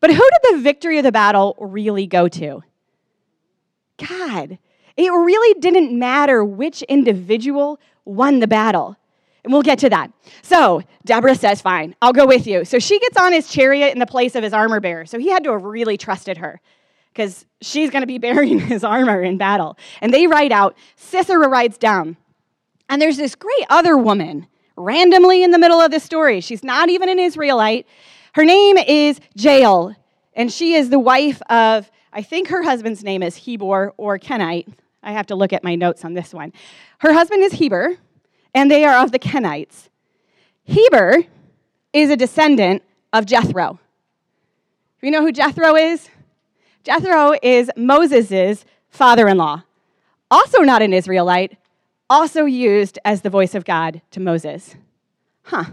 But 0.00 0.10
who 0.10 0.16
did 0.16 0.56
the 0.56 0.62
victory 0.62 0.98
of 0.98 1.04
the 1.04 1.12
battle 1.12 1.56
really 1.60 2.06
go 2.06 2.26
to? 2.26 2.62
God. 3.98 4.58
It 4.96 5.10
really 5.10 5.60
didn't 5.60 5.96
matter 5.96 6.44
which 6.44 6.82
individual 6.82 7.78
won 8.04 8.40
the 8.40 8.48
battle. 8.48 8.96
And 9.42 9.52
we'll 9.52 9.62
get 9.62 9.78
to 9.80 9.90
that. 9.90 10.12
So 10.42 10.82
Deborah 11.04 11.34
says, 11.34 11.62
Fine, 11.62 11.96
I'll 12.02 12.12
go 12.12 12.26
with 12.26 12.46
you. 12.46 12.64
So 12.64 12.78
she 12.78 12.98
gets 12.98 13.16
on 13.16 13.32
his 13.32 13.48
chariot 13.50 13.92
in 13.92 13.98
the 13.98 14.06
place 14.06 14.34
of 14.34 14.42
his 14.42 14.52
armor 14.52 14.80
bearer. 14.80 15.06
So 15.06 15.18
he 15.18 15.30
had 15.30 15.44
to 15.44 15.52
have 15.52 15.62
really 15.62 15.96
trusted 15.96 16.38
her 16.38 16.60
because 17.12 17.46
she's 17.60 17.90
going 17.90 18.02
to 18.02 18.06
be 18.06 18.18
bearing 18.26 18.58
his 18.58 18.84
armor 18.84 19.22
in 19.22 19.38
battle. 19.38 19.76
And 20.00 20.12
they 20.12 20.26
ride 20.26 20.52
out. 20.52 20.76
Sisera 20.96 21.48
rides 21.48 21.78
down. 21.78 22.16
And 22.88 23.00
there's 23.00 23.16
this 23.16 23.34
great 23.34 23.66
other 23.70 23.96
woman 23.96 24.46
randomly 24.76 25.42
in 25.42 25.50
the 25.50 25.58
middle 25.58 25.80
of 25.80 25.90
the 25.90 26.00
story. 26.00 26.40
She's 26.40 26.64
not 26.64 26.88
even 26.88 27.08
an 27.08 27.18
Israelite. 27.18 27.86
Her 28.32 28.44
name 28.44 28.78
is 28.78 29.20
Jael, 29.34 29.94
and 30.34 30.52
she 30.52 30.74
is 30.74 30.90
the 30.90 30.98
wife 30.98 31.42
of, 31.50 31.90
I 32.12 32.22
think 32.22 32.48
her 32.48 32.62
husband's 32.62 33.02
name 33.02 33.22
is 33.22 33.36
Heber 33.36 33.92
or 33.96 34.18
Kenite. 34.18 34.68
I 35.02 35.12
have 35.12 35.26
to 35.26 35.34
look 35.34 35.52
at 35.52 35.64
my 35.64 35.74
notes 35.74 36.04
on 36.04 36.14
this 36.14 36.32
one. 36.32 36.52
Her 36.98 37.12
husband 37.12 37.42
is 37.42 37.52
Heber, 37.52 37.96
and 38.54 38.70
they 38.70 38.84
are 38.84 39.02
of 39.02 39.12
the 39.12 39.18
Kenites. 39.18 39.88
Heber 40.64 41.24
is 41.92 42.10
a 42.10 42.16
descendant 42.16 42.82
of 43.12 43.26
Jethro. 43.26 43.78
Do 45.00 45.06
you 45.06 45.10
know 45.10 45.22
who 45.22 45.32
Jethro 45.32 45.76
is? 45.76 46.08
Jethro 46.84 47.34
is 47.42 47.70
Moses' 47.76 48.64
father 48.88 49.28
in 49.28 49.36
law, 49.36 49.62
also 50.30 50.60
not 50.60 50.82
an 50.82 50.92
Israelite, 50.92 51.56
also 52.08 52.44
used 52.44 52.98
as 53.04 53.22
the 53.22 53.30
voice 53.30 53.54
of 53.54 53.64
God 53.64 54.02
to 54.10 54.20
Moses. 54.20 54.76
Huh. 55.42 55.64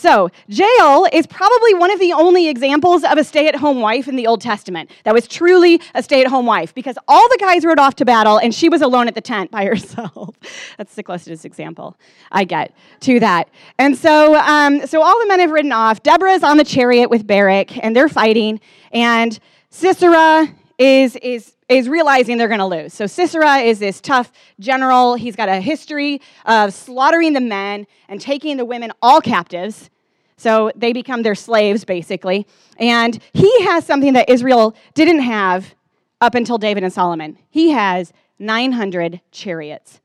So, 0.00 0.30
Jael 0.46 1.06
is 1.12 1.26
probably 1.26 1.74
one 1.74 1.90
of 1.90 2.00
the 2.00 2.14
only 2.14 2.48
examples 2.48 3.04
of 3.04 3.18
a 3.18 3.22
stay 3.22 3.48
at 3.48 3.56
home 3.56 3.80
wife 3.80 4.08
in 4.08 4.16
the 4.16 4.26
Old 4.26 4.40
Testament 4.40 4.90
that 5.04 5.12
was 5.12 5.28
truly 5.28 5.78
a 5.94 6.02
stay 6.02 6.22
at 6.22 6.26
home 6.26 6.46
wife 6.46 6.74
because 6.74 6.96
all 7.06 7.28
the 7.28 7.36
guys 7.38 7.66
rode 7.66 7.78
off 7.78 7.96
to 7.96 8.06
battle 8.06 8.38
and 8.38 8.54
she 8.54 8.70
was 8.70 8.80
alone 8.80 9.08
at 9.08 9.14
the 9.14 9.20
tent 9.20 9.50
by 9.50 9.64
herself. 9.66 10.34
That's 10.78 10.94
the 10.94 11.02
closest 11.02 11.44
example 11.44 11.98
I 12.32 12.44
get 12.44 12.74
to 13.00 13.20
that. 13.20 13.50
And 13.78 13.94
so, 13.94 14.36
um, 14.36 14.86
so 14.86 15.02
all 15.02 15.20
the 15.20 15.26
men 15.26 15.40
have 15.40 15.50
ridden 15.50 15.72
off. 15.72 16.02
Deborah 16.02 16.32
is 16.32 16.42
on 16.42 16.56
the 16.56 16.64
chariot 16.64 17.10
with 17.10 17.26
Barak 17.26 17.76
and 17.84 17.94
they're 17.94 18.08
fighting. 18.08 18.58
And 18.92 19.38
Sisera 19.68 20.48
is, 20.78 21.16
is, 21.16 21.52
is 21.70 21.88
realizing 21.88 22.36
they're 22.36 22.48
going 22.48 22.58
to 22.58 22.66
lose. 22.66 22.92
So 22.92 23.06
Sisera 23.06 23.58
is 23.58 23.78
this 23.78 24.00
tough 24.00 24.32
general. 24.58 25.14
He's 25.14 25.36
got 25.36 25.48
a 25.48 25.60
history 25.60 26.20
of 26.44 26.74
slaughtering 26.74 27.32
the 27.32 27.40
men 27.40 27.86
and 28.08 28.20
taking 28.20 28.56
the 28.56 28.64
women 28.64 28.90
all 29.00 29.20
captives. 29.20 29.88
So 30.36 30.72
they 30.74 30.92
become 30.92 31.22
their 31.22 31.36
slaves, 31.36 31.84
basically. 31.84 32.46
And 32.76 33.22
he 33.32 33.62
has 33.64 33.86
something 33.86 34.14
that 34.14 34.28
Israel 34.28 34.74
didn't 34.94 35.20
have 35.20 35.74
up 36.20 36.34
until 36.34 36.58
David 36.58 36.82
and 36.82 36.92
Solomon. 36.92 37.38
He 37.48 37.70
has 37.70 38.12
900 38.40 39.20
chariots, 39.30 40.00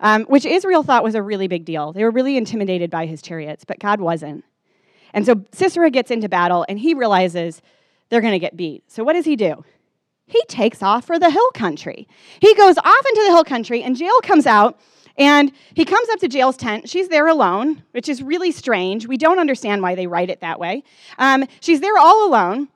um, 0.00 0.24
which 0.24 0.46
Israel 0.46 0.82
thought 0.82 1.04
was 1.04 1.14
a 1.14 1.22
really 1.22 1.48
big 1.48 1.66
deal. 1.66 1.92
They 1.92 2.02
were 2.02 2.10
really 2.10 2.36
intimidated 2.36 2.88
by 2.90 3.04
his 3.04 3.20
chariots, 3.20 3.64
but 3.64 3.78
God 3.78 4.00
wasn't. 4.00 4.44
And 5.12 5.26
so 5.26 5.44
Sisera 5.52 5.90
gets 5.90 6.10
into 6.10 6.28
battle 6.28 6.64
and 6.68 6.78
he 6.78 6.94
realizes 6.94 7.60
they're 8.08 8.20
going 8.20 8.32
to 8.32 8.38
get 8.38 8.56
beat. 8.56 8.84
So 8.90 9.04
what 9.04 9.14
does 9.14 9.24
he 9.24 9.36
do? 9.36 9.64
He 10.26 10.42
takes 10.48 10.82
off 10.82 11.04
for 11.06 11.18
the 11.18 11.30
hill 11.30 11.50
country. 11.54 12.08
He 12.40 12.54
goes 12.54 12.76
off 12.78 13.06
into 13.08 13.22
the 13.24 13.30
hill 13.30 13.44
country, 13.44 13.82
and 13.82 13.98
Jael 13.98 14.20
comes 14.22 14.46
out, 14.46 14.78
and 15.16 15.52
he 15.74 15.84
comes 15.84 16.08
up 16.10 16.18
to 16.20 16.28
Jael's 16.28 16.56
tent. 16.56 16.88
She's 16.88 17.08
there 17.08 17.28
alone, 17.28 17.84
which 17.92 18.08
is 18.08 18.22
really 18.22 18.50
strange. 18.50 19.06
We 19.06 19.16
don't 19.16 19.38
understand 19.38 19.82
why 19.82 19.94
they 19.94 20.06
write 20.06 20.28
it 20.28 20.40
that 20.40 20.58
way. 20.58 20.82
Um, 21.18 21.44
she's 21.60 21.80
there 21.80 21.96
all 21.96 22.28
alone, 22.28 22.68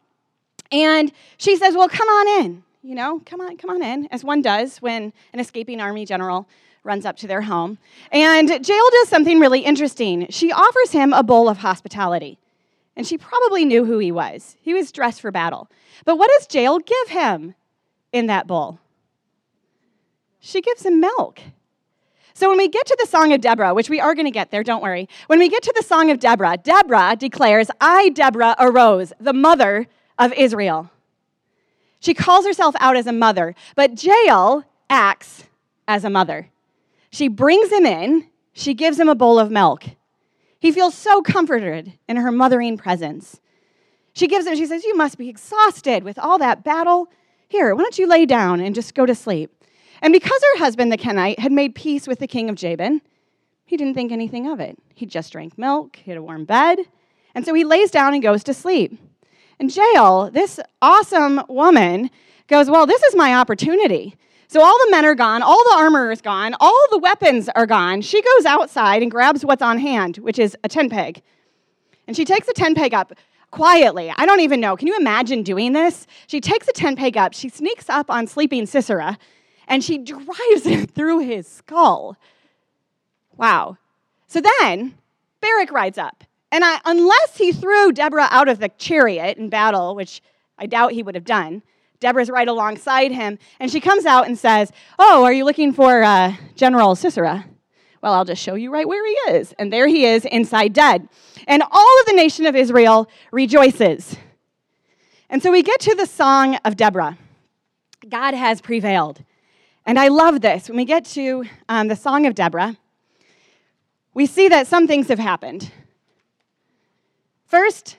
and 0.71 1.13
she 1.39 1.57
says, 1.57 1.75
Well, 1.75 1.89
come 1.89 2.09
on 2.09 2.45
in. 2.45 2.63
You 2.83 2.95
know, 2.95 3.21
come 3.27 3.41
on, 3.41 3.57
come 3.59 3.71
on 3.71 3.83
in, 3.83 4.09
as 4.11 4.25
one 4.25 4.41
does 4.41 4.79
when 4.79 5.13
an 5.35 5.41
escaping 5.41 5.81
army 5.81 6.07
general 6.07 6.49
runs 6.83 7.05
up 7.05 7.17
to 7.19 7.27
their 7.27 7.43
home. 7.43 7.77
And 8.11 8.49
Jael 8.49 8.91
does 8.91 9.09
something 9.09 9.39
really 9.39 9.61
interesting. 9.61 10.27
She 10.31 10.51
offers 10.51 10.93
him 10.93 11.13
a 11.13 11.23
bowl 11.23 11.49
of 11.49 11.59
hospitality 11.59 12.39
and 12.97 13.07
she 13.07 13.17
probably 13.17 13.65
knew 13.65 13.85
who 13.85 13.99
he 13.99 14.13
was. 14.13 14.57
He 14.61 14.75
was 14.75 14.93
dressed 14.93 15.21
for 15.21 15.31
battle. 15.31 15.71
But 16.05 16.17
what 16.17 16.31
does 16.39 16.53
Jael 16.53 16.79
give 16.79 17.09
him 17.09 17.55
in 18.13 18.27
that 18.27 18.47
bowl? 18.47 18.79
She 20.41 20.61
gives 20.61 20.85
him 20.85 21.01
milk. 21.01 21.41
So 22.35 22.49
when 22.49 22.59
we 22.59 22.69
get 22.69 22.87
to 22.87 22.97
the 22.99 23.07
Song 23.07 23.33
of 23.33 23.41
Deborah, 23.41 23.75
which 23.75 23.91
we 23.91 24.01
are 24.01 24.15
going 24.15 24.27
to 24.27 24.31
get 24.31 24.51
there, 24.51 24.63
don't 24.63 24.83
worry. 24.83 25.09
When 25.27 25.39
we 25.39 25.49
get 25.49 25.63
to 25.65 25.75
the 25.77 25.83
Song 25.83 26.11
of 26.11 26.19
Deborah, 26.19 26.57
Deborah 26.57 27.17
declares, 27.19 27.71
I, 27.81 28.09
Deborah, 28.11 28.57
arose, 28.59 29.13
the 29.21 29.35
mother 29.35 29.87
of 30.19 30.33
Israel. 30.33 30.91
She 32.01 32.15
calls 32.15 32.47
herself 32.47 32.75
out 32.81 32.97
as 32.97 33.07
a 33.07 33.13
mother, 33.13 33.55
but 33.77 34.03
Jael 34.03 34.65
acts 34.89 35.45
as 35.87 36.05
a 36.05 36.11
mother. 36.11 36.49
She 37.11 37.29
brings 37.29 37.71
him 37.71 37.85
in, 37.85 38.29
she 38.53 38.73
gives 38.73 38.99
him 38.99 39.09
a 39.09 39.15
bowl 39.15 39.39
of 39.39 39.51
milk. 39.51 39.85
He 40.61 40.71
feels 40.71 40.95
so 40.95 41.23
comforted 41.23 41.95
in 42.07 42.17
her 42.17 42.31
mothering 42.31 42.77
presence. 42.77 43.41
She 44.13 44.27
gives 44.27 44.47
him, 44.47 44.55
she 44.55 44.67
says, 44.67 44.85
You 44.85 44.97
must 44.97 45.19
be 45.19 45.29
exhausted 45.29 46.05
with 46.05 46.19
all 46.19 46.39
that 46.39 46.63
battle. 46.63 47.09
Here, 47.49 47.75
why 47.75 47.83
don't 47.83 47.99
you 47.99 48.07
lay 48.07 48.27
down 48.27 48.61
and 48.61 48.75
just 48.75 48.95
go 48.95 49.07
to 49.07 49.15
sleep? 49.15 49.51
And 50.03 50.13
because 50.13 50.41
her 50.53 50.59
husband, 50.59 50.93
the 50.93 50.99
Kenite, 50.99 51.39
had 51.39 51.53
made 51.53 51.75
peace 51.75 52.07
with 52.07 52.19
the 52.19 52.27
king 52.27 52.49
of 52.49 52.57
Jabin, 52.57 53.01
he 53.65 53.77
didn't 53.77 53.95
think 53.95 54.13
anything 54.13 54.47
of 54.47 54.61
it. 54.61 54.79
He 54.95 55.07
just 55.07 55.33
drank 55.33 55.57
milk, 55.57 55.97
he 55.97 56.11
had 56.11 56.19
a 56.19 56.23
warm 56.23 56.45
bed, 56.45 56.81
and 57.35 57.45
so 57.45 57.55
he 57.55 57.65
lays 57.65 57.91
down 57.91 58.15
and 58.15 58.23
goes 58.23 58.45
to 58.45 58.55
sleep. 58.55 58.99
In 59.59 59.69
Jael, 59.69 60.31
this 60.31 60.61
awesome 60.83 61.43
woman 61.49 62.11
goes, 62.49 62.69
Well, 62.69 62.87
this 62.87 63.03
is 63.03 63.15
my 63.15 63.35
opportunity. 63.35 64.17
So 64.51 64.61
all 64.61 64.77
the 64.85 64.91
men 64.91 65.05
are 65.05 65.15
gone, 65.15 65.43
all 65.43 65.63
the 65.63 65.77
armor 65.77 66.11
is 66.11 66.21
gone, 66.21 66.57
all 66.59 66.87
the 66.91 66.99
weapons 66.99 67.49
are 67.55 67.67
gone. 67.67 68.01
She 68.01 68.21
goes 68.21 68.45
outside 68.45 69.01
and 69.01 69.09
grabs 69.09 69.45
what's 69.45 69.63
on 69.63 69.79
hand, 69.79 70.17
which 70.17 70.41
is 70.41 70.57
a 70.65 70.69
tent 70.69 70.91
peg. 70.91 71.23
And 72.09 72.17
she 72.17 72.25
takes 72.25 72.49
a 72.49 72.53
tent 72.53 72.77
peg 72.77 72.93
up 72.93 73.13
quietly. 73.53 74.13
I 74.17 74.27
don't 74.27 74.41
even 74.41 74.59
know. 74.59 74.77
Can 74.77 74.89
you 74.89 74.97
imagine 74.99 75.45
doing 75.45 75.73
this? 75.73 76.05
She 76.27 76.41
takes 76.41 76.67
a 76.67 76.73
tent 76.73 76.99
peg 76.99 77.17
up, 77.17 77.33
she 77.33 77.49
sneaks 77.49 77.89
up 77.89 78.11
on 78.11 78.27
sleeping 78.27 78.67
Sisera, 78.67 79.19
and 79.69 79.85
she 79.85 79.99
drives 80.05 80.67
it 80.67 80.91
through 80.91 81.21
his 81.21 81.47
skull. 81.47 82.17
Wow. 83.37 83.79
So 84.27 84.41
then 84.41 84.99
Barak 85.41 85.71
rides 85.71 85.97
up. 85.97 86.25
And 86.51 86.65
I, 86.65 86.81
unless 86.85 87.37
he 87.37 87.53
threw 87.53 87.93
Deborah 87.93 88.27
out 88.33 88.49
of 88.49 88.59
the 88.59 88.71
chariot 88.71 89.39
in 89.39 89.49
battle, 89.49 89.95
which 89.95 90.21
I 90.59 90.67
doubt 90.67 90.91
he 90.91 91.05
would 91.05 91.15
have 91.15 91.25
done, 91.25 91.63
Deborah's 92.01 92.31
right 92.31 92.49
alongside 92.49 93.13
him, 93.13 93.39
and 93.61 93.71
she 93.71 93.79
comes 93.79 94.07
out 94.07 94.27
and 94.27 94.39
says, 94.39 94.73
Oh, 94.99 95.23
are 95.25 95.33
you 95.33 95.45
looking 95.45 95.73
for 95.73 96.03
uh, 96.03 96.35
General 96.57 96.95
Sisera? 96.97 97.45
Well, 98.03 98.15
I'll 98.15 98.25
just 98.25 98.43
show 98.43 98.55
you 98.55 98.73
right 98.73 98.89
where 98.89 99.07
he 99.07 99.13
is. 99.33 99.53
And 99.59 99.71
there 99.71 99.87
he 99.87 100.07
is, 100.07 100.25
inside 100.25 100.73
dead. 100.73 101.07
And 101.47 101.63
all 101.71 102.01
of 102.01 102.07
the 102.07 102.15
nation 102.15 102.47
of 102.47 102.57
Israel 102.57 103.11
rejoices. 103.31 104.17
And 105.29 105.43
so 105.43 105.53
we 105.53 105.63
get 105.63 105.81
to 105.81 105.95
the 105.95 106.07
song 106.07 106.59
of 106.65 106.77
Deborah 106.77 107.19
God 108.09 108.33
has 108.33 108.63
prevailed. 108.63 109.23
And 109.85 109.99
I 109.99 110.09
love 110.09 110.41
this. 110.41 110.69
When 110.69 110.79
we 110.79 110.87
get 110.87 111.05
to 111.07 111.45
um, 111.69 111.89
the 111.89 111.97
song 111.97 112.25
of 112.25 112.35
Deborah, 112.35 112.79
we 114.15 114.25
see 114.25 114.49
that 114.49 114.67
some 114.67 114.87
things 114.87 115.09
have 115.09 115.19
happened. 115.19 115.71
First, 117.45 117.99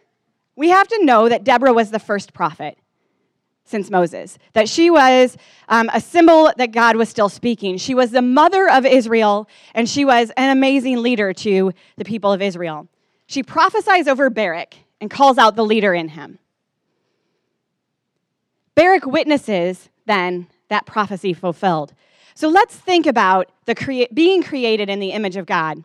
we 0.55 0.69
have 0.69 0.87
to 0.87 1.05
know 1.05 1.29
that 1.29 1.43
Deborah 1.43 1.73
was 1.73 1.91
the 1.91 1.99
first 1.99 2.33
prophet 2.33 2.77
since 3.63 3.89
Moses, 3.89 4.37
that 4.53 4.67
she 4.67 4.89
was 4.89 5.37
um, 5.69 5.89
a 5.93 6.01
symbol 6.01 6.51
that 6.57 6.71
God 6.71 6.95
was 6.95 7.09
still 7.09 7.29
speaking. 7.29 7.77
She 7.77 7.95
was 7.95 8.11
the 8.11 8.21
mother 8.21 8.69
of 8.69 8.85
Israel, 8.85 9.47
and 9.73 9.87
she 9.87 10.03
was 10.03 10.31
an 10.37 10.49
amazing 10.49 11.01
leader 11.01 11.33
to 11.33 11.71
the 11.97 12.05
people 12.05 12.33
of 12.33 12.41
Israel. 12.41 12.87
She 13.27 13.43
prophesies 13.43 14.07
over 14.07 14.29
Barak 14.29 14.75
and 14.99 15.09
calls 15.09 15.37
out 15.37 15.55
the 15.55 15.65
leader 15.65 15.93
in 15.93 16.09
him. 16.09 16.39
Barak 18.75 19.05
witnesses 19.05 19.89
then 20.05 20.47
that 20.69 20.85
prophecy 20.85 21.33
fulfilled. 21.33 21.93
So 22.33 22.47
let's 22.49 22.75
think 22.75 23.05
about 23.05 23.51
the 23.65 23.75
crea- 23.75 24.07
being 24.13 24.41
created 24.41 24.89
in 24.89 24.99
the 24.99 25.11
image 25.11 25.37
of 25.37 25.45
God. 25.45 25.83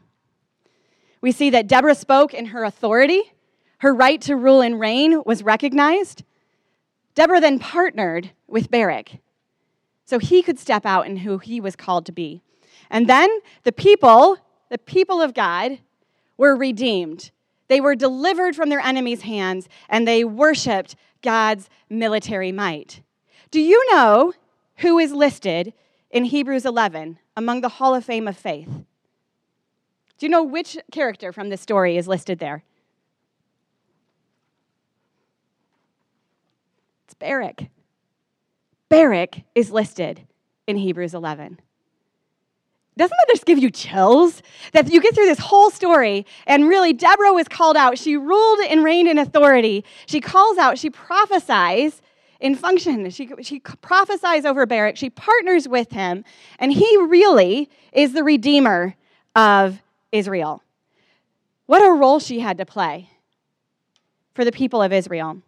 We 1.20 1.32
see 1.32 1.50
that 1.50 1.66
Deborah 1.66 1.94
spoke 1.94 2.34
in 2.34 2.46
her 2.46 2.64
authority. 2.64 3.22
Her 3.78 3.92
right 3.92 4.20
to 4.22 4.36
rule 4.36 4.62
and 4.62 4.80
reign 4.80 5.22
was 5.26 5.42
recognized. 5.42 6.22
Deborah 7.16 7.40
then 7.40 7.58
partnered 7.58 8.30
with 8.46 8.70
Barak 8.70 9.18
so 10.04 10.20
he 10.20 10.42
could 10.42 10.58
step 10.58 10.86
out 10.86 11.06
in 11.06 11.16
who 11.16 11.38
he 11.38 11.60
was 11.60 11.74
called 11.74 12.06
to 12.06 12.12
be. 12.12 12.42
And 12.90 13.08
then 13.08 13.28
the 13.64 13.72
people, 13.72 14.36
the 14.70 14.78
people 14.78 15.20
of 15.20 15.34
God, 15.34 15.78
were 16.36 16.54
redeemed. 16.54 17.32
They 17.68 17.80
were 17.80 17.96
delivered 17.96 18.54
from 18.54 18.68
their 18.68 18.80
enemies' 18.80 19.22
hands 19.22 19.68
and 19.88 20.06
they 20.06 20.22
worshiped 20.24 20.94
God's 21.22 21.68
military 21.90 22.52
might. 22.52 23.02
Do 23.50 23.60
you 23.60 23.82
know 23.92 24.34
who 24.76 24.98
is 24.98 25.12
listed 25.12 25.72
in 26.10 26.24
Hebrews 26.24 26.66
11 26.66 27.18
among 27.34 27.62
the 27.62 27.70
Hall 27.70 27.94
of 27.94 28.04
Fame 28.04 28.28
of 28.28 28.36
Faith? 28.36 28.68
Do 30.18 30.26
you 30.26 30.28
know 30.28 30.44
which 30.44 30.76
character 30.92 31.32
from 31.32 31.48
this 31.48 31.62
story 31.62 31.96
is 31.96 32.06
listed 32.06 32.38
there? 32.38 32.62
Barak. 37.18 37.68
Barak 38.88 39.42
is 39.54 39.70
listed 39.70 40.26
in 40.66 40.76
Hebrews 40.76 41.14
11. 41.14 41.60
Doesn't 42.98 43.16
that 43.16 43.28
just 43.28 43.44
give 43.44 43.58
you 43.58 43.70
chills? 43.70 44.42
That 44.72 44.90
you 44.90 45.00
get 45.02 45.14
through 45.14 45.26
this 45.26 45.38
whole 45.38 45.70
story, 45.70 46.24
and 46.46 46.66
really, 46.66 46.92
Deborah 46.94 47.32
was 47.32 47.46
called 47.46 47.76
out. 47.76 47.98
She 47.98 48.16
ruled 48.16 48.60
and 48.60 48.82
reigned 48.82 49.08
in 49.08 49.18
authority. 49.18 49.84
She 50.06 50.20
calls 50.20 50.56
out, 50.56 50.78
she 50.78 50.88
prophesies 50.88 52.00
in 52.40 52.54
function. 52.54 53.08
She, 53.10 53.30
she 53.42 53.60
prophesies 53.60 54.44
over 54.44 54.64
Barak. 54.64 54.96
She 54.96 55.10
partners 55.10 55.68
with 55.68 55.90
him, 55.90 56.24
and 56.58 56.72
he 56.72 56.96
really 57.02 57.68
is 57.92 58.14
the 58.14 58.24
redeemer 58.24 58.96
of 59.34 59.82
Israel. 60.10 60.62
What 61.66 61.82
a 61.82 61.92
role 61.92 62.18
she 62.18 62.40
had 62.40 62.58
to 62.58 62.66
play 62.66 63.10
for 64.34 64.44
the 64.44 64.52
people 64.52 64.80
of 64.80 64.92
Israel. 64.92 65.42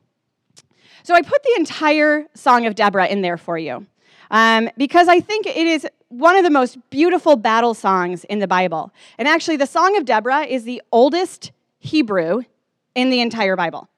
So 1.03 1.15
I 1.15 1.23
put 1.23 1.43
the 1.43 1.55
entire 1.57 2.27
Song 2.35 2.67
of 2.67 2.75
Deborah 2.75 3.07
in 3.07 3.23
there 3.23 3.37
for 3.37 3.59
you 3.59 3.87
um, 4.31 4.71
because 4.77 5.09
I 5.09 5.21
think 5.21 5.47
it 5.47 5.67
is 5.67 5.87
one 6.09 6.37
of 6.37 6.45
the 6.45 6.51
most 6.51 6.79
beautiful 6.91 7.37
battle 7.37 7.75
songs 7.75 8.25
in 8.25 8.39
the 8.39 8.47
Bible. 8.47 8.93
And 9.19 9.29
actually, 9.29 9.57
the 9.57 9.67
Song 9.67 9.97
of 9.97 10.05
Deborah 10.05 10.43
is 10.43 10.65
the 10.65 10.83
oldest 10.93 11.53
Hebrew 11.79 12.43
in 12.95 13.11
the 13.11 13.21
entire 13.21 13.57
Bible. 13.57 13.89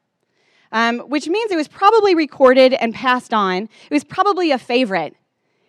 Um, 0.72 1.01
which 1.01 1.26
means 1.26 1.51
it 1.51 1.57
was 1.57 1.66
probably 1.66 2.14
recorded 2.14 2.74
and 2.74 2.94
passed 2.94 3.34
on. 3.34 3.64
It 3.64 3.90
was 3.90 4.05
probably 4.05 4.53
a 4.53 4.59
favorite 4.59 5.16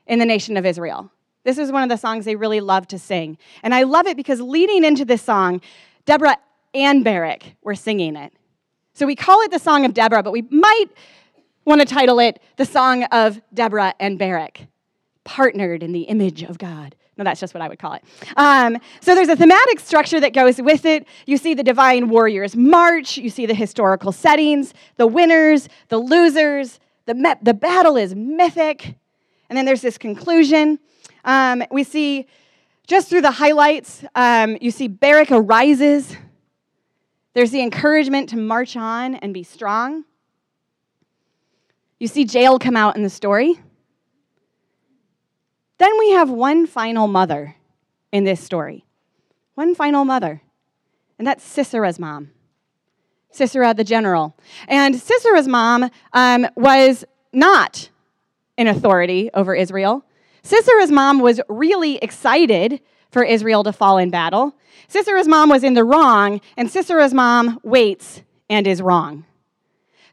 in 0.05 0.19
the 0.19 0.25
nation 0.25 0.57
of 0.57 0.65
Israel. 0.65 1.09
This 1.43 1.57
is 1.57 1.71
one 1.71 1.81
of 1.81 1.89
the 1.89 1.97
songs 1.97 2.25
they 2.25 2.35
really 2.35 2.59
love 2.59 2.87
to 2.89 2.99
sing. 2.99 3.39
And 3.63 3.73
I 3.73 3.81
love 3.81 4.05
it 4.05 4.15
because 4.15 4.39
leading 4.39 4.83
into 4.83 5.03
this 5.03 5.23
song, 5.23 5.61
Deborah 6.05 6.37
and 6.75 7.03
Barak 7.03 7.55
were 7.63 7.73
singing 7.73 8.15
it. 8.15 8.31
So 8.93 9.07
we 9.07 9.15
call 9.15 9.41
it 9.41 9.49
the 9.49 9.57
Song 9.57 9.85
of 9.85 9.95
Deborah, 9.95 10.21
but 10.21 10.33
we 10.33 10.43
might 10.51 10.87
want 11.65 11.81
to 11.81 11.85
title 11.85 12.19
it 12.19 12.41
The 12.57 12.65
Song 12.65 13.03
of 13.05 13.41
Deborah 13.53 13.93
and 13.99 14.17
Barak, 14.17 14.61
partnered 15.23 15.83
in 15.83 15.91
the 15.91 16.01
image 16.01 16.43
of 16.43 16.57
God. 16.57 16.95
No, 17.17 17.23
that's 17.23 17.39
just 17.39 17.53
what 17.53 17.61
I 17.61 17.67
would 17.67 17.77
call 17.77 17.93
it. 17.93 18.03
Um, 18.35 18.77
so 18.99 19.13
there's 19.13 19.29
a 19.29 19.35
thematic 19.35 19.79
structure 19.79 20.19
that 20.19 20.33
goes 20.33 20.61
with 20.61 20.85
it. 20.85 21.05
You 21.27 21.37
see 21.37 21.53
the 21.53 21.63
divine 21.63 22.09
warriors 22.09 22.55
march, 22.55 23.17
you 23.17 23.29
see 23.29 23.45
the 23.45 23.53
historical 23.53 24.11
settings, 24.11 24.73
the 24.95 25.05
winners, 25.05 25.69
the 25.89 25.97
losers, 25.97 26.79
the, 27.05 27.13
me- 27.13 27.35
the 27.41 27.53
battle 27.53 27.97
is 27.97 28.15
mythic. 28.15 28.95
And 29.49 29.57
then 29.57 29.65
there's 29.65 29.81
this 29.81 29.97
conclusion. 29.97 30.79
Um, 31.25 31.63
we 31.69 31.83
see 31.83 32.27
just 32.87 33.09
through 33.09 33.21
the 33.21 33.31
highlights, 33.31 34.03
um, 34.15 34.57
you 34.59 34.71
see 34.71 34.87
Barak 34.87 35.31
arises. 35.31 36.15
There's 37.33 37.51
the 37.51 37.61
encouragement 37.61 38.29
to 38.29 38.37
march 38.37 38.75
on 38.75 39.15
and 39.15 39.33
be 39.33 39.43
strong. 39.43 40.05
You 42.01 42.07
see 42.07 42.23
Jael 42.23 42.57
come 42.57 42.75
out 42.75 42.95
in 42.95 43.03
the 43.03 43.11
story. 43.11 43.59
Then 45.77 45.99
we 45.99 46.13
have 46.13 46.31
one 46.31 46.65
final 46.65 47.07
mother 47.07 47.57
in 48.11 48.23
this 48.23 48.41
story. 48.41 48.85
One 49.53 49.75
final 49.75 50.03
mother. 50.03 50.41
And 51.19 51.27
that's 51.27 51.43
Sisera's 51.43 51.99
mom. 51.99 52.31
Sisera 53.29 53.75
the 53.75 53.83
general. 53.83 54.35
And 54.67 54.95
Sisera's 54.95 55.47
mom 55.47 55.91
um, 56.11 56.47
was 56.55 57.05
not 57.33 57.91
in 58.57 58.65
authority 58.65 59.29
over 59.35 59.53
Israel. 59.53 60.03
Sisera's 60.41 60.89
mom 60.89 61.19
was 61.19 61.39
really 61.47 61.97
excited 61.97 62.81
for 63.11 63.23
Israel 63.23 63.63
to 63.63 63.71
fall 63.71 63.99
in 63.99 64.09
battle. 64.09 64.55
Sisera's 64.87 65.27
mom 65.27 65.49
was 65.49 65.63
in 65.63 65.75
the 65.75 65.83
wrong, 65.83 66.41
and 66.57 66.67
Sisera's 66.67 67.13
mom 67.13 67.59
waits 67.61 68.23
and 68.49 68.65
is 68.65 68.81
wrong. 68.81 69.23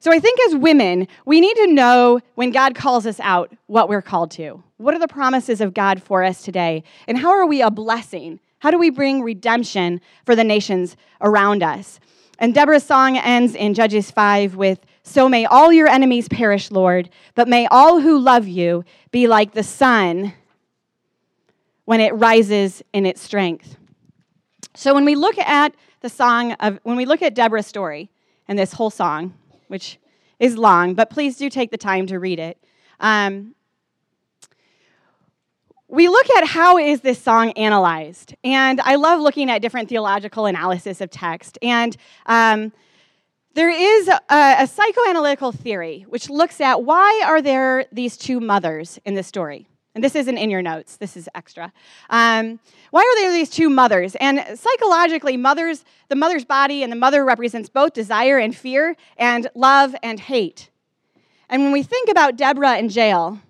So 0.00 0.12
I 0.12 0.20
think 0.20 0.38
as 0.48 0.56
women, 0.56 1.08
we 1.26 1.40
need 1.40 1.56
to 1.56 1.66
know 1.66 2.20
when 2.34 2.50
God 2.50 2.74
calls 2.74 3.06
us 3.06 3.18
out 3.20 3.52
what 3.66 3.88
we're 3.88 4.02
called 4.02 4.30
to. 4.32 4.62
What 4.76 4.94
are 4.94 5.00
the 5.00 5.08
promises 5.08 5.60
of 5.60 5.74
God 5.74 6.02
for 6.02 6.22
us 6.22 6.42
today? 6.42 6.84
And 7.08 7.18
how 7.18 7.30
are 7.30 7.46
we 7.46 7.62
a 7.62 7.70
blessing? 7.70 8.38
How 8.60 8.70
do 8.70 8.78
we 8.78 8.90
bring 8.90 9.22
redemption 9.22 10.00
for 10.24 10.36
the 10.36 10.44
nations 10.44 10.96
around 11.20 11.62
us? 11.62 11.98
And 12.38 12.54
Deborah's 12.54 12.84
song 12.84 13.16
ends 13.16 13.56
in 13.56 13.74
Judges 13.74 14.10
5 14.12 14.54
with 14.54 14.78
So 15.02 15.28
may 15.28 15.44
all 15.44 15.72
your 15.72 15.88
enemies 15.88 16.28
perish, 16.28 16.70
Lord, 16.70 17.10
but 17.34 17.48
may 17.48 17.66
all 17.66 18.00
who 18.00 18.18
love 18.18 18.46
you 18.46 18.84
be 19.10 19.26
like 19.26 19.52
the 19.52 19.64
sun 19.64 20.32
when 21.84 22.00
it 22.00 22.14
rises 22.14 22.82
in 22.92 23.06
its 23.06 23.20
strength. 23.20 23.76
So 24.74 24.94
when 24.94 25.04
we 25.04 25.16
look 25.16 25.38
at 25.38 25.74
the 26.00 26.08
song 26.08 26.52
of, 26.52 26.78
when 26.84 26.96
we 26.96 27.06
look 27.06 27.22
at 27.22 27.34
Deborah's 27.34 27.66
story 27.66 28.10
and 28.46 28.56
this 28.56 28.74
whole 28.74 28.90
song, 28.90 29.34
which 29.68 29.98
is 30.38 30.56
long, 30.56 30.94
but 30.94 31.10
please 31.10 31.36
do 31.36 31.48
take 31.48 31.70
the 31.70 31.78
time 31.78 32.06
to 32.06 32.18
read 32.18 32.38
it. 32.38 32.58
Um, 33.00 33.54
we 35.88 36.06
look 36.08 36.28
at 36.36 36.46
how 36.46 36.76
is 36.76 37.00
this 37.00 37.18
song 37.18 37.50
analyzed 37.52 38.34
and 38.44 38.80
i 38.82 38.94
love 38.94 39.20
looking 39.20 39.50
at 39.50 39.62
different 39.62 39.88
theological 39.88 40.44
analysis 40.44 41.00
of 41.00 41.10
text 41.10 41.58
and 41.62 41.96
um, 42.26 42.72
there 43.54 43.70
is 43.70 44.08
a, 44.08 44.20
a 44.30 44.68
psychoanalytical 44.68 45.54
theory 45.54 46.04
which 46.08 46.28
looks 46.28 46.60
at 46.60 46.84
why 46.84 47.22
are 47.24 47.40
there 47.40 47.86
these 47.90 48.16
two 48.18 48.38
mothers 48.38 48.98
in 49.06 49.14
this 49.14 49.26
story 49.26 49.66
and 49.98 50.04
this 50.04 50.14
isn't 50.14 50.38
in 50.38 50.48
your 50.48 50.62
notes. 50.62 50.96
This 50.96 51.16
is 51.16 51.28
extra. 51.34 51.72
Um, 52.08 52.60
why 52.92 53.00
are 53.00 53.20
there 53.20 53.32
these 53.32 53.50
two 53.50 53.68
mothers? 53.68 54.14
And 54.20 54.38
psychologically 54.56 55.36
mothers 55.36 55.84
the 56.06 56.14
mother's 56.14 56.44
body 56.44 56.84
and 56.84 56.92
the 56.92 56.96
mother 56.96 57.24
represents 57.24 57.68
both 57.68 57.94
desire 57.94 58.38
and 58.38 58.54
fear 58.54 58.94
and 59.16 59.50
love 59.56 59.96
and 60.00 60.20
hate. 60.20 60.70
And 61.50 61.64
when 61.64 61.72
we 61.72 61.82
think 61.82 62.08
about 62.08 62.36
deborah 62.36 62.78
in 62.78 62.90
Jael 62.90 63.40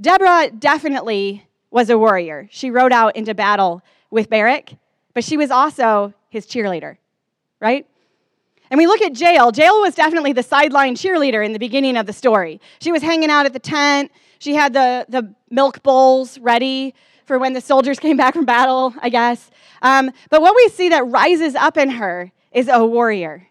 deborah 0.00 0.50
definitely 0.58 1.46
was 1.70 1.90
a 1.90 1.98
warrior. 1.98 2.48
She 2.50 2.70
rode 2.70 2.92
out 2.92 3.14
into 3.14 3.34
battle 3.34 3.82
with 4.10 4.30
barak 4.30 4.72
but 5.12 5.22
she 5.22 5.36
was 5.36 5.50
also 5.50 6.14
his 6.30 6.46
cheerleader 6.46 6.96
right 7.60 7.86
and 8.70 8.78
we 8.78 8.86
look 8.86 9.02
at 9.02 9.18
Jael. 9.18 9.52
Jael 9.54 9.80
was 9.80 9.94
definitely 9.94 10.32
the 10.32 10.42
sideline 10.42 10.94
cheerleader 10.94 11.44
in 11.44 11.52
the 11.52 11.58
beginning 11.58 11.96
of 11.96 12.06
the 12.06 12.12
story. 12.12 12.60
She 12.80 12.92
was 12.92 13.02
hanging 13.02 13.30
out 13.30 13.46
at 13.46 13.52
the 13.52 13.58
tent. 13.58 14.10
She 14.38 14.54
had 14.54 14.72
the, 14.72 15.06
the 15.08 15.34
milk 15.50 15.82
bowls 15.82 16.38
ready 16.38 16.94
for 17.24 17.38
when 17.38 17.52
the 17.52 17.60
soldiers 17.60 17.98
came 18.00 18.16
back 18.16 18.34
from 18.34 18.44
battle, 18.44 18.94
I 19.00 19.08
guess. 19.08 19.50
Um, 19.82 20.10
but 20.30 20.40
what 20.40 20.56
we 20.56 20.68
see 20.68 20.88
that 20.88 21.06
rises 21.06 21.54
up 21.54 21.76
in 21.76 21.90
her 21.90 22.32
is 22.52 22.68
a 22.68 22.84
warrior. 22.84 23.48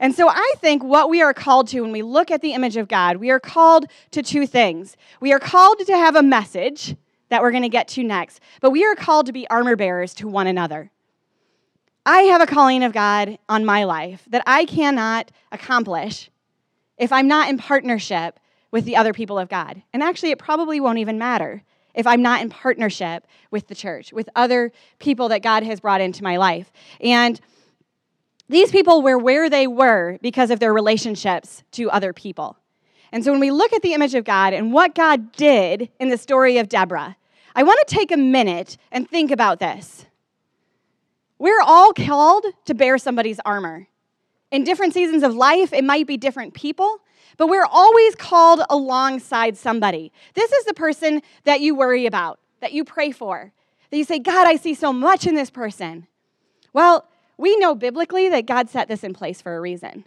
And 0.00 0.14
so 0.14 0.28
I 0.28 0.54
think 0.58 0.84
what 0.84 1.10
we 1.10 1.22
are 1.22 1.34
called 1.34 1.68
to 1.68 1.80
when 1.80 1.90
we 1.90 2.02
look 2.02 2.30
at 2.30 2.40
the 2.40 2.52
image 2.52 2.76
of 2.76 2.86
God, 2.86 3.16
we 3.16 3.30
are 3.30 3.40
called 3.40 3.86
to 4.12 4.22
two 4.22 4.46
things. 4.46 4.96
We 5.20 5.32
are 5.32 5.40
called 5.40 5.78
to 5.80 5.92
have 5.92 6.14
a 6.14 6.22
message 6.22 6.94
that 7.30 7.42
we're 7.42 7.50
going 7.50 7.62
to 7.64 7.68
get 7.68 7.88
to 7.88 8.04
next, 8.04 8.40
but 8.60 8.70
we 8.70 8.84
are 8.84 8.94
called 8.94 9.26
to 9.26 9.32
be 9.32 9.48
armor 9.48 9.76
bearers 9.76 10.14
to 10.14 10.28
one 10.28 10.46
another. 10.46 10.90
I 12.10 12.22
have 12.22 12.40
a 12.40 12.46
calling 12.46 12.84
of 12.84 12.94
God 12.94 13.38
on 13.50 13.66
my 13.66 13.84
life 13.84 14.26
that 14.30 14.42
I 14.46 14.64
cannot 14.64 15.30
accomplish 15.52 16.30
if 16.96 17.12
I'm 17.12 17.28
not 17.28 17.50
in 17.50 17.58
partnership 17.58 18.40
with 18.70 18.86
the 18.86 18.96
other 18.96 19.12
people 19.12 19.38
of 19.38 19.50
God. 19.50 19.82
And 19.92 20.02
actually, 20.02 20.30
it 20.30 20.38
probably 20.38 20.80
won't 20.80 20.96
even 20.96 21.18
matter 21.18 21.62
if 21.92 22.06
I'm 22.06 22.22
not 22.22 22.40
in 22.40 22.48
partnership 22.48 23.26
with 23.50 23.68
the 23.68 23.74
church, 23.74 24.10
with 24.10 24.30
other 24.34 24.72
people 24.98 25.28
that 25.28 25.42
God 25.42 25.64
has 25.64 25.80
brought 25.80 26.00
into 26.00 26.22
my 26.22 26.38
life. 26.38 26.72
And 26.98 27.38
these 28.48 28.70
people 28.70 29.02
were 29.02 29.18
where 29.18 29.50
they 29.50 29.66
were 29.66 30.16
because 30.22 30.50
of 30.50 30.60
their 30.60 30.72
relationships 30.72 31.62
to 31.72 31.90
other 31.90 32.14
people. 32.14 32.56
And 33.12 33.22
so 33.22 33.32
when 33.32 33.40
we 33.40 33.50
look 33.50 33.74
at 33.74 33.82
the 33.82 33.92
image 33.92 34.14
of 34.14 34.24
God 34.24 34.54
and 34.54 34.72
what 34.72 34.94
God 34.94 35.30
did 35.32 35.90
in 36.00 36.08
the 36.08 36.16
story 36.16 36.56
of 36.56 36.70
Deborah, 36.70 37.18
I 37.54 37.64
want 37.64 37.86
to 37.86 37.94
take 37.94 38.10
a 38.10 38.16
minute 38.16 38.78
and 38.90 39.06
think 39.06 39.30
about 39.30 39.58
this. 39.58 40.06
We're 41.38 41.60
all 41.60 41.92
called 41.92 42.44
to 42.64 42.74
bear 42.74 42.98
somebody's 42.98 43.38
armor. 43.44 43.86
In 44.50 44.64
different 44.64 44.94
seasons 44.94 45.22
of 45.22 45.34
life, 45.34 45.72
it 45.72 45.84
might 45.84 46.06
be 46.06 46.16
different 46.16 46.54
people, 46.54 46.98
but 47.36 47.48
we're 47.48 47.66
always 47.66 48.14
called 48.16 48.62
alongside 48.68 49.56
somebody. 49.56 50.10
This 50.34 50.50
is 50.50 50.64
the 50.64 50.74
person 50.74 51.22
that 51.44 51.60
you 51.60 51.74
worry 51.74 52.06
about, 52.06 52.40
that 52.60 52.72
you 52.72 52.84
pray 52.84 53.12
for, 53.12 53.52
that 53.90 53.96
you 53.96 54.04
say, 54.04 54.18
God, 54.18 54.48
I 54.48 54.56
see 54.56 54.74
so 54.74 54.92
much 54.92 55.26
in 55.26 55.34
this 55.34 55.50
person. 55.50 56.06
Well, 56.72 57.06
we 57.36 57.56
know 57.58 57.74
biblically 57.74 58.28
that 58.30 58.46
God 58.46 58.68
set 58.68 58.88
this 58.88 59.04
in 59.04 59.14
place 59.14 59.40
for 59.40 59.56
a 59.56 59.60
reason. 59.60 60.06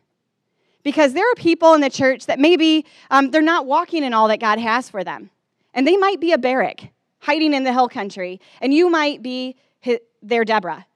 Because 0.84 1.14
there 1.14 1.32
are 1.32 1.36
people 1.36 1.74
in 1.74 1.82
the 1.82 1.90
church 1.90 2.26
that 2.26 2.40
maybe 2.40 2.86
um, 3.10 3.32
they're 3.32 3.42
not 3.42 3.68
walking 3.68 4.04
in 4.04 4.14
all 4.14 4.28
that 4.28 4.40
God 4.40 4.60
has 4.60 4.90
for 4.90 5.04
them. 5.04 5.30
And 5.74 5.88
they 5.88 5.96
might 5.96 6.20
be 6.20 6.34
a 6.34 6.38
Barak 6.38 6.90
hiding 7.20 7.54
in 7.54 7.64
the 7.64 7.72
hill 7.72 7.88
country, 7.88 8.42
and 8.60 8.74
you 8.74 8.90
might 8.90 9.22
be 9.22 9.56
his, 9.80 10.00
their 10.24 10.44
Deborah 10.44 10.88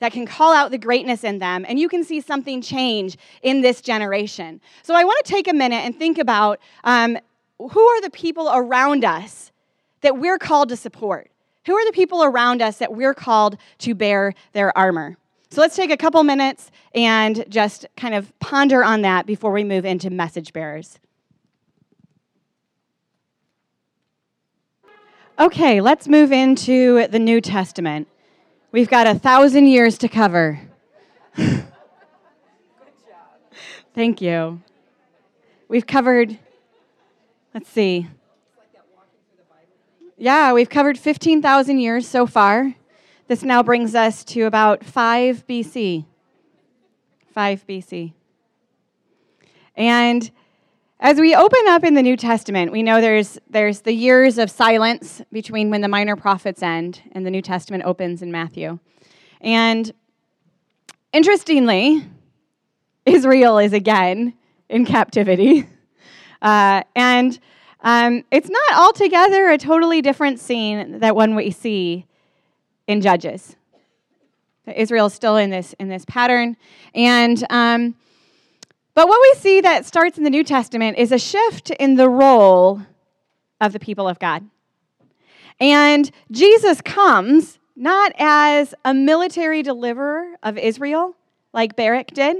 that 0.00 0.12
can 0.12 0.26
call 0.26 0.52
out 0.52 0.70
the 0.70 0.78
greatness 0.78 1.24
in 1.24 1.38
them, 1.38 1.64
and 1.68 1.78
you 1.78 1.88
can 1.88 2.04
see 2.04 2.20
something 2.20 2.60
change 2.60 3.16
in 3.42 3.60
this 3.60 3.80
generation. 3.80 4.60
So 4.82 4.94
I 4.94 5.04
want 5.04 5.24
to 5.24 5.32
take 5.32 5.48
a 5.48 5.52
minute 5.52 5.84
and 5.84 5.96
think 5.96 6.18
about 6.18 6.60
um, 6.84 7.16
who 7.58 7.80
are 7.80 8.00
the 8.00 8.10
people 8.10 8.50
around 8.52 9.04
us 9.04 9.52
that 10.00 10.18
we're 10.18 10.38
called 10.38 10.68
to 10.68 10.76
support? 10.76 11.30
Who 11.66 11.74
are 11.74 11.86
the 11.86 11.92
people 11.92 12.22
around 12.22 12.60
us 12.60 12.78
that 12.78 12.92
we're 12.92 13.14
called 13.14 13.56
to 13.78 13.94
bear 13.94 14.34
their 14.52 14.76
armor? 14.76 15.16
So 15.50 15.60
let's 15.60 15.76
take 15.76 15.90
a 15.90 15.96
couple 15.96 16.22
minutes 16.24 16.70
and 16.94 17.44
just 17.48 17.86
kind 17.96 18.14
of 18.14 18.38
ponder 18.40 18.82
on 18.82 19.02
that 19.02 19.24
before 19.24 19.52
we 19.52 19.64
move 19.64 19.84
into 19.84 20.10
message 20.10 20.52
bearers. 20.52 20.98
Okay, 25.38 25.80
let's 25.80 26.06
move 26.06 26.32
into 26.32 27.08
the 27.08 27.18
New 27.18 27.40
Testament. 27.40 28.08
We've 28.74 28.90
got 28.90 29.06
a 29.06 29.14
thousand 29.16 29.68
years 29.68 29.96
to 29.98 30.08
cover. 30.08 30.60
Thank 33.94 34.20
you. 34.20 34.62
We've 35.68 35.86
covered, 35.86 36.36
let's 37.54 37.70
see. 37.70 38.08
Yeah, 40.18 40.52
we've 40.52 40.68
covered 40.68 40.98
15,000 40.98 41.78
years 41.78 42.08
so 42.08 42.26
far. 42.26 42.74
This 43.28 43.44
now 43.44 43.62
brings 43.62 43.94
us 43.94 44.24
to 44.24 44.42
about 44.42 44.84
5 44.84 45.46
BC. 45.46 46.04
5 47.32 47.66
BC. 47.68 48.12
And 49.76 50.32
as 51.04 51.20
we 51.20 51.34
open 51.34 51.60
up 51.68 51.84
in 51.84 51.92
the 51.92 52.02
New 52.02 52.16
Testament, 52.16 52.72
we 52.72 52.82
know 52.82 52.98
there's, 52.98 53.38
there's 53.50 53.82
the 53.82 53.92
years 53.92 54.38
of 54.38 54.50
silence 54.50 55.20
between 55.30 55.68
when 55.68 55.82
the 55.82 55.88
minor 55.88 56.16
prophets 56.16 56.62
end 56.62 57.02
and 57.12 57.26
the 57.26 57.30
New 57.30 57.42
Testament 57.42 57.84
opens 57.84 58.22
in 58.22 58.32
Matthew. 58.32 58.78
And 59.42 59.92
interestingly, 61.12 62.02
Israel 63.04 63.58
is 63.58 63.74
again 63.74 64.32
in 64.68 64.84
captivity. 64.84 65.68
Uh, 66.42 66.82
and 66.94 67.38
um, 67.80 68.22
it's 68.30 68.50
not 68.50 68.78
altogether 68.78 69.48
a 69.48 69.56
totally 69.56 70.02
different 70.02 70.38
scene 70.38 70.98
that 70.98 71.16
one 71.16 71.34
we 71.34 71.50
see 71.50 72.04
in 72.86 73.00
Judges. 73.00 73.56
Israel 74.66 75.06
is 75.06 75.14
still 75.14 75.38
in 75.38 75.48
this, 75.48 75.74
in 75.80 75.88
this 75.88 76.04
pattern. 76.04 76.58
And 76.94 77.42
um, 77.48 77.94
but 78.94 79.08
what 79.08 79.20
we 79.20 79.40
see 79.40 79.60
that 79.60 79.86
starts 79.86 80.18
in 80.18 80.24
the 80.24 80.30
New 80.30 80.44
Testament 80.44 80.98
is 80.98 81.12
a 81.12 81.18
shift 81.18 81.70
in 81.70 81.96
the 81.96 82.08
role 82.08 82.82
of 83.60 83.72
the 83.72 83.80
people 83.80 84.08
of 84.08 84.18
God. 84.18 84.44
And 85.60 86.10
Jesus 86.30 86.80
comes 86.80 87.58
not 87.76 88.12
as 88.18 88.74
a 88.84 88.94
military 88.94 89.62
deliverer 89.62 90.34
of 90.42 90.58
Israel, 90.58 91.16
like 91.52 91.76
Barak 91.76 92.08
did. 92.08 92.36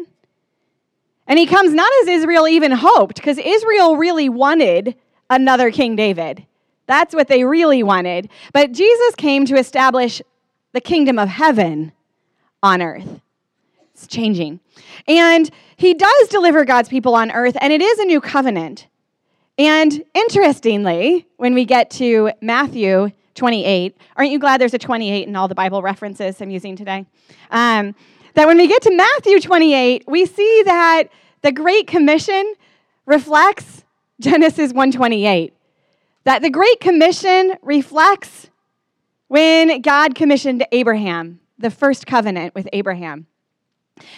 And 1.27 1.39
he 1.39 1.47
comes 1.47 1.73
not 1.73 1.91
as 2.03 2.09
Israel 2.09 2.47
even 2.47 2.73
hoped, 2.73 3.17
because 3.17 3.39
Israel 3.39 3.97
really 3.97 4.29
wanted 4.29 4.95
another 5.31 5.71
King 5.71 5.97
David. 5.97 6.47
That's 6.87 7.15
what 7.15 7.29
they 7.29 7.45
really 7.45 7.83
wanted. 7.83 8.29
But 8.53 8.73
Jesus 8.73 9.15
came 9.17 9.47
to 9.47 9.57
establish 9.57 10.21
the 10.73 10.81
kingdom 10.81 11.19
of 11.19 11.29
heaven 11.29 11.93
on 12.63 12.83
earth. 12.83 13.21
It's 13.95 14.09
changing. 14.09 14.61
And 15.07 15.51
he 15.77 15.95
does 15.95 16.29
deliver 16.29 16.65
God's 16.65 16.89
people 16.89 17.15
on 17.15 17.31
earth, 17.31 17.57
and 17.61 17.73
it 17.73 17.81
is 17.81 17.99
a 18.01 18.05
new 18.05 18.21
covenant. 18.21 18.89
And 19.57 20.05
interestingly, 20.15 21.27
when 21.37 21.55
we 21.55 21.65
get 21.65 21.91
to 21.91 22.33
Matthew 22.41 23.13
28, 23.37 23.97
aren't 24.17 24.31
you 24.33 24.39
glad 24.41 24.61
there's 24.61 24.75
a 24.75 24.79
28 24.79 25.29
in 25.29 25.37
all 25.37 25.47
the 25.47 25.55
Bible 25.55 25.81
references 25.81 26.41
I'm 26.41 26.51
using 26.51 26.75
today? 26.75 27.07
Um, 27.51 27.95
that 28.35 28.49
when 28.49 28.57
we 28.57 28.67
get 28.67 28.83
to 28.83 28.95
Matthew 28.95 29.41
28, 29.41 30.05
we 30.09 30.27
see 30.27 30.63
that 30.65 31.05
the 31.43 31.53
Great 31.53 31.87
Commission 31.87 32.55
reflects 33.07 33.85
Genesis 34.21 34.73
128. 34.73 35.55
That 36.25 36.43
the 36.43 36.51
Great 36.51 36.81
Commission 36.81 37.55
reflects 37.63 38.51
when 39.29 39.83
God 39.83 40.17
commissioned 40.17 40.67
Abraham, 40.73 41.39
the 41.59 41.71
first 41.71 42.07
covenant 42.07 42.57
with 42.57 42.69
Abraham. 42.73 43.27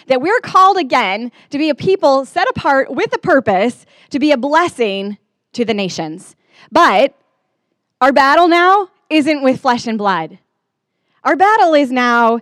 That 0.07 0.21
we're 0.21 0.39
called 0.39 0.77
again 0.77 1.31
to 1.49 1.57
be 1.57 1.69
a 1.69 1.75
people 1.75 2.25
set 2.25 2.49
apart 2.49 2.91
with 2.91 3.13
a 3.13 3.19
purpose 3.19 3.85
to 4.09 4.19
be 4.19 4.31
a 4.31 4.37
blessing 4.37 5.17
to 5.53 5.65
the 5.65 5.73
nations. 5.73 6.35
But 6.71 7.13
our 8.01 8.11
battle 8.11 8.47
now 8.47 8.89
isn't 9.09 9.43
with 9.43 9.61
flesh 9.61 9.87
and 9.87 9.97
blood. 9.97 10.39
Our 11.23 11.35
battle 11.35 11.73
is 11.73 11.91
now 11.91 12.39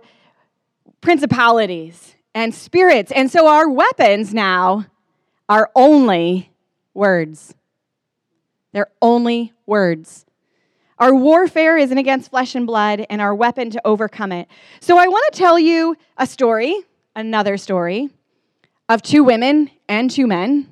principalities 1.00 2.14
and 2.34 2.54
spirits. 2.54 3.12
And 3.12 3.30
so 3.30 3.48
our 3.48 3.68
weapons 3.68 4.34
now 4.34 4.86
are 5.48 5.70
only 5.74 6.50
words. 6.94 7.54
They're 8.72 8.90
only 9.00 9.52
words. 9.64 10.26
Our 10.98 11.14
warfare 11.14 11.76
isn't 11.76 11.98
against 11.98 12.30
flesh 12.30 12.54
and 12.54 12.66
blood, 12.66 13.06
and 13.10 13.20
our 13.20 13.34
weapon 13.34 13.70
to 13.70 13.86
overcome 13.86 14.32
it. 14.32 14.48
So 14.80 14.98
I 14.98 15.06
want 15.08 15.32
to 15.32 15.38
tell 15.38 15.58
you 15.58 15.96
a 16.16 16.26
story 16.26 16.74
another 17.16 17.56
story 17.56 18.10
of 18.88 19.02
two 19.02 19.24
women 19.24 19.70
and 19.88 20.10
two 20.10 20.26
men 20.26 20.68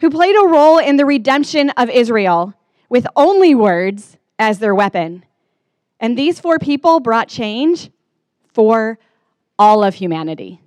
who 0.00 0.10
played 0.10 0.34
a 0.34 0.48
role 0.48 0.78
in 0.78 0.96
the 0.96 1.04
redemption 1.04 1.70
of 1.70 1.88
Israel 1.90 2.54
with 2.88 3.06
only 3.14 3.54
words 3.54 4.16
as 4.38 4.58
their 4.58 4.74
weapon. 4.74 5.24
And 6.00 6.18
these 6.18 6.40
four 6.40 6.58
people 6.58 6.98
brought 6.98 7.28
change 7.28 7.90
for 8.52 8.98
all 9.58 9.84
of 9.84 9.94
humanity. 9.94 10.60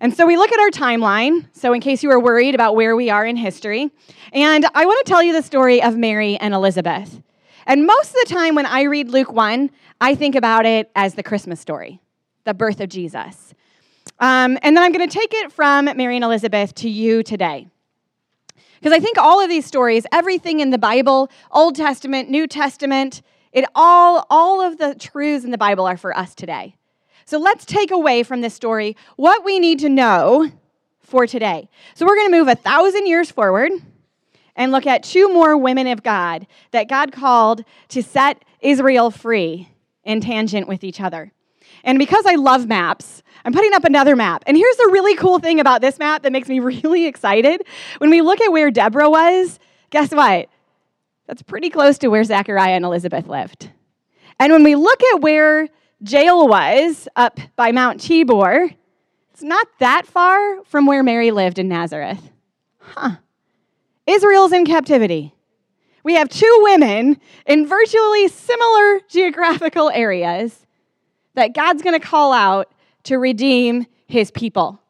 And 0.00 0.14
so 0.16 0.26
we 0.26 0.38
look 0.38 0.50
at 0.50 0.58
our 0.58 0.70
timeline, 0.70 1.46
so 1.52 1.74
in 1.74 1.80
case 1.80 2.02
you 2.02 2.10
are 2.10 2.18
worried 2.18 2.54
about 2.54 2.74
where 2.74 2.96
we 2.96 3.10
are 3.10 3.24
in 3.24 3.36
history, 3.36 3.90
and 4.32 4.66
I 4.74 4.86
want 4.86 5.04
to 5.04 5.10
tell 5.10 5.22
you 5.22 5.34
the 5.34 5.42
story 5.42 5.82
of 5.82 5.96
Mary 5.96 6.38
and 6.38 6.54
Elizabeth. 6.54 7.20
And 7.66 7.86
most 7.86 8.08
of 8.08 8.16
the 8.24 8.34
time 8.34 8.54
when 8.54 8.64
I 8.64 8.84
read 8.84 9.10
Luke 9.10 9.30
1, 9.30 9.70
I 10.00 10.14
think 10.14 10.34
about 10.34 10.64
it 10.64 10.90
as 10.96 11.14
the 11.14 11.22
Christmas 11.22 11.60
story, 11.60 12.00
the 12.50 12.54
birth 12.54 12.80
of 12.80 12.88
Jesus. 12.88 13.54
Um, 14.18 14.58
and 14.62 14.76
then 14.76 14.82
I'm 14.82 14.90
going 14.90 15.08
to 15.08 15.18
take 15.18 15.32
it 15.32 15.52
from 15.52 15.84
Mary 15.84 16.16
and 16.16 16.24
Elizabeth 16.24 16.74
to 16.76 16.90
you 16.90 17.22
today. 17.22 17.68
Because 18.80 18.92
I 18.92 18.98
think 18.98 19.18
all 19.18 19.40
of 19.40 19.48
these 19.48 19.64
stories, 19.64 20.04
everything 20.10 20.58
in 20.58 20.70
the 20.70 20.78
Bible, 20.78 21.30
Old 21.52 21.76
Testament, 21.76 22.28
New 22.28 22.48
Testament, 22.48 23.22
it 23.52 23.64
all, 23.76 24.26
all 24.30 24.60
of 24.60 24.78
the 24.78 24.96
truths 24.96 25.44
in 25.44 25.52
the 25.52 25.58
Bible 25.58 25.86
are 25.86 25.96
for 25.96 26.16
us 26.16 26.34
today. 26.34 26.74
So 27.24 27.38
let's 27.38 27.64
take 27.64 27.92
away 27.92 28.24
from 28.24 28.40
this 28.40 28.54
story 28.54 28.96
what 29.14 29.44
we 29.44 29.60
need 29.60 29.78
to 29.80 29.88
know 29.88 30.50
for 30.98 31.28
today. 31.28 31.68
So 31.94 32.04
we're 32.04 32.16
going 32.16 32.32
to 32.32 32.36
move 32.36 32.48
a 32.48 32.56
thousand 32.56 33.06
years 33.06 33.30
forward 33.30 33.70
and 34.56 34.72
look 34.72 34.88
at 34.88 35.04
two 35.04 35.32
more 35.32 35.56
women 35.56 35.86
of 35.86 36.02
God 36.02 36.48
that 36.72 36.88
God 36.88 37.12
called 37.12 37.64
to 37.90 38.02
set 38.02 38.44
Israel 38.60 39.12
free 39.12 39.68
in 40.02 40.20
tangent 40.20 40.66
with 40.66 40.82
each 40.82 41.00
other. 41.00 41.32
And 41.84 41.98
because 41.98 42.24
I 42.26 42.34
love 42.34 42.66
maps, 42.66 43.22
I'm 43.44 43.52
putting 43.52 43.72
up 43.74 43.84
another 43.84 44.16
map. 44.16 44.42
And 44.46 44.56
here's 44.56 44.76
the 44.76 44.90
really 44.92 45.16
cool 45.16 45.38
thing 45.38 45.60
about 45.60 45.80
this 45.80 45.98
map 45.98 46.22
that 46.22 46.32
makes 46.32 46.48
me 46.48 46.60
really 46.60 47.06
excited. 47.06 47.62
When 47.98 48.10
we 48.10 48.20
look 48.20 48.40
at 48.40 48.52
where 48.52 48.70
Deborah 48.70 49.10
was, 49.10 49.58
guess 49.90 50.12
what? 50.12 50.48
That's 51.26 51.42
pretty 51.42 51.70
close 51.70 51.98
to 51.98 52.08
where 52.08 52.24
Zechariah 52.24 52.72
and 52.74 52.84
Elizabeth 52.84 53.28
lived. 53.28 53.70
And 54.38 54.52
when 54.52 54.64
we 54.64 54.74
look 54.74 55.02
at 55.14 55.20
where 55.20 55.68
Jael 56.00 56.48
was 56.48 57.08
up 57.14 57.38
by 57.56 57.72
Mount 57.72 58.00
Tabor, 58.00 58.70
it's 59.32 59.42
not 59.42 59.66
that 59.78 60.06
far 60.06 60.64
from 60.64 60.86
where 60.86 61.02
Mary 61.02 61.30
lived 61.30 61.58
in 61.58 61.68
Nazareth. 61.68 62.30
Huh. 62.78 63.16
Israel's 64.06 64.52
in 64.52 64.66
captivity. 64.66 65.34
We 66.02 66.14
have 66.14 66.28
two 66.28 66.58
women 66.62 67.20
in 67.46 67.66
virtually 67.66 68.28
similar 68.28 69.00
geographical 69.08 69.90
areas 69.90 70.66
that 71.34 71.54
God's 71.54 71.82
going 71.82 71.98
to 71.98 72.04
call 72.04 72.32
out 72.32 72.72
to 73.04 73.16
redeem 73.16 73.86
his 74.06 74.30
people, 74.30 74.80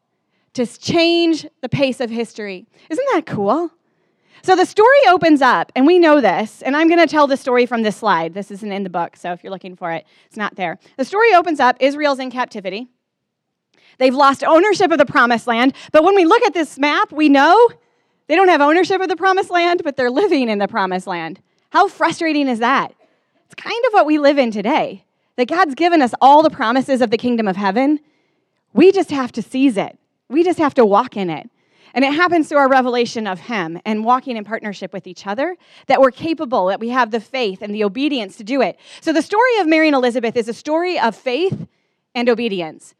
to 0.53 0.65
change 0.65 1.45
the 1.61 1.69
pace 1.69 1.99
of 1.99 2.09
history. 2.09 2.65
Isn't 2.89 3.07
that 3.13 3.25
cool? 3.25 3.71
So 4.43 4.55
the 4.55 4.65
story 4.65 4.97
opens 5.07 5.41
up, 5.41 5.71
and 5.75 5.85
we 5.85 5.99
know 5.99 6.19
this, 6.19 6.63
and 6.63 6.75
I'm 6.75 6.87
going 6.87 6.99
to 6.99 7.07
tell 7.07 7.27
the 7.27 7.37
story 7.37 7.67
from 7.67 7.83
this 7.83 7.97
slide. 7.97 8.33
This 8.33 8.49
isn't 8.49 8.71
in 8.71 8.83
the 8.83 8.89
book, 8.89 9.15
so 9.15 9.31
if 9.33 9.43
you're 9.43 9.51
looking 9.51 9.75
for 9.75 9.91
it, 9.91 10.05
it's 10.25 10.37
not 10.37 10.55
there. 10.55 10.79
The 10.97 11.05
story 11.05 11.33
opens 11.35 11.59
up 11.59 11.77
Israel's 11.79 12.17
in 12.17 12.31
captivity. 12.31 12.87
They've 13.99 14.15
lost 14.15 14.43
ownership 14.43 14.91
of 14.91 14.97
the 14.97 15.05
promised 15.05 15.45
land, 15.45 15.75
but 15.91 16.03
when 16.03 16.15
we 16.15 16.25
look 16.25 16.41
at 16.43 16.55
this 16.55 16.79
map, 16.79 17.11
we 17.11 17.29
know 17.29 17.69
they 18.25 18.35
don't 18.35 18.47
have 18.47 18.61
ownership 18.61 18.99
of 18.99 19.09
the 19.09 19.15
promised 19.15 19.51
land, 19.51 19.81
but 19.83 19.95
they're 19.95 20.09
living 20.09 20.49
in 20.49 20.57
the 20.57 20.67
promised 20.67 21.05
land. 21.05 21.39
How 21.69 21.87
frustrating 21.87 22.47
is 22.47 22.59
that? 22.59 22.95
It's 23.45 23.55
kind 23.55 23.85
of 23.87 23.93
what 23.93 24.07
we 24.07 24.17
live 24.17 24.39
in 24.39 24.49
today. 24.49 25.05
That 25.41 25.47
God's 25.47 25.73
given 25.73 26.03
us 26.03 26.13
all 26.21 26.43
the 26.43 26.51
promises 26.51 27.01
of 27.01 27.09
the 27.09 27.17
kingdom 27.17 27.47
of 27.47 27.55
heaven. 27.55 27.99
We 28.73 28.91
just 28.91 29.09
have 29.09 29.31
to 29.31 29.41
seize 29.41 29.75
it. 29.75 29.97
We 30.29 30.43
just 30.43 30.59
have 30.59 30.75
to 30.75 30.85
walk 30.85 31.17
in 31.17 31.31
it. 31.31 31.49
And 31.95 32.05
it 32.05 32.13
happens 32.13 32.47
through 32.47 32.59
our 32.59 32.69
revelation 32.69 33.25
of 33.25 33.39
Him 33.39 33.81
and 33.83 34.05
walking 34.05 34.37
in 34.37 34.43
partnership 34.43 34.93
with 34.93 35.07
each 35.07 35.25
other 35.25 35.57
that 35.87 35.99
we're 35.99 36.11
capable, 36.11 36.67
that 36.67 36.79
we 36.79 36.89
have 36.89 37.09
the 37.09 37.19
faith 37.19 37.63
and 37.63 37.73
the 37.73 37.83
obedience 37.83 38.37
to 38.37 38.43
do 38.43 38.61
it. 38.61 38.77
So 39.01 39.11
the 39.11 39.23
story 39.23 39.57
of 39.57 39.65
Mary 39.65 39.87
and 39.87 39.95
Elizabeth 39.95 40.35
is 40.35 40.47
a 40.47 40.53
story 40.53 40.99
of 40.99 41.15
faith 41.15 41.65
and 42.13 42.29
obedience. 42.29 42.93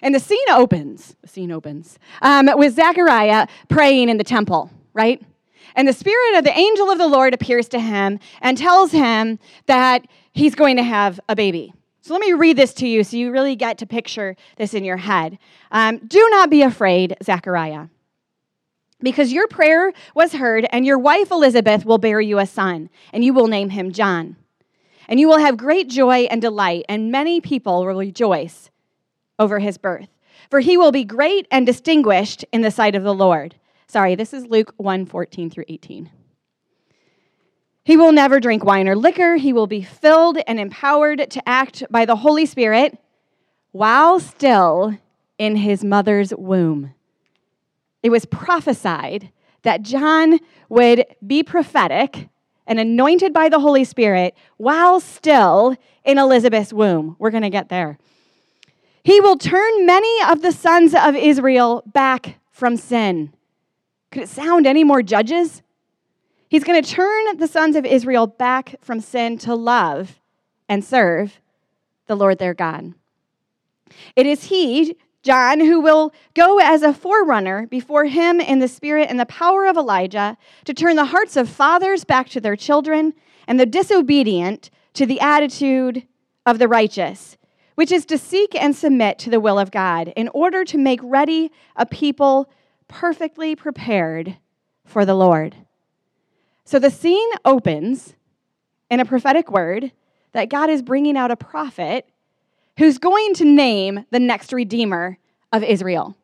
And 0.00 0.14
the 0.14 0.20
scene 0.20 0.38
opens, 0.50 1.14
the 1.20 1.28
scene 1.28 1.52
opens 1.52 1.98
um, 2.22 2.48
with 2.54 2.74
Zechariah 2.74 3.48
praying 3.68 4.08
in 4.08 4.16
the 4.16 4.24
temple, 4.24 4.70
right? 4.94 5.22
And 5.76 5.86
the 5.86 5.92
spirit 5.92 6.38
of 6.38 6.44
the 6.44 6.56
angel 6.56 6.90
of 6.90 6.96
the 6.96 7.06
Lord 7.06 7.34
appears 7.34 7.68
to 7.68 7.78
him 7.78 8.18
and 8.40 8.56
tells 8.56 8.92
him 8.92 9.38
that 9.66 10.06
he's 10.32 10.54
going 10.54 10.78
to 10.78 10.82
have 10.82 11.20
a 11.28 11.36
baby. 11.36 11.74
So 12.02 12.12
let 12.14 12.20
me 12.20 12.32
read 12.32 12.56
this 12.58 12.74
to 12.74 12.86
you 12.86 13.04
so 13.04 13.16
you 13.16 13.30
really 13.30 13.56
get 13.56 13.78
to 13.78 13.86
picture 13.86 14.36
this 14.56 14.74
in 14.74 14.84
your 14.84 14.98
head. 14.98 15.38
Um, 15.70 15.98
Do 15.98 16.28
not 16.30 16.50
be 16.50 16.62
afraid, 16.62 17.16
Zechariah 17.22 17.86
because 19.02 19.32
your 19.32 19.48
prayer 19.48 19.92
was 20.14 20.34
heard, 20.34 20.66
and 20.70 20.86
your 20.86 20.98
wife 20.98 21.30
Elizabeth 21.30 21.84
will 21.84 21.98
bear 21.98 22.20
you 22.20 22.38
a 22.38 22.46
son, 22.46 22.88
and 23.12 23.24
you 23.24 23.34
will 23.34 23.48
name 23.48 23.70
him 23.70 23.92
John. 23.92 24.36
And 25.08 25.18
you 25.18 25.28
will 25.28 25.38
have 25.38 25.56
great 25.56 25.88
joy 25.88 26.28
and 26.30 26.40
delight, 26.40 26.84
and 26.88 27.10
many 27.10 27.40
people 27.40 27.84
will 27.84 27.94
rejoice 27.94 28.70
over 29.38 29.58
his 29.58 29.76
birth. 29.76 30.08
For 30.50 30.60
he 30.60 30.76
will 30.76 30.92
be 30.92 31.04
great 31.04 31.46
and 31.50 31.66
distinguished 31.66 32.44
in 32.52 32.62
the 32.62 32.70
sight 32.70 32.94
of 32.94 33.02
the 33.02 33.14
Lord. 33.14 33.56
Sorry, 33.86 34.14
this 34.14 34.32
is 34.32 34.46
Luke 34.46 34.72
1 34.76 35.06
14 35.06 35.50
through 35.50 35.64
18. 35.68 36.10
He 37.84 37.96
will 37.96 38.12
never 38.12 38.40
drink 38.40 38.64
wine 38.64 38.88
or 38.88 38.96
liquor. 38.96 39.36
He 39.36 39.52
will 39.52 39.66
be 39.66 39.82
filled 39.82 40.38
and 40.46 40.60
empowered 40.60 41.30
to 41.30 41.48
act 41.48 41.82
by 41.90 42.04
the 42.04 42.16
Holy 42.16 42.46
Spirit 42.46 42.98
while 43.72 44.20
still 44.20 44.98
in 45.38 45.56
his 45.56 45.82
mother's 45.84 46.32
womb 46.34 46.94
it 48.02 48.10
was 48.10 48.26
prophesied 48.26 49.30
that 49.62 49.82
John 49.82 50.40
would 50.68 51.06
be 51.24 51.42
prophetic 51.42 52.28
and 52.66 52.80
anointed 52.80 53.32
by 53.32 53.48
the 53.48 53.60
Holy 53.60 53.84
Spirit 53.84 54.34
while 54.56 55.00
still 55.00 55.76
in 56.04 56.18
Elizabeth's 56.18 56.72
womb. 56.72 57.16
We're 57.18 57.30
going 57.30 57.42
to 57.44 57.50
get 57.50 57.68
there. 57.68 57.98
He 59.04 59.20
will 59.20 59.36
turn 59.36 59.86
many 59.86 60.22
of 60.28 60.42
the 60.42 60.52
sons 60.52 60.94
of 60.94 61.14
Israel 61.14 61.82
back 61.86 62.38
from 62.50 62.76
sin. 62.76 63.32
Could 64.10 64.24
it 64.24 64.28
sound 64.28 64.66
any 64.66 64.84
more 64.84 65.02
judges? 65.02 65.62
He's 66.52 66.64
going 66.64 66.82
to 66.82 66.90
turn 66.90 67.38
the 67.38 67.48
sons 67.48 67.76
of 67.76 67.86
Israel 67.86 68.26
back 68.26 68.74
from 68.82 69.00
sin 69.00 69.38
to 69.38 69.54
love 69.54 70.20
and 70.68 70.84
serve 70.84 71.40
the 72.08 72.14
Lord 72.14 72.38
their 72.38 72.52
God. 72.52 72.92
It 74.16 74.26
is 74.26 74.44
He, 74.44 74.98
John, 75.22 75.60
who 75.60 75.80
will 75.80 76.12
go 76.34 76.58
as 76.58 76.82
a 76.82 76.92
forerunner 76.92 77.66
before 77.68 78.04
him 78.04 78.38
in 78.38 78.58
the 78.58 78.68
spirit 78.68 79.08
and 79.08 79.18
the 79.18 79.24
power 79.24 79.64
of 79.64 79.78
Elijah 79.78 80.36
to 80.66 80.74
turn 80.74 80.96
the 80.96 81.06
hearts 81.06 81.38
of 81.38 81.48
fathers 81.48 82.04
back 82.04 82.28
to 82.28 82.40
their 82.40 82.54
children 82.54 83.14
and 83.48 83.58
the 83.58 83.64
disobedient 83.64 84.68
to 84.92 85.06
the 85.06 85.22
attitude 85.22 86.06
of 86.44 86.58
the 86.58 86.68
righteous, 86.68 87.38
which 87.76 87.90
is 87.90 88.04
to 88.04 88.18
seek 88.18 88.54
and 88.54 88.76
submit 88.76 89.18
to 89.20 89.30
the 89.30 89.40
will 89.40 89.58
of 89.58 89.70
God 89.70 90.12
in 90.16 90.28
order 90.34 90.66
to 90.66 90.76
make 90.76 91.00
ready 91.02 91.50
a 91.76 91.86
people 91.86 92.50
perfectly 92.88 93.56
prepared 93.56 94.36
for 94.84 95.06
the 95.06 95.14
Lord. 95.14 95.56
So 96.64 96.78
the 96.78 96.90
scene 96.90 97.28
opens 97.44 98.14
in 98.90 99.00
a 99.00 99.04
prophetic 99.04 99.50
word 99.50 99.92
that 100.32 100.48
God 100.48 100.70
is 100.70 100.82
bringing 100.82 101.16
out 101.16 101.30
a 101.30 101.36
prophet 101.36 102.06
who's 102.78 102.98
going 102.98 103.34
to 103.34 103.44
name 103.44 104.06
the 104.10 104.20
next 104.20 104.52
redeemer 104.52 105.18
of 105.52 105.62
Israel. 105.62 106.16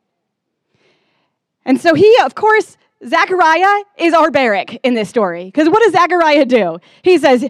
And 1.64 1.80
so 1.80 1.94
he, 1.94 2.16
of 2.24 2.34
course, 2.34 2.78
Zechariah 3.06 3.84
is 3.98 4.14
our 4.14 4.30
Barak 4.30 4.74
in 4.84 4.94
this 4.94 5.08
story. 5.08 5.44
Because 5.44 5.68
what 5.68 5.82
does 5.82 5.92
Zechariah 5.92 6.46
do? 6.46 6.78
He 7.02 7.18
says, 7.18 7.46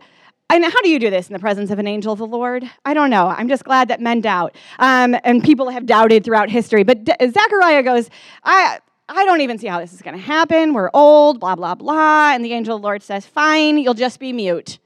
and 0.51 0.65
how 0.65 0.81
do 0.83 0.89
you 0.89 0.99
do 0.99 1.11
this 1.11 1.29
in 1.29 1.35
the 1.35 1.39
presence 1.39 1.71
of 1.71 1.79
an 1.79 1.87
angel 1.87 2.13
of 2.13 2.19
the 2.19 2.27
Lord? 2.27 2.69
I 2.85 2.95
don't 2.95 3.11
know. 3.11 3.29
I'm 3.29 3.49
just 3.49 3.65
glad 3.65 3.89
that 3.89 4.01
men 4.01 4.21
doubt. 4.21 4.57
Um, 4.79 5.15
and 5.23 5.45
people 5.45 5.69
have 5.69 5.87
doubted 5.87 6.25
throughout 6.25 6.51
history. 6.51 6.85
But 6.85 7.05
D- 7.05 7.13
Zechariah 7.21 7.83
goes, 7.83 8.09
I, 8.45 8.79
I 9.09 9.25
don't 9.25 9.41
even 9.41 9.59
see 9.59 9.67
how 9.67 9.81
this 9.81 9.93
is 9.93 10.03
going 10.03 10.17
to 10.17 10.23
happen. 10.23 10.75
We're 10.75 10.91
old, 10.93 11.41
blah, 11.41 11.57
blah, 11.57 11.75
blah. 11.75 12.33
And 12.35 12.45
the 12.45 12.53
angel 12.53 12.77
of 12.77 12.83
the 12.83 12.87
Lord 12.87 13.03
says, 13.03 13.25
Fine, 13.27 13.79
you'll 13.79 13.95
just 13.95 14.21
be 14.21 14.33
mute. 14.33 14.79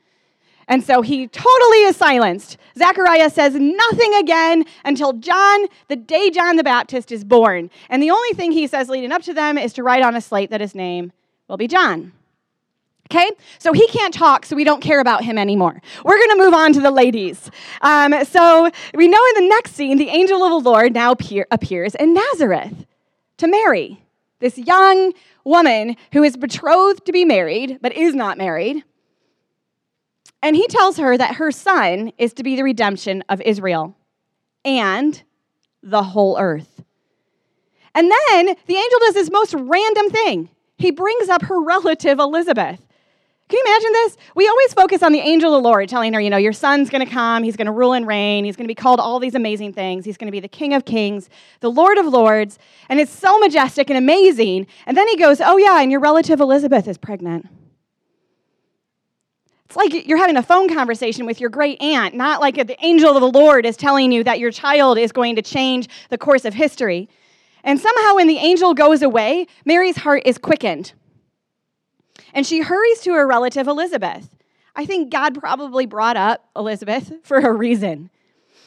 And 0.69 0.85
so 0.85 1.03
he 1.03 1.27
totally 1.27 1.83
is 1.83 1.97
silenced. 1.97 2.57
Zechariah 2.79 3.31
says 3.31 3.55
nothing 3.55 4.15
again 4.15 4.65
until 4.85 5.13
John, 5.15 5.67
the 5.89 5.97
day 5.97 6.31
John 6.31 6.57
the 6.57 6.63
Baptist 6.63 7.11
is 7.11 7.25
born. 7.25 7.69
And 7.89 8.03
the 8.03 8.11
only 8.11 8.33
thing 8.35 8.53
he 8.53 8.67
says 8.67 8.89
leading 8.89 9.13
up 9.13 9.23
to 9.23 9.35
them 9.35 9.59
is 9.59 9.73
to 9.75 9.83
write 9.83 10.03
on 10.03 10.15
a 10.15 10.21
slate 10.21 10.51
that 10.51 10.61
his 10.61 10.75
name 10.75 11.13
will 11.49 11.57
be 11.57 11.67
John. 11.67 12.13
Okay? 13.11 13.31
So 13.59 13.73
he 13.73 13.87
can't 13.89 14.15
talk, 14.15 14.47
so 14.47 14.57
we 14.57 14.65
don't 14.65 14.81
care 14.81 15.01
about 15.01 15.25
him 15.25 15.37
anymore. 15.37 15.83
We're 16.05 16.17
going 16.17 16.31
to 16.31 16.45
move 16.45 16.55
on 16.55 16.73
to 16.75 16.81
the 16.81 16.91
ladies. 16.91 17.51
Um, 17.83 18.25
so 18.25 18.71
we 18.95 19.09
know 19.09 19.21
in 19.37 19.45
the 19.45 19.49
next 19.49 19.75
scene, 19.75 19.99
the 19.99 20.09
angel 20.09 20.43
of 20.43 20.63
the 20.63 20.71
Lord 20.71 20.95
now 20.95 21.13
appear, 21.13 21.47
appears 21.51 21.95
in 21.97 22.15
Nazareth 22.15 22.87
to 23.39 23.49
Mary, 23.49 24.02
this 24.43 24.59
young 24.59 25.15
woman 25.45 25.97
who 26.13 26.23
is 26.23 26.37
betrothed 26.37 27.07
to 27.07 27.13
be 27.13 27.25
married, 27.25 27.79
but 27.81 27.93
is 27.93 28.15
not 28.15 28.37
married. 28.37 28.83
And 30.43 30.57
he 30.57 30.67
tells 30.67 30.99
her 30.99 31.17
that 31.17 31.37
her 31.37 31.53
son 31.53 32.13
is 32.19 32.35
to 32.35 32.43
be 32.43 32.57
the 32.57 32.65
redemption 32.65 33.23
of 33.29 33.41
Israel 33.41 33.97
and 34.65 35.23
the 35.83 36.03
whole 36.03 36.37
earth. 36.39 36.83
And 37.95 38.11
then 38.11 38.47
the 38.67 38.75
angel 38.75 38.99
does 39.01 39.15
this 39.15 39.31
most 39.31 39.55
random 39.55 40.11
thing. 40.11 40.51
He 40.77 40.91
brings 40.91 41.29
up 41.29 41.43
her 41.43 41.63
relative 41.65 42.19
Elizabeth. 42.19 42.85
Can 43.53 43.59
you 43.59 43.71
imagine 43.71 43.93
this? 43.93 44.17
We 44.35 44.49
always 44.49 44.73
focus 44.73 45.03
on 45.03 45.13
the 45.13 45.19
angel 45.19 45.55
of 45.55 45.63
the 45.63 45.69
Lord 45.69 45.87
telling 45.87 46.15
her, 46.15 46.21
you 46.23 46.31
know, 46.31 46.39
your 46.39 46.55
son's 46.55 46.89
going 46.89 47.05
to 47.05 47.13
come, 47.13 47.43
he's 47.43 47.55
going 47.55 47.67
to 47.67 47.73
rule 47.73 47.93
and 47.93 48.07
reign, 48.07 48.47
he's 48.47 48.57
going 48.57 48.65
to 48.65 48.69
be 48.69 48.75
called 48.75 48.99
all 48.99 49.19
these 49.19 49.35
amazing 49.35 49.75
things, 49.75 50.07
he's 50.07 50.17
going 50.17 50.29
to 50.29 50.33
be 50.33 50.41
the 50.41 50.49
King 50.49 50.73
of 50.73 50.87
Kings, 50.87 51.29
the 51.61 51.71
Lord 51.71 51.99
of 51.99 52.07
Lords, 52.07 52.59
and 52.89 52.99
it's 52.99 53.13
so 53.13 53.39
majestic 53.41 53.91
and 53.91 53.99
amazing. 53.99 54.67
And 54.87 54.97
then 54.97 55.07
he 55.07 55.19
goes, 55.19 55.43
oh, 55.43 55.59
yeah, 55.59 55.83
and 55.83 55.91
your 55.91 56.01
relative 56.01 56.41
Elizabeth 56.41 56.89
is 56.89 56.97
pregnant. 56.97 57.47
It's 59.67 59.77
like 59.77 60.09
you're 60.09 60.17
having 60.17 60.39
a 60.39 60.43
phone 60.43 60.75
conversation 60.75 61.27
with 61.27 61.39
your 61.39 61.51
great 61.51 61.79
aunt, 61.83 62.15
not 62.15 62.41
like 62.41 62.55
the 62.55 62.83
angel 62.83 63.15
of 63.15 63.21
the 63.21 63.39
Lord 63.39 63.67
is 63.67 63.77
telling 63.77 64.13
you 64.13 64.25
that 64.25 64.39
your 64.39 64.51
child 64.51 64.97
is 64.97 65.13
going 65.13 65.37
to 65.37 65.43
change 65.43 65.91
the 66.09 66.17
course 66.17 66.47
of 66.47 66.55
history. 66.55 67.07
And 67.65 67.79
somehow, 67.79 68.15
when 68.15 68.29
the 68.29 68.39
angel 68.39 68.73
goes 68.73 69.03
away, 69.03 69.47
Mary's 69.67 69.97
heart 69.97 70.23
is 70.25 70.39
quickened. 70.39 70.95
And 72.33 72.47
she 72.47 72.61
hurries 72.61 73.01
to 73.03 73.13
her 73.13 73.27
relative 73.27 73.67
Elizabeth. 73.67 74.29
I 74.75 74.87
think 74.87 75.13
God 75.13 75.39
probably 75.39 75.87
brought 75.87 76.17
up 76.17 76.49
Elizabeth 76.57 77.13
for 77.23 77.39
a 77.39 77.53
reason. 77.53 78.11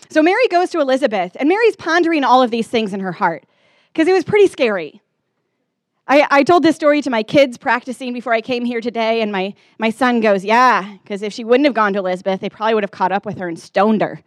So 0.09 0.21
Mary 0.21 0.47
goes 0.49 0.69
to 0.69 0.79
Elizabeth, 0.79 1.35
and 1.39 1.49
Mary's 1.49 1.75
pondering 1.75 2.23
all 2.23 2.43
of 2.43 2.51
these 2.51 2.67
things 2.67 2.93
in 2.93 2.99
her 2.99 3.11
heart 3.11 3.43
because 3.91 4.07
it 4.07 4.13
was 4.13 4.23
pretty 4.23 4.47
scary. 4.47 5.01
I, 6.07 6.27
I 6.29 6.43
told 6.43 6.61
this 6.61 6.75
story 6.75 7.01
to 7.01 7.09
my 7.09 7.23
kids 7.23 7.57
practicing 7.57 8.13
before 8.13 8.33
I 8.33 8.41
came 8.41 8.63
here 8.65 8.81
today, 8.81 9.21
and 9.21 9.31
my, 9.31 9.55
my 9.79 9.89
son 9.89 10.19
goes, 10.19 10.45
Yeah, 10.45 10.97
because 11.01 11.23
if 11.23 11.33
she 11.33 11.43
wouldn't 11.43 11.65
have 11.65 11.73
gone 11.73 11.93
to 11.93 11.99
Elizabeth, 11.99 12.41
they 12.41 12.49
probably 12.49 12.75
would 12.75 12.83
have 12.83 12.91
caught 12.91 13.11
up 13.11 13.25
with 13.25 13.39
her 13.39 13.47
and 13.47 13.57
stoned 13.57 14.01
her. 14.01 14.21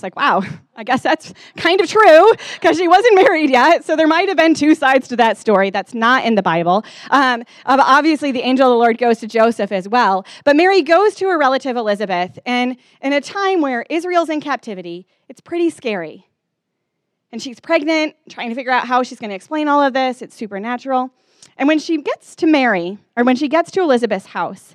Was 0.00 0.02
like, 0.02 0.16
wow, 0.16 0.42
I 0.76 0.82
guess 0.82 1.02
that's 1.02 1.34
kind 1.56 1.80
of 1.80 1.88
true 1.88 2.32
because 2.54 2.78
she 2.78 2.88
wasn't 2.88 3.16
married 3.16 3.50
yet. 3.50 3.84
So 3.84 3.96
there 3.96 4.06
might 4.06 4.28
have 4.28 4.36
been 4.36 4.54
two 4.54 4.74
sides 4.74 5.08
to 5.08 5.16
that 5.16 5.36
story. 5.36 5.68
That's 5.68 5.92
not 5.92 6.24
in 6.24 6.36
the 6.36 6.42
Bible. 6.42 6.84
Um, 7.10 7.44
obviously, 7.66 8.32
the 8.32 8.40
angel 8.40 8.68
of 8.68 8.72
the 8.72 8.78
Lord 8.78 8.96
goes 8.96 9.20
to 9.20 9.26
Joseph 9.26 9.72
as 9.72 9.86
well. 9.88 10.24
But 10.44 10.56
Mary 10.56 10.80
goes 10.80 11.14
to 11.16 11.28
her 11.28 11.38
relative 11.38 11.76
Elizabeth. 11.76 12.38
And 12.46 12.78
in 13.02 13.12
a 13.12 13.20
time 13.20 13.60
where 13.60 13.84
Israel's 13.90 14.30
in 14.30 14.40
captivity, 14.40 15.06
it's 15.28 15.42
pretty 15.42 15.68
scary. 15.68 16.26
And 17.30 17.42
she's 17.42 17.60
pregnant, 17.60 18.16
trying 18.28 18.48
to 18.48 18.54
figure 18.54 18.72
out 18.72 18.86
how 18.86 19.02
she's 19.02 19.20
going 19.20 19.30
to 19.30 19.36
explain 19.36 19.68
all 19.68 19.82
of 19.82 19.92
this. 19.92 20.22
It's 20.22 20.34
supernatural. 20.34 21.10
And 21.58 21.68
when 21.68 21.78
she 21.78 22.00
gets 22.00 22.34
to 22.36 22.46
Mary, 22.46 22.96
or 23.16 23.24
when 23.24 23.36
she 23.36 23.48
gets 23.48 23.70
to 23.72 23.82
Elizabeth's 23.82 24.26
house, 24.26 24.74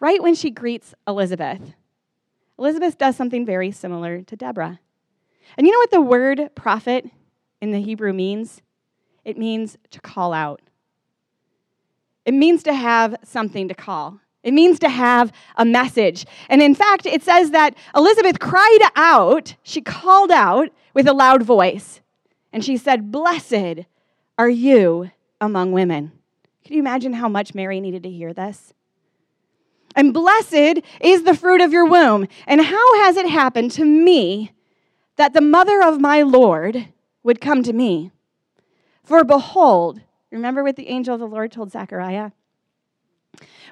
right 0.00 0.20
when 0.22 0.34
she 0.34 0.50
greets 0.50 0.94
Elizabeth, 1.06 1.60
Elizabeth 2.58 2.98
does 2.98 3.16
something 3.16 3.46
very 3.46 3.70
similar 3.70 4.22
to 4.22 4.36
Deborah. 4.36 4.80
And 5.56 5.66
you 5.66 5.72
know 5.72 5.78
what 5.78 5.90
the 5.90 6.00
word 6.00 6.50
prophet 6.54 7.06
in 7.60 7.70
the 7.70 7.80
Hebrew 7.80 8.12
means? 8.12 8.62
It 9.24 9.38
means 9.38 9.76
to 9.90 10.00
call 10.00 10.32
out. 10.32 10.60
It 12.24 12.34
means 12.34 12.62
to 12.64 12.74
have 12.74 13.16
something 13.24 13.68
to 13.68 13.74
call. 13.74 14.20
It 14.42 14.52
means 14.52 14.78
to 14.80 14.88
have 14.88 15.32
a 15.56 15.64
message. 15.64 16.26
And 16.48 16.62
in 16.62 16.74
fact, 16.74 17.06
it 17.06 17.22
says 17.22 17.50
that 17.50 17.74
Elizabeth 17.94 18.38
cried 18.38 18.90
out, 18.96 19.54
she 19.62 19.80
called 19.80 20.30
out 20.30 20.68
with 20.94 21.08
a 21.08 21.12
loud 21.12 21.42
voice, 21.42 22.00
and 22.52 22.64
she 22.64 22.76
said, 22.76 23.10
Blessed 23.10 23.86
are 24.36 24.48
you 24.48 25.10
among 25.40 25.72
women. 25.72 26.12
Can 26.64 26.74
you 26.74 26.80
imagine 26.80 27.14
how 27.14 27.28
much 27.28 27.54
Mary 27.54 27.80
needed 27.80 28.02
to 28.02 28.10
hear 28.10 28.32
this? 28.32 28.74
And 29.96 30.14
blessed 30.14 30.82
is 31.00 31.22
the 31.22 31.36
fruit 31.36 31.60
of 31.60 31.72
your 31.72 31.86
womb. 31.86 32.28
And 32.46 32.60
how 32.60 33.04
has 33.04 33.16
it 33.16 33.28
happened 33.28 33.70
to 33.72 33.84
me 33.84 34.52
that 35.16 35.32
the 35.32 35.40
mother 35.40 35.82
of 35.82 36.00
my 36.00 36.22
Lord 36.22 36.88
would 37.22 37.40
come 37.40 37.62
to 37.62 37.72
me? 37.72 38.10
For 39.02 39.24
behold, 39.24 40.00
remember 40.30 40.62
what 40.62 40.76
the 40.76 40.88
angel 40.88 41.14
of 41.14 41.20
the 41.20 41.26
Lord 41.26 41.50
told 41.50 41.72
Zechariah? 41.72 42.30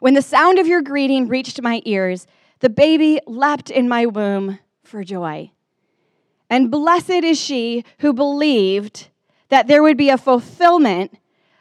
When 0.01 0.15
the 0.15 0.23
sound 0.23 0.59
of 0.59 0.67
your 0.67 0.83
greeting 0.83 1.29
reached 1.29 1.61
my 1.63 1.83
ears, 1.85 2.27
the 2.61 2.71
baby 2.71 3.21
leapt 3.27 3.71
in 3.71 3.89
my 3.89 4.07
womb 4.07 4.59
for 4.83 5.05
joy. 5.05 5.51
And 6.49 6.71
blessed 6.71 7.11
is 7.11 7.41
she 7.41 7.85
who 7.99 8.13
believed 8.13 9.09
that 9.49 9.67
there 9.67 9.83
would 9.83 9.97
be 9.97 10.11
a 10.11 10.19
fulfillment 10.19 11.19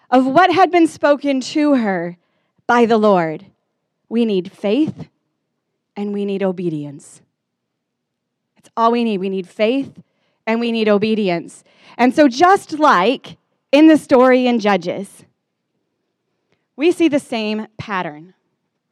of 0.09 0.25
what 0.25 0.53
had 0.53 0.71
been 0.71 0.87
spoken 0.87 1.41
to 1.41 1.75
her 1.75 2.17
by 2.67 2.85
the 2.85 2.97
Lord. 2.97 3.45
We 4.15 4.23
need 4.23 4.49
faith 4.49 5.09
and 5.97 6.13
we 6.13 6.23
need 6.23 6.41
obedience. 6.41 7.21
It's 8.55 8.69
all 8.77 8.93
we 8.93 9.03
need. 9.03 9.17
We 9.17 9.27
need 9.27 9.45
faith 9.45 10.01
and 10.47 10.61
we 10.61 10.71
need 10.71 10.87
obedience. 10.87 11.65
And 11.97 12.15
so, 12.15 12.29
just 12.29 12.79
like 12.79 13.35
in 13.73 13.89
the 13.89 13.97
story 13.97 14.47
in 14.47 14.61
Judges, 14.61 15.25
we 16.77 16.93
see 16.93 17.09
the 17.09 17.19
same 17.19 17.67
pattern. 17.77 18.35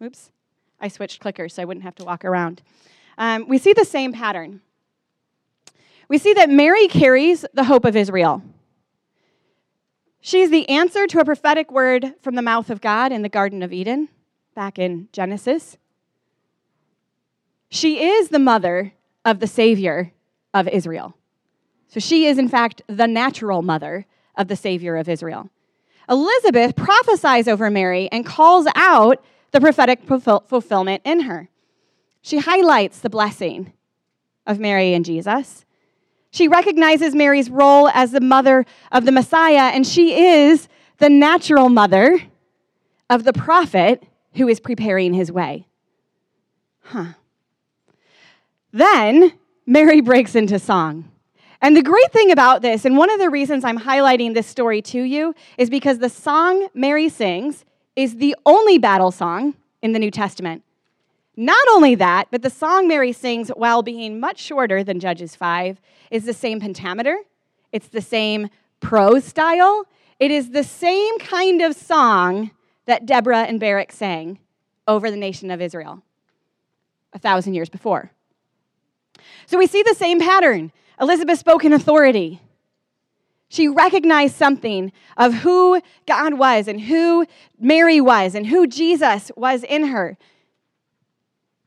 Oops, 0.04 0.30
I 0.82 0.90
switched 0.90 1.24
clickers 1.24 1.54
so 1.54 1.62
I 1.62 1.66
wouldn't 1.66 1.86
have 1.86 1.96
to 1.96 2.04
walk 2.04 2.26
around. 2.26 2.62
Um, 3.18 3.48
we 3.48 3.58
see 3.58 3.72
the 3.72 3.86
same 3.86 4.12
pattern. 4.12 4.60
We 6.10 6.18
see 6.18 6.34
that 6.34 6.50
Mary 6.50 6.90
carries 6.90 7.46
the 7.54 7.64
hope 7.64 7.86
of 7.86 7.96
Israel. 7.96 8.44
She's 10.20 10.50
the 10.50 10.68
answer 10.68 11.08
to 11.08 11.20
a 11.22 11.24
prophetic 11.24 11.72
word 11.72 12.14
from 12.22 12.36
the 12.36 12.42
mouth 12.42 12.70
of 12.70 12.82
God 12.82 13.14
in 13.14 13.22
the 13.22 13.30
Garden 13.30 13.64
of 13.64 13.72
Eden 13.72 14.10
back 14.54 14.80
in 14.80 15.10
Genesis. 15.12 15.78
She 17.70 18.04
is 18.04 18.30
the 18.30 18.40
mother 18.40 18.94
of 19.26 19.40
the 19.40 19.48
Savior 19.48 20.14
of 20.54 20.68
Israel. 20.68 21.16
So 21.88 22.00
she 22.00 22.26
is, 22.26 22.38
in 22.38 22.50
fact, 22.50 22.82
the 22.88 23.08
natural 23.08 23.62
mother 23.62 24.06
of 24.36 24.48
the 24.48 24.56
Savior 24.56 24.96
of 24.96 25.10
Israel. 25.10 25.50
Elizabeth 26.10 26.76
prophesies 26.76 27.48
over 27.48 27.70
Mary 27.70 28.10
and 28.12 28.26
calls 28.26 28.68
out 28.76 29.24
the 29.52 29.62
prophetic 29.62 30.04
fulfillment 30.04 31.02
in 31.06 31.22
her. 31.22 31.50
She 32.22 32.40
highlights 32.40 33.00
the 33.00 33.10
blessing 33.10 33.74
of 34.46 34.60
Mary 34.60 34.94
and 34.94 35.06
Jesus. 35.06 35.66
She 36.32 36.48
recognizes 36.48 37.14
Mary's 37.14 37.50
role 37.50 37.90
as 37.90 38.12
the 38.12 38.22
mother 38.22 38.66
of 38.92 39.06
the 39.06 39.12
Messiah, 39.12 39.72
and 39.74 39.86
she 39.86 40.20
is 40.20 40.68
the 40.98 41.10
natural 41.10 41.70
mother 41.70 42.22
of 43.10 43.24
the 43.24 43.34
prophet 43.34 44.04
who 44.36 44.48
is 44.48 44.60
preparing 44.60 45.14
his 45.14 45.32
way. 45.32 45.68
Huh. 46.82 47.14
Then 48.72 49.34
Mary 49.66 50.02
breaks 50.02 50.36
into 50.36 50.60
song. 50.60 51.10
And 51.62 51.78
the 51.78 51.82
great 51.82 52.12
thing 52.12 52.32
about 52.32 52.62
this, 52.62 52.84
and 52.84 52.98
one 52.98 53.10
of 53.10 53.20
the 53.20 53.30
reasons 53.30 53.64
I'm 53.64 53.80
highlighting 53.80 54.34
this 54.34 54.48
story 54.48 54.82
to 54.82 55.02
you, 55.02 55.34
is 55.58 55.70
because 55.70 56.00
the 56.00 56.10
song 56.10 56.68
Mary 56.74 57.08
sings 57.08 57.64
is 57.96 58.18
the 58.18 58.36
only 58.46 58.78
battle 58.78 59.12
song 59.12 59.54
in 59.82 59.94
the 59.94 60.00
New 60.00 60.12
Testament. 60.12 60.64
Not 61.38 61.66
only 61.72 61.96
that, 61.96 62.28
but 62.32 62.42
the 62.42 62.50
song 62.50 62.88
Mary 62.88 63.14
sings, 63.14 63.50
while 63.50 63.82
being 63.82 64.20
much 64.20 64.40
shorter 64.40 64.84
than 64.84 65.00
Judges 65.00 65.36
5, 65.36 65.80
is 66.12 66.26
the 66.26 66.34
same 66.34 66.60
pentameter, 66.60 67.18
it's 67.72 67.88
the 67.88 68.02
same 68.02 68.50
prose 68.82 69.24
style, 69.24 69.86
it 70.20 70.32
is 70.32 70.52
the 70.52 70.64
same 70.64 71.18
kind 71.20 71.62
of 71.62 71.76
song 71.76 72.52
that 72.86 73.06
Deborah 73.06 73.44
and 73.44 73.60
Barak 73.60 73.92
sang 73.92 74.40
over 74.88 75.10
the 75.10 75.18
nation 75.18 75.52
of 75.52 75.62
Israel 75.62 76.04
a 77.14 77.20
thousand 77.20 77.54
years 77.54 77.70
before. 77.70 78.12
So 79.46 79.58
we 79.58 79.68
see 79.68 79.84
the 79.84 79.96
same 79.96 80.20
pattern. 80.20 80.72
Elizabeth 81.00 81.40
spoke 81.40 81.64
in 81.64 81.74
authority. 81.74 82.42
She 83.50 83.68
recognized 83.68 84.36
something 84.36 84.92
of 85.16 85.34
who 85.36 85.80
God 86.08 86.34
was 86.36 86.68
and 86.68 86.82
who 86.82 87.26
Mary 87.60 88.02
was 88.02 88.34
and 88.34 88.48
who 88.48 88.66
Jesus 88.66 89.32
was 89.36 89.64
in 89.64 89.86
her. 89.86 90.18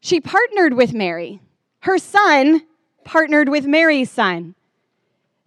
She 0.00 0.20
partnered 0.20 0.74
with 0.74 0.92
Mary. 0.92 1.40
Her 1.80 1.98
son 1.98 2.62
partnered 3.04 3.48
with 3.48 3.66
Mary's 3.66 4.10
son. 4.10 4.56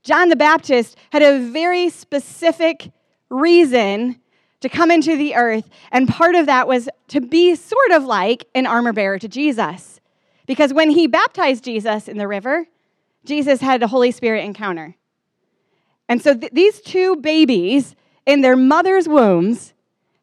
John 0.02 0.30
the 0.30 0.36
Baptist 0.36 0.96
had 1.12 1.22
a 1.22 1.40
very 1.40 1.90
specific 1.90 2.92
reason 3.30 4.20
to 4.62 4.70
come 4.70 4.92
into 4.92 5.16
the 5.16 5.36
earth. 5.36 5.70
And 5.92 6.08
part 6.08 6.36
of 6.36 6.46
that 6.46 6.68
was 6.68 6.90
to 7.10 7.22
be 7.22 7.56
sort 7.56 7.92
of 7.92 8.04
like 8.04 8.46
an 8.56 8.66
armor 8.66 8.94
bearer 8.94 9.20
to 9.20 9.28
Jesus. 9.28 10.00
Because 10.46 10.74
when 10.74 10.90
he 10.90 11.08
baptized 11.08 11.64
Jesus 11.64 12.08
in 12.08 12.18
the 12.18 12.28
river, 12.28 12.68
Jesus 13.26 13.62
had 13.62 13.84
a 13.84 13.88
Holy 13.88 14.12
Spirit 14.12 14.44
encounter. 14.44 14.96
And 16.08 16.22
so 16.22 16.34
th- 16.36 16.52
these 16.52 16.82
two 16.82 17.16
babies 17.18 17.96
in 18.26 18.42
their 18.42 18.56
mother's 18.56 19.08
wombs 19.08 19.74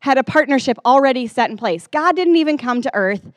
had 0.01 0.19
a 0.19 0.25
partnership 0.25 0.79
already 0.85 1.27
set 1.27 1.51
in 1.51 1.57
place. 1.57 1.87
God 1.87 2.17
didn't 2.17 2.37
even 2.37 2.59
come 2.59 2.83
to 2.83 2.95
earth 2.95 3.33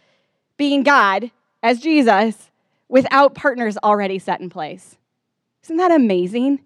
being 0.58 0.84
God 0.84 1.32
as 1.64 1.80
Jesus 1.80 2.52
without 2.88 3.36
partners 3.36 3.78
already 3.84 4.20
set 4.20 4.42
in 4.42 4.50
place. 4.50 4.98
Isn't 5.64 5.78
that 5.78 5.92
amazing? 5.92 6.60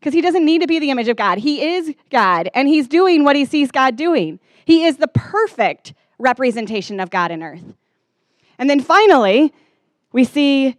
Because 0.00 0.14
he 0.14 0.20
doesn't 0.20 0.44
need 0.44 0.60
to 0.60 0.66
be 0.66 0.78
the 0.78 0.90
image 0.90 1.08
of 1.08 1.16
God. 1.16 1.38
He 1.38 1.74
is 1.74 1.94
God, 2.10 2.50
and 2.54 2.68
he's 2.68 2.88
doing 2.88 3.24
what 3.24 3.36
he 3.36 3.44
sees 3.44 3.70
God 3.70 3.96
doing. 3.96 4.38
He 4.64 4.84
is 4.84 4.96
the 4.96 5.08
perfect 5.08 5.94
representation 6.18 7.00
of 7.00 7.10
God 7.10 7.30
in 7.30 7.42
earth. 7.42 7.64
And 8.58 8.70
then 8.70 8.80
finally, 8.80 9.52
we 10.12 10.24
see 10.24 10.76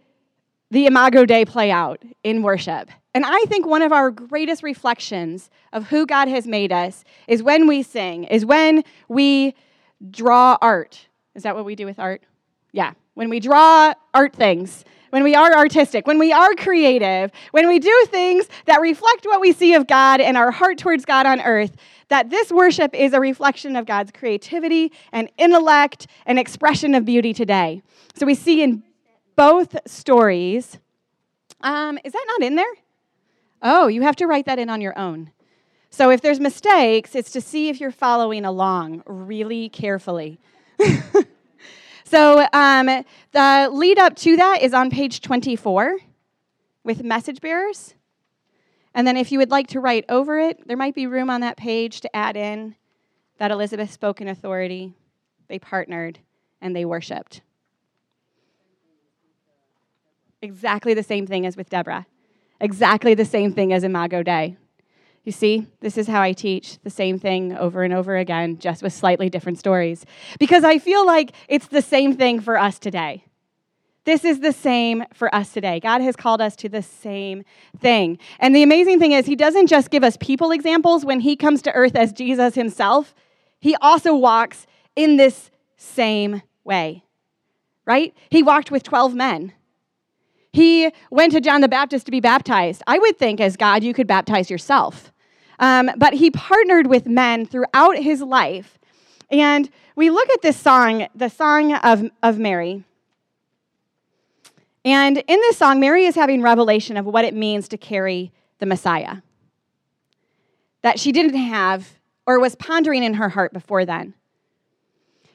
the 0.70 0.86
Imago 0.86 1.24
Dei 1.24 1.44
play 1.44 1.70
out 1.70 2.02
in 2.22 2.42
worship. 2.42 2.90
And 3.14 3.24
I 3.24 3.44
think 3.46 3.66
one 3.66 3.82
of 3.82 3.92
our 3.92 4.10
greatest 4.10 4.62
reflections 4.62 5.50
of 5.72 5.88
who 5.88 6.06
God 6.06 6.28
has 6.28 6.46
made 6.46 6.72
us 6.72 7.04
is 7.26 7.42
when 7.42 7.66
we 7.66 7.82
sing, 7.82 8.24
is 8.24 8.44
when 8.44 8.84
we 9.08 9.54
draw 10.10 10.58
art. 10.60 11.06
Is 11.34 11.42
that 11.44 11.54
what 11.54 11.64
we 11.64 11.74
do 11.74 11.86
with 11.86 11.98
art? 11.98 12.22
Yeah, 12.72 12.92
when 13.14 13.30
we 13.30 13.40
draw 13.40 13.94
art 14.12 14.34
things, 14.34 14.84
when 15.10 15.24
we 15.24 15.34
are 15.34 15.54
artistic, 15.54 16.06
when 16.06 16.18
we 16.18 16.32
are 16.32 16.54
creative, 16.54 17.30
when 17.52 17.68
we 17.68 17.78
do 17.78 18.06
things 18.08 18.48
that 18.66 18.80
reflect 18.80 19.24
what 19.24 19.40
we 19.40 19.52
see 19.52 19.74
of 19.74 19.86
God 19.86 20.20
and 20.20 20.36
our 20.36 20.50
heart 20.50 20.78
towards 20.78 21.04
God 21.04 21.26
on 21.26 21.40
earth, 21.40 21.76
that 22.08 22.30
this 22.30 22.50
worship 22.50 22.94
is 22.94 23.12
a 23.12 23.20
reflection 23.20 23.76
of 23.76 23.86
God's 23.86 24.10
creativity 24.12 24.92
and 25.12 25.30
intellect 25.38 26.06
and 26.26 26.38
expression 26.38 26.94
of 26.94 27.04
beauty 27.04 27.32
today. 27.32 27.82
So 28.14 28.26
we 28.26 28.34
see 28.34 28.62
in 28.62 28.82
both 29.36 29.76
stories. 29.86 30.78
Um, 31.60 31.98
is 32.04 32.12
that 32.12 32.24
not 32.28 32.42
in 32.42 32.56
there? 32.56 32.66
Oh, 33.62 33.88
you 33.88 34.02
have 34.02 34.16
to 34.16 34.26
write 34.26 34.46
that 34.46 34.58
in 34.58 34.70
on 34.70 34.80
your 34.80 34.98
own. 34.98 35.32
So 35.90 36.10
if 36.10 36.20
there's 36.20 36.38
mistakes, 36.38 37.14
it's 37.14 37.32
to 37.32 37.40
see 37.40 37.68
if 37.68 37.80
you're 37.80 37.90
following 37.90 38.44
along 38.44 39.02
really 39.06 39.68
carefully. 39.68 40.38
so 42.08 42.46
um, 42.52 42.86
the 43.32 43.68
lead 43.72 43.98
up 43.98 44.16
to 44.16 44.36
that 44.36 44.62
is 44.62 44.72
on 44.72 44.90
page 44.90 45.20
24 45.20 45.98
with 46.84 47.02
message 47.02 47.40
bearers. 47.40 47.94
And 48.94 49.06
then 49.06 49.16
if 49.16 49.30
you 49.30 49.38
would 49.38 49.50
like 49.50 49.68
to 49.68 49.80
write 49.80 50.04
over 50.08 50.38
it, 50.38 50.66
there 50.66 50.76
might 50.76 50.94
be 50.94 51.06
room 51.06 51.30
on 51.30 51.42
that 51.42 51.56
page 51.56 52.00
to 52.00 52.16
add 52.16 52.36
in 52.36 52.74
that 53.38 53.50
Elizabeth 53.50 53.92
spoke 53.92 54.20
in 54.20 54.28
authority, 54.28 54.94
they 55.48 55.58
partnered, 55.58 56.18
and 56.60 56.74
they 56.74 56.84
worshiped. 56.84 57.42
Exactly 60.40 60.94
the 60.94 61.02
same 61.02 61.26
thing 61.26 61.46
as 61.46 61.56
with 61.56 61.68
Deborah. 61.68 62.06
Exactly 62.60 63.14
the 63.14 63.24
same 63.24 63.52
thing 63.52 63.72
as 63.72 63.84
Imago 63.84 64.22
Dei. 64.22 64.56
You 65.28 65.32
see, 65.32 65.66
this 65.80 65.98
is 65.98 66.06
how 66.06 66.22
I 66.22 66.32
teach 66.32 66.78
the 66.84 66.88
same 66.88 67.18
thing 67.18 67.54
over 67.54 67.82
and 67.82 67.92
over 67.92 68.16
again, 68.16 68.58
just 68.58 68.82
with 68.82 68.94
slightly 68.94 69.28
different 69.28 69.58
stories. 69.58 70.06
Because 70.38 70.64
I 70.64 70.78
feel 70.78 71.04
like 71.04 71.32
it's 71.48 71.66
the 71.66 71.82
same 71.82 72.16
thing 72.16 72.40
for 72.40 72.56
us 72.56 72.78
today. 72.78 73.24
This 74.06 74.24
is 74.24 74.40
the 74.40 74.54
same 74.54 75.04
for 75.12 75.32
us 75.34 75.52
today. 75.52 75.80
God 75.80 76.00
has 76.00 76.16
called 76.16 76.40
us 76.40 76.56
to 76.56 76.70
the 76.70 76.80
same 76.80 77.44
thing. 77.78 78.18
And 78.38 78.56
the 78.56 78.62
amazing 78.62 79.00
thing 79.00 79.12
is, 79.12 79.26
He 79.26 79.36
doesn't 79.36 79.66
just 79.66 79.90
give 79.90 80.02
us 80.02 80.16
people 80.16 80.50
examples 80.50 81.04
when 81.04 81.20
He 81.20 81.36
comes 81.36 81.60
to 81.60 81.72
earth 81.72 81.94
as 81.94 82.14
Jesus 82.14 82.54
Himself, 82.54 83.14
He 83.60 83.76
also 83.82 84.14
walks 84.14 84.66
in 84.96 85.18
this 85.18 85.50
same 85.76 86.40
way, 86.64 87.04
right? 87.84 88.14
He 88.30 88.42
walked 88.42 88.70
with 88.70 88.82
12 88.82 89.14
men. 89.14 89.52
He 90.54 90.90
went 91.10 91.32
to 91.32 91.42
John 91.42 91.60
the 91.60 91.68
Baptist 91.68 92.06
to 92.06 92.10
be 92.10 92.20
baptized. 92.20 92.82
I 92.86 92.98
would 92.98 93.18
think, 93.18 93.42
as 93.42 93.58
God, 93.58 93.84
you 93.84 93.92
could 93.92 94.06
baptize 94.06 94.48
yourself. 94.48 95.12
Um, 95.58 95.90
but 95.96 96.14
he 96.14 96.30
partnered 96.30 96.86
with 96.86 97.06
men 97.06 97.46
throughout 97.46 97.98
his 97.98 98.22
life. 98.22 98.78
And 99.30 99.68
we 99.96 100.10
look 100.10 100.28
at 100.30 100.42
this 100.42 100.56
song, 100.56 101.08
the 101.14 101.28
Song 101.28 101.74
of, 101.74 102.10
of 102.22 102.38
Mary. 102.38 102.84
And 104.84 105.18
in 105.18 105.40
this 105.40 105.58
song, 105.58 105.80
Mary 105.80 106.04
is 106.04 106.14
having 106.14 106.40
revelation 106.40 106.96
of 106.96 107.04
what 107.04 107.24
it 107.24 107.34
means 107.34 107.68
to 107.68 107.76
carry 107.76 108.32
the 108.58 108.66
Messiah 108.66 109.18
that 110.82 111.00
she 111.00 111.10
didn't 111.10 111.34
have 111.34 111.98
or 112.26 112.38
was 112.38 112.54
pondering 112.54 113.02
in 113.02 113.14
her 113.14 113.30
heart 113.30 113.52
before 113.52 113.84
then. 113.84 114.14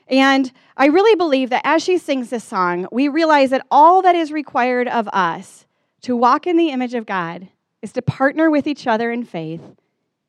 And 0.08 0.52
I 0.78 0.88
really 0.88 1.16
believe 1.16 1.50
that 1.50 1.62
as 1.66 1.84
she 1.84 1.98
sings 1.98 2.30
this 2.30 2.44
song, 2.44 2.88
we 2.92 3.08
realize 3.08 3.50
that 3.50 3.66
all 3.70 4.02
that 4.04 4.16
is 4.16 4.32
required 4.32 4.88
of 4.88 5.08
us 5.10 5.66
to 6.02 6.16
walk 6.16 6.48
in 6.48 6.58
the 6.58 6.70
image 6.70 6.94
of 6.94 7.06
God 7.06 7.48
is 7.82 7.92
to 7.94 8.02
partner 8.02 8.50
with 8.50 8.68
each 8.68 8.88
other 8.88 9.12
in 9.12 9.26
faith 9.26 9.62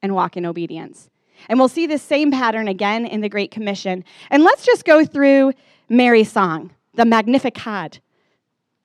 and 0.04 0.14
walk 0.14 0.36
in 0.36 0.44
obedience. 0.44 1.08
And 1.48 1.58
we'll 1.58 1.68
see 1.68 1.86
this 1.86 2.02
same 2.02 2.30
pattern 2.30 2.68
again 2.68 3.06
in 3.06 3.22
the 3.22 3.28
Great 3.30 3.50
Commission. 3.50 4.04
And 4.30 4.44
let's 4.44 4.64
just 4.64 4.84
go 4.84 5.02
through 5.02 5.54
Mary's 5.88 6.30
song, 6.30 6.72
the 6.94 7.06
Magnificat. 7.06 8.00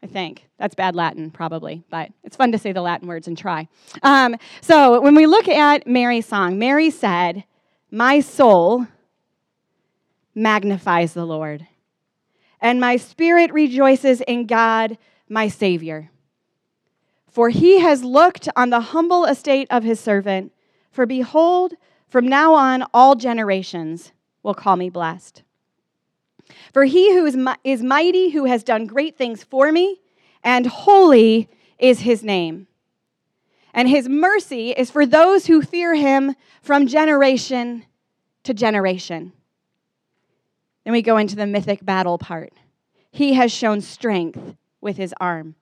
I 0.01 0.07
think. 0.07 0.47
That's 0.57 0.75
bad 0.75 0.95
Latin, 0.95 1.29
probably, 1.29 1.83
but 1.89 2.09
it's 2.23 2.37
fun 2.37 2.53
to 2.53 2.57
say 2.57 2.71
the 2.71 2.81
Latin 2.81 3.09
words 3.09 3.27
and 3.27 3.37
try. 3.37 3.67
Um, 4.01 4.37
so 4.61 5.01
when 5.01 5.13
we 5.13 5.25
look 5.25 5.49
at 5.49 5.85
Mary's 5.85 6.25
song, 6.25 6.57
Mary 6.57 6.89
said, 6.89 7.43
My 7.91 8.21
soul 8.21 8.87
magnifies 10.33 11.13
the 11.13 11.25
Lord. 11.25 11.67
And 12.61 12.79
my 12.79 12.95
spirit 12.95 13.51
rejoices 13.51 14.21
in 14.21 14.45
God, 14.45 14.97
my 15.27 15.49
Savior. 15.49 16.11
For 17.29 17.49
he 17.49 17.79
has 17.79 18.05
looked 18.05 18.47
on 18.55 18.69
the 18.69 18.79
humble 18.79 19.25
estate 19.25 19.67
of 19.69 19.83
his 19.83 19.99
servant. 19.99 20.53
For 20.99 21.05
behold, 21.05 21.75
from 22.09 22.27
now 22.27 22.55
on, 22.55 22.83
all 22.93 23.15
generations 23.15 24.11
will 24.43 24.53
call 24.53 24.75
me 24.75 24.89
blessed. 24.89 25.43
For 26.73 26.83
he 26.83 27.13
who 27.13 27.25
is 27.63 27.81
mighty, 27.81 28.31
who 28.31 28.43
has 28.43 28.65
done 28.65 28.85
great 28.85 29.17
things 29.17 29.41
for 29.41 29.71
me, 29.71 30.01
and 30.43 30.65
holy 30.65 31.47
is 31.77 32.01
his 32.01 32.21
name. 32.21 32.67
And 33.73 33.87
his 33.87 34.09
mercy 34.09 34.71
is 34.71 34.91
for 34.91 35.05
those 35.05 35.45
who 35.45 35.61
fear 35.61 35.95
him 35.95 36.35
from 36.61 36.85
generation 36.85 37.85
to 38.43 38.53
generation. 38.53 39.31
Then 40.83 40.91
we 40.91 41.01
go 41.01 41.15
into 41.15 41.37
the 41.37 41.47
mythic 41.47 41.85
battle 41.85 42.17
part. 42.17 42.51
He 43.09 43.35
has 43.35 43.53
shown 43.53 43.79
strength 43.79 44.57
with 44.81 44.97
his 44.97 45.13
arm. 45.21 45.55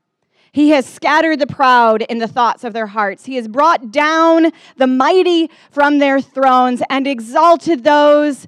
He 0.52 0.70
has 0.70 0.86
scattered 0.86 1.40
the 1.40 1.48
proud 1.48 2.02
in 2.04 2.18
the 2.18 2.28
thoughts 2.28 2.64
of 2.64 2.74
their 2.74 2.88
hearts. 2.88 3.26
He 3.26 3.36
has 3.36 3.48
brought 3.48 3.92
down 3.92 4.52
the 4.78 4.88
mighty 4.88 5.50
from 5.72 6.00
their 6.00 6.22
thrones 6.22 6.82
and 6.90 7.08
exalted 7.08 7.84
those 7.84 8.48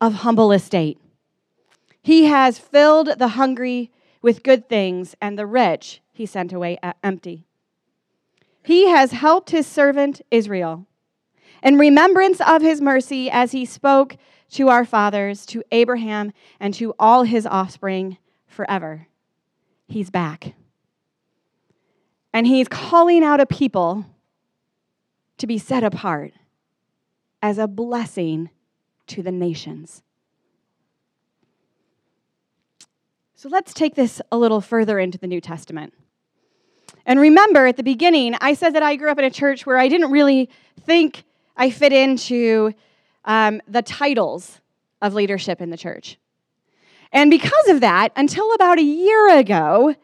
of 0.00 0.14
humble 0.14 0.52
estate. 0.52 0.98
He 2.02 2.24
has 2.24 2.58
filled 2.58 3.18
the 3.18 3.28
hungry 3.28 3.90
with 4.22 4.42
good 4.42 4.68
things, 4.68 5.14
and 5.20 5.38
the 5.38 5.46
rich 5.46 6.00
he 6.12 6.26
sent 6.26 6.52
away 6.52 6.78
empty. 7.02 7.44
He 8.64 8.88
has 8.88 9.12
helped 9.12 9.50
his 9.50 9.66
servant 9.66 10.20
Israel 10.30 10.86
in 11.62 11.78
remembrance 11.78 12.40
of 12.40 12.62
his 12.62 12.80
mercy 12.80 13.30
as 13.30 13.52
he 13.52 13.64
spoke 13.64 14.16
to 14.50 14.68
our 14.68 14.84
fathers, 14.84 15.44
to 15.46 15.62
Abraham, 15.70 16.32
and 16.58 16.72
to 16.74 16.94
all 16.98 17.22
his 17.22 17.46
offspring 17.46 18.18
forever. 18.46 19.06
He's 19.86 20.10
back. 20.10 20.54
And 22.38 22.46
he's 22.46 22.68
calling 22.68 23.24
out 23.24 23.40
a 23.40 23.46
people 23.46 24.06
to 25.38 25.46
be 25.48 25.58
set 25.58 25.82
apart 25.82 26.32
as 27.42 27.58
a 27.58 27.66
blessing 27.66 28.50
to 29.08 29.24
the 29.24 29.32
nations. 29.32 30.04
So 33.34 33.48
let's 33.48 33.74
take 33.74 33.96
this 33.96 34.22
a 34.30 34.38
little 34.38 34.60
further 34.60 35.00
into 35.00 35.18
the 35.18 35.26
New 35.26 35.40
Testament. 35.40 35.92
And 37.04 37.18
remember, 37.18 37.66
at 37.66 37.76
the 37.76 37.82
beginning, 37.82 38.36
I 38.40 38.54
said 38.54 38.72
that 38.76 38.84
I 38.84 38.94
grew 38.94 39.10
up 39.10 39.18
in 39.18 39.24
a 39.24 39.30
church 39.30 39.66
where 39.66 39.76
I 39.76 39.88
didn't 39.88 40.12
really 40.12 40.48
think 40.82 41.24
I 41.56 41.70
fit 41.70 41.92
into 41.92 42.72
um, 43.24 43.60
the 43.66 43.82
titles 43.82 44.60
of 45.02 45.12
leadership 45.12 45.60
in 45.60 45.70
the 45.70 45.76
church. 45.76 46.18
And 47.10 47.32
because 47.32 47.66
of 47.66 47.80
that, 47.80 48.12
until 48.14 48.54
about 48.54 48.78
a 48.78 48.82
year 48.82 49.36
ago, 49.38 49.96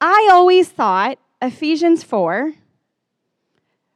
I 0.00 0.28
always 0.30 0.68
thought 0.68 1.18
Ephesians 1.42 2.02
4 2.04 2.52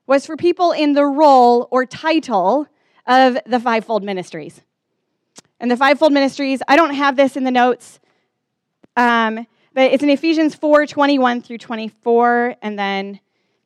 was 0.07 0.27
for 0.27 0.37
people 0.37 0.73
in 0.73 0.95
the 0.95 1.05
role 1.05 1.69
or 1.71 1.85
title 1.85 2.67
of 3.07 3.37
the 3.47 3.61
fivefold 3.61 4.03
ministries. 4.03 4.63
And 5.61 5.71
the 5.71 5.77
fivefold 5.77 6.13
ministries, 6.13 6.63
I 6.69 6.77
don't 6.77 6.95
have 6.95 7.17
this 7.17 7.37
in 7.37 7.45
the 7.45 7.51
notes, 7.51 8.01
um, 8.97 9.47
but 9.73 9.93
it's 9.93 10.03
in 10.03 10.11
Ephesians 10.11 10.55
4 10.55 10.87
21 10.87 11.43
through 11.43 11.59
24, 11.59 12.57
and 12.63 12.79
then 12.79 13.21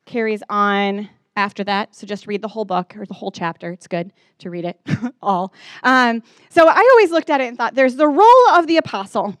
carries 0.05 0.41
on 0.49 1.09
after 1.35 1.63
that. 1.63 1.95
So 1.95 2.05
just 2.05 2.27
read 2.27 2.41
the 2.41 2.47
whole 2.47 2.65
book 2.65 2.95
or 2.97 3.05
the 3.05 3.13
whole 3.13 3.31
chapter. 3.31 3.71
It's 3.71 3.87
good 3.87 4.11
to 4.39 4.49
read 4.49 4.65
it 4.65 4.79
all. 5.21 5.53
Um, 5.83 6.23
so 6.49 6.67
I 6.67 6.89
always 6.91 7.11
looked 7.11 7.29
at 7.29 7.41
it 7.41 7.47
and 7.47 7.57
thought 7.57 7.75
there's 7.75 7.95
the 7.95 8.07
role 8.07 8.49
of 8.51 8.67
the 8.67 8.77
apostle, 8.77 9.37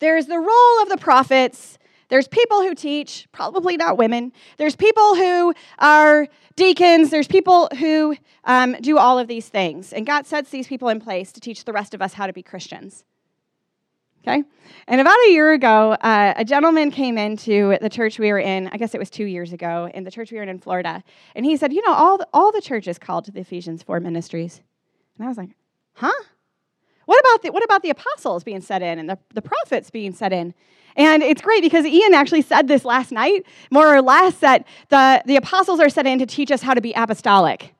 there's 0.00 0.26
the 0.26 0.38
role 0.38 0.82
of 0.82 0.88
the 0.88 0.98
prophets. 0.98 1.78
There's 2.10 2.28
people 2.28 2.60
who 2.60 2.74
teach, 2.74 3.26
probably 3.32 3.76
not 3.76 3.96
women. 3.96 4.32
There's 4.58 4.76
people 4.76 5.14
who 5.14 5.54
are 5.78 6.28
deacons. 6.56 7.10
There's 7.10 7.28
people 7.28 7.68
who 7.78 8.16
um, 8.44 8.76
do 8.80 8.98
all 8.98 9.18
of 9.18 9.28
these 9.28 9.48
things. 9.48 9.92
And 9.92 10.04
God 10.04 10.26
sets 10.26 10.50
these 10.50 10.66
people 10.66 10.88
in 10.88 11.00
place 11.00 11.32
to 11.32 11.40
teach 11.40 11.64
the 11.64 11.72
rest 11.72 11.94
of 11.94 12.02
us 12.02 12.12
how 12.12 12.26
to 12.26 12.32
be 12.32 12.42
Christians. 12.42 13.04
Okay? 14.22 14.42
And 14.86 15.00
about 15.00 15.16
a 15.28 15.30
year 15.30 15.52
ago, 15.52 15.92
uh, 15.92 16.34
a 16.36 16.44
gentleman 16.44 16.90
came 16.90 17.16
into 17.16 17.78
the 17.80 17.88
church 17.88 18.18
we 18.18 18.30
were 18.30 18.38
in, 18.38 18.68
I 18.72 18.76
guess 18.76 18.94
it 18.94 18.98
was 18.98 19.08
two 19.08 19.24
years 19.24 19.52
ago, 19.52 19.90
in 19.94 20.04
the 20.04 20.10
church 20.10 20.30
we 20.30 20.36
were 20.36 20.42
in 20.42 20.48
in 20.50 20.58
Florida. 20.58 21.02
And 21.34 21.46
he 21.46 21.56
said, 21.56 21.72
You 21.72 21.82
know, 21.86 21.94
all 21.94 22.18
the, 22.18 22.28
all 22.34 22.52
the 22.52 22.60
churches 22.60 22.98
called 22.98 23.24
to 23.26 23.30
the 23.30 23.40
Ephesians 23.40 23.82
4 23.82 24.00
ministries. 24.00 24.60
And 25.16 25.24
I 25.24 25.28
was 25.28 25.38
like, 25.38 25.50
Huh? 25.94 26.12
What 27.06 27.18
about 27.20 27.42
the, 27.42 27.50
what 27.50 27.64
about 27.64 27.82
the 27.82 27.90
apostles 27.90 28.44
being 28.44 28.60
set 28.60 28.82
in 28.82 28.98
and 28.98 29.08
the, 29.08 29.18
the 29.34 29.42
prophets 29.42 29.90
being 29.90 30.12
set 30.12 30.32
in? 30.32 30.54
And 30.96 31.22
it's 31.22 31.42
great 31.42 31.62
because 31.62 31.86
Ian 31.86 32.14
actually 32.14 32.42
said 32.42 32.68
this 32.68 32.84
last 32.84 33.12
night, 33.12 33.46
more 33.70 33.94
or 33.94 34.02
less, 34.02 34.36
that 34.38 34.66
the, 34.88 35.22
the 35.26 35.36
apostles 35.36 35.80
are 35.80 35.88
set 35.88 36.06
in 36.06 36.18
to 36.18 36.26
teach 36.26 36.50
us 36.50 36.62
how 36.62 36.74
to 36.74 36.80
be 36.80 36.92
apostolic. 36.92 37.74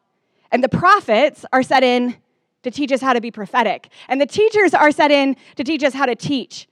And 0.53 0.65
the 0.65 0.69
prophets 0.69 1.45
are 1.53 1.63
set 1.63 1.83
in 1.83 2.17
to 2.63 2.71
teach 2.71 2.93
us 2.93 3.01
how 3.01 3.13
to 3.13 3.21
be 3.21 3.31
prophetic, 3.31 3.89
and 4.09 4.21
the 4.21 4.27
teachers 4.27 4.75
are 4.75 4.91
set 4.91 5.11
in 5.11 5.37
to 5.57 5.65
teach 5.65 5.83
us 5.83 5.95
how 5.95 6.07
to 6.07 6.15
teach. 6.15 6.69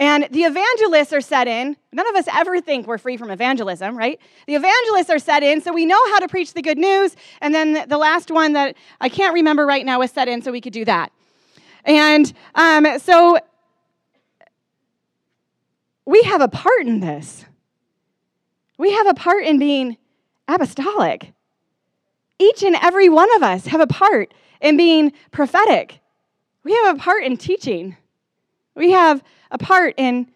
And 0.00 0.28
the 0.30 0.42
evangelists 0.42 1.12
are 1.12 1.20
set 1.20 1.48
in. 1.48 1.76
None 1.92 2.08
of 2.08 2.14
us 2.14 2.26
ever 2.32 2.60
think 2.60 2.86
we're 2.86 2.98
free 2.98 3.16
from 3.16 3.32
evangelism, 3.32 3.96
right? 3.96 4.20
The 4.46 4.54
evangelists 4.54 5.10
are 5.10 5.18
set 5.18 5.42
in, 5.42 5.60
so 5.60 5.72
we 5.72 5.86
know 5.86 6.00
how 6.12 6.20
to 6.20 6.28
preach 6.28 6.54
the 6.54 6.62
good 6.62 6.78
news. 6.78 7.16
And 7.40 7.52
then 7.52 7.88
the 7.88 7.98
last 7.98 8.30
one 8.30 8.52
that 8.52 8.76
I 9.00 9.08
can't 9.08 9.34
remember 9.34 9.66
right 9.66 9.84
now 9.84 10.00
is 10.02 10.12
set 10.12 10.28
in, 10.28 10.40
so 10.40 10.52
we 10.52 10.60
could 10.60 10.72
do 10.72 10.84
that. 10.84 11.10
And 11.84 12.32
um, 12.54 12.98
so 13.00 13.38
we 16.08 16.22
have 16.22 16.40
a 16.40 16.48
part 16.48 16.86
in 16.86 17.00
this. 17.00 17.44
We 18.78 18.92
have 18.92 19.06
a 19.06 19.12
part 19.12 19.44
in 19.44 19.58
being 19.58 19.98
apostolic. 20.48 21.34
Each 22.38 22.62
and 22.62 22.74
every 22.76 23.10
one 23.10 23.28
of 23.36 23.42
us 23.42 23.66
have 23.66 23.82
a 23.82 23.86
part 23.86 24.32
in 24.62 24.78
being 24.78 25.12
prophetic. 25.32 26.00
We 26.64 26.72
have 26.72 26.96
a 26.96 26.98
part 26.98 27.24
in 27.24 27.36
teaching. 27.36 27.98
We 28.74 28.92
have 28.92 29.22
a 29.50 29.58
part 29.58 29.92
in 29.98 30.30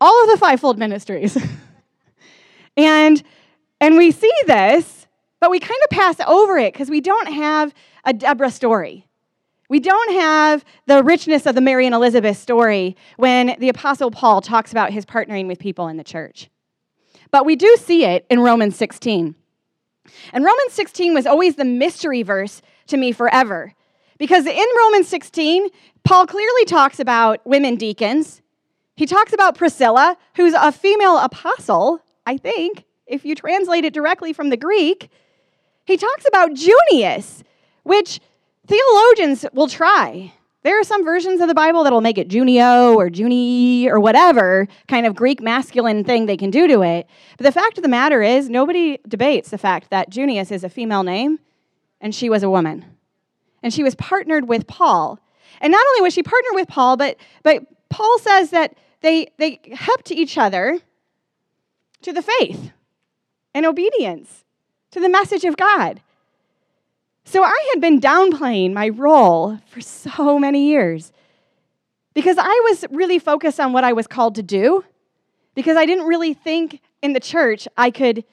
all 0.00 0.24
of 0.24 0.30
the 0.30 0.38
fivefold 0.38 0.76
ministries. 0.76 1.38
and, 2.76 3.22
and 3.80 3.96
we 3.96 4.10
see 4.10 4.32
this, 4.48 5.06
but 5.38 5.52
we 5.52 5.60
kind 5.60 5.80
of 5.84 5.90
pass 5.90 6.18
over 6.26 6.58
it 6.58 6.72
because 6.72 6.90
we 6.90 7.00
don't 7.00 7.32
have 7.32 7.72
a 8.04 8.12
Deborah 8.12 8.50
story. 8.50 9.06
We 9.72 9.80
don't 9.80 10.12
have 10.12 10.66
the 10.84 11.02
richness 11.02 11.46
of 11.46 11.54
the 11.54 11.62
Mary 11.62 11.86
and 11.86 11.94
Elizabeth 11.94 12.36
story 12.36 12.94
when 13.16 13.56
the 13.58 13.70
Apostle 13.70 14.10
Paul 14.10 14.42
talks 14.42 14.70
about 14.70 14.90
his 14.90 15.06
partnering 15.06 15.46
with 15.46 15.58
people 15.58 15.88
in 15.88 15.96
the 15.96 16.04
church. 16.04 16.50
But 17.30 17.46
we 17.46 17.56
do 17.56 17.74
see 17.80 18.04
it 18.04 18.26
in 18.28 18.40
Romans 18.40 18.76
16. 18.76 19.34
And 20.34 20.44
Romans 20.44 20.72
16 20.74 21.14
was 21.14 21.26
always 21.26 21.56
the 21.56 21.64
mystery 21.64 22.22
verse 22.22 22.60
to 22.88 22.98
me 22.98 23.12
forever. 23.12 23.72
Because 24.18 24.44
in 24.44 24.66
Romans 24.76 25.08
16, 25.08 25.68
Paul 26.04 26.26
clearly 26.26 26.66
talks 26.66 27.00
about 27.00 27.40
women 27.46 27.76
deacons, 27.76 28.42
he 28.94 29.06
talks 29.06 29.32
about 29.32 29.56
Priscilla, 29.56 30.18
who's 30.36 30.52
a 30.52 30.70
female 30.70 31.16
apostle, 31.16 32.02
I 32.26 32.36
think, 32.36 32.84
if 33.06 33.24
you 33.24 33.34
translate 33.34 33.86
it 33.86 33.94
directly 33.94 34.34
from 34.34 34.50
the 34.50 34.58
Greek. 34.58 35.08
He 35.86 35.96
talks 35.96 36.28
about 36.28 36.52
Junius, 36.52 37.42
which 37.84 38.20
theologians 38.66 39.44
will 39.52 39.68
try. 39.68 40.32
There 40.62 40.78
are 40.78 40.84
some 40.84 41.04
versions 41.04 41.40
of 41.40 41.48
the 41.48 41.54
Bible 41.54 41.82
that'll 41.82 42.00
make 42.00 42.18
it 42.18 42.28
Junio 42.28 42.94
or 42.94 43.08
Junie 43.08 43.88
or 43.90 43.98
whatever 43.98 44.68
kind 44.86 45.06
of 45.06 45.16
Greek 45.16 45.42
masculine 45.42 46.04
thing 46.04 46.26
they 46.26 46.36
can 46.36 46.50
do 46.50 46.68
to 46.68 46.82
it. 46.82 47.08
But 47.36 47.44
the 47.44 47.52
fact 47.52 47.78
of 47.78 47.82
the 47.82 47.88
matter 47.88 48.22
is, 48.22 48.48
nobody 48.48 48.98
debates 49.08 49.50
the 49.50 49.58
fact 49.58 49.90
that 49.90 50.08
Junius 50.08 50.52
is 50.52 50.62
a 50.62 50.68
female 50.68 51.02
name 51.02 51.40
and 52.00 52.14
she 52.14 52.30
was 52.30 52.44
a 52.44 52.50
woman. 52.50 52.84
And 53.62 53.74
she 53.74 53.82
was 53.82 53.96
partnered 53.96 54.48
with 54.48 54.68
Paul. 54.68 55.18
And 55.60 55.72
not 55.72 55.84
only 55.88 56.02
was 56.02 56.14
she 56.14 56.22
partnered 56.22 56.54
with 56.54 56.68
Paul, 56.68 56.96
but, 56.96 57.16
but 57.42 57.64
Paul 57.88 58.18
says 58.20 58.50
that 58.50 58.76
they, 59.00 59.32
they 59.38 59.60
helped 59.72 60.12
each 60.12 60.38
other 60.38 60.78
to 62.02 62.12
the 62.12 62.22
faith 62.22 62.70
and 63.52 63.66
obedience 63.66 64.44
to 64.92 65.00
the 65.00 65.08
message 65.08 65.44
of 65.44 65.56
God. 65.56 66.00
So 67.24 67.42
I 67.42 67.70
had 67.72 67.80
been 67.80 68.00
downplaying 68.00 68.72
my 68.72 68.88
role 68.88 69.58
for 69.66 69.80
so 69.80 70.38
many 70.38 70.68
years 70.68 71.12
because 72.14 72.36
I 72.38 72.60
was 72.70 72.84
really 72.90 73.18
focused 73.18 73.60
on 73.60 73.72
what 73.72 73.84
I 73.84 73.92
was 73.92 74.06
called 74.06 74.34
to 74.36 74.42
do 74.42 74.84
because 75.54 75.76
I 75.76 75.86
didn't 75.86 76.06
really 76.06 76.34
think 76.34 76.80
in 77.00 77.12
the 77.12 77.20
church 77.20 77.66
I 77.76 77.90
could, 77.90 78.24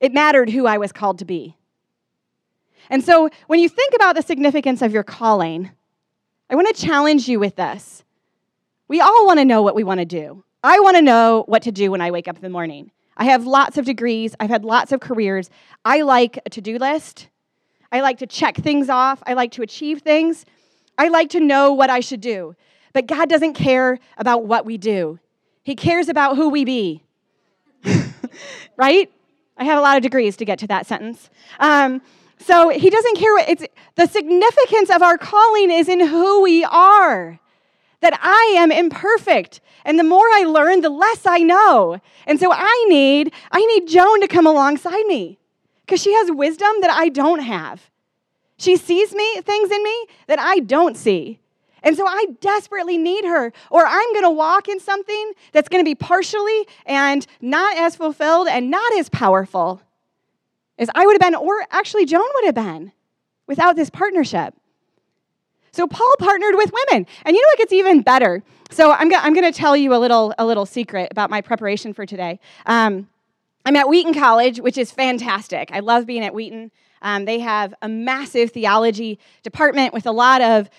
it 0.00 0.12
mattered 0.12 0.50
who 0.50 0.66
I 0.66 0.78
was 0.78 0.92
called 0.92 1.18
to 1.18 1.24
be. 1.24 1.56
And 2.88 3.04
so 3.04 3.30
when 3.46 3.58
you 3.58 3.68
think 3.68 3.94
about 3.94 4.14
the 4.14 4.22
significance 4.22 4.80
of 4.80 4.92
your 4.92 5.02
calling, 5.02 5.70
I 6.48 6.54
want 6.54 6.74
to 6.74 6.82
challenge 6.82 7.28
you 7.28 7.40
with 7.40 7.56
this. 7.56 8.04
We 8.88 9.00
all 9.00 9.26
want 9.26 9.40
to 9.40 9.44
know 9.44 9.62
what 9.62 9.74
we 9.74 9.82
want 9.82 10.00
to 10.00 10.06
do. 10.06 10.44
I 10.62 10.78
want 10.80 10.96
to 10.96 11.02
know 11.02 11.44
what 11.46 11.62
to 11.62 11.72
do 11.72 11.90
when 11.90 12.00
I 12.00 12.10
wake 12.10 12.28
up 12.28 12.36
in 12.36 12.42
the 12.42 12.48
morning. 12.48 12.92
I 13.16 13.24
have 13.24 13.46
lots 13.46 13.78
of 13.78 13.84
degrees, 13.84 14.34
I've 14.38 14.50
had 14.50 14.64
lots 14.64 14.92
of 14.92 15.00
careers. 15.00 15.50
I 15.84 16.02
like 16.02 16.38
a 16.44 16.50
to 16.50 16.60
do 16.60 16.78
list. 16.78 17.28
I 17.96 18.02
like 18.02 18.18
to 18.18 18.26
check 18.26 18.56
things 18.56 18.90
off. 18.90 19.22
I 19.26 19.32
like 19.32 19.52
to 19.52 19.62
achieve 19.62 20.02
things. 20.02 20.44
I 20.98 21.08
like 21.08 21.30
to 21.30 21.40
know 21.40 21.72
what 21.72 21.88
I 21.88 22.00
should 22.00 22.20
do. 22.20 22.54
But 22.92 23.06
God 23.06 23.30
doesn't 23.30 23.54
care 23.54 23.98
about 24.18 24.44
what 24.44 24.66
we 24.66 24.76
do, 24.76 25.18
He 25.64 25.74
cares 25.74 26.08
about 26.08 26.36
who 26.36 26.50
we 26.50 26.64
be. 26.64 27.02
right? 28.76 29.10
I 29.56 29.64
have 29.64 29.78
a 29.78 29.80
lot 29.80 29.96
of 29.96 30.02
degrees 30.02 30.36
to 30.36 30.44
get 30.44 30.58
to 30.58 30.66
that 30.66 30.86
sentence. 30.86 31.30
Um, 31.58 32.02
so 32.38 32.68
he 32.68 32.90
doesn't 32.90 33.16
care 33.16 33.32
what 33.32 33.48
it's 33.48 33.64
the 33.94 34.06
significance 34.06 34.90
of 34.90 35.00
our 35.00 35.16
calling 35.16 35.70
is 35.70 35.88
in 35.88 36.06
who 36.06 36.42
we 36.42 36.64
are 36.64 37.40
that 38.00 38.18
I 38.22 38.54
am 38.58 38.70
imperfect. 38.70 39.62
And 39.86 39.98
the 39.98 40.04
more 40.04 40.26
I 40.34 40.44
learn, 40.44 40.82
the 40.82 40.90
less 40.90 41.24
I 41.24 41.38
know. 41.38 41.98
And 42.26 42.38
so 42.38 42.52
I 42.52 42.86
need, 42.88 43.32
I 43.50 43.64
need 43.64 43.88
Joan 43.88 44.20
to 44.20 44.28
come 44.28 44.46
alongside 44.46 45.06
me 45.06 45.38
because 45.86 46.02
she 46.02 46.12
has 46.14 46.30
wisdom 46.32 46.72
that 46.80 46.90
I 46.90 47.08
don't 47.08 47.40
have. 47.40 47.90
She 48.58 48.76
sees 48.76 49.14
me, 49.14 49.40
things 49.42 49.70
in 49.70 49.82
me 49.82 50.06
that 50.26 50.38
I 50.38 50.58
don't 50.60 50.96
see. 50.96 51.38
And 51.82 51.96
so 51.96 52.04
I 52.06 52.26
desperately 52.40 52.98
need 52.98 53.24
her, 53.24 53.52
or 53.70 53.86
I'm 53.86 54.12
going 54.12 54.24
to 54.24 54.30
walk 54.30 54.68
in 54.68 54.80
something 54.80 55.32
that's 55.52 55.68
going 55.68 55.84
to 55.84 55.88
be 55.88 55.94
partially 55.94 56.66
and 56.84 57.24
not 57.40 57.76
as 57.76 57.94
fulfilled 57.94 58.48
and 58.48 58.70
not 58.70 58.92
as 58.94 59.08
powerful 59.08 59.80
as 60.78 60.90
I 60.94 61.06
would 61.06 61.14
have 61.14 61.20
been, 61.20 61.34
or 61.34 61.64
actually 61.70 62.04
Joan 62.04 62.26
would 62.34 62.46
have 62.46 62.54
been 62.54 62.92
without 63.46 63.76
this 63.76 63.88
partnership. 63.88 64.54
So 65.70 65.86
Paul 65.86 66.14
partnered 66.18 66.54
with 66.56 66.72
women. 66.72 67.06
And 67.24 67.36
you 67.36 67.42
know 67.42 67.48
what 67.50 67.58
gets 67.58 67.72
even 67.72 68.02
better? 68.02 68.42
So 68.70 68.92
I'm, 68.92 69.14
I'm 69.14 69.34
going 69.34 69.50
to 69.50 69.56
tell 69.56 69.76
you 69.76 69.94
a 69.94 69.98
little, 69.98 70.34
a 70.38 70.46
little 70.46 70.66
secret 70.66 71.08
about 71.12 71.30
my 71.30 71.40
preparation 71.40 71.92
for 71.92 72.04
today. 72.04 72.40
Um, 72.64 73.08
I'm 73.66 73.74
at 73.74 73.88
Wheaton 73.88 74.14
College, 74.14 74.60
which 74.60 74.78
is 74.78 74.92
fantastic. 74.92 75.70
I 75.72 75.80
love 75.80 76.06
being 76.06 76.24
at 76.24 76.32
Wheaton. 76.32 76.70
Um, 77.02 77.24
they 77.24 77.40
have 77.40 77.74
a 77.82 77.88
massive 77.88 78.52
theology 78.52 79.18
department 79.42 79.92
with 79.92 80.06
a 80.06 80.12
lot 80.12 80.40
of 80.40 80.70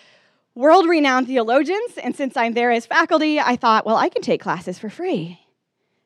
world 0.56 0.88
renowned 0.88 1.28
theologians. 1.28 1.98
And 2.02 2.16
since 2.16 2.38
I'm 2.38 2.54
there 2.54 2.72
as 2.72 2.86
faculty, 2.86 3.42
I 3.42 3.58
thought, 3.58 3.86
well, 3.86 3.98
I 3.98 4.08
can 4.08 4.22
take 4.22 4.40
classes 4.40 4.80
for 4.80 4.90
free. 4.90 5.38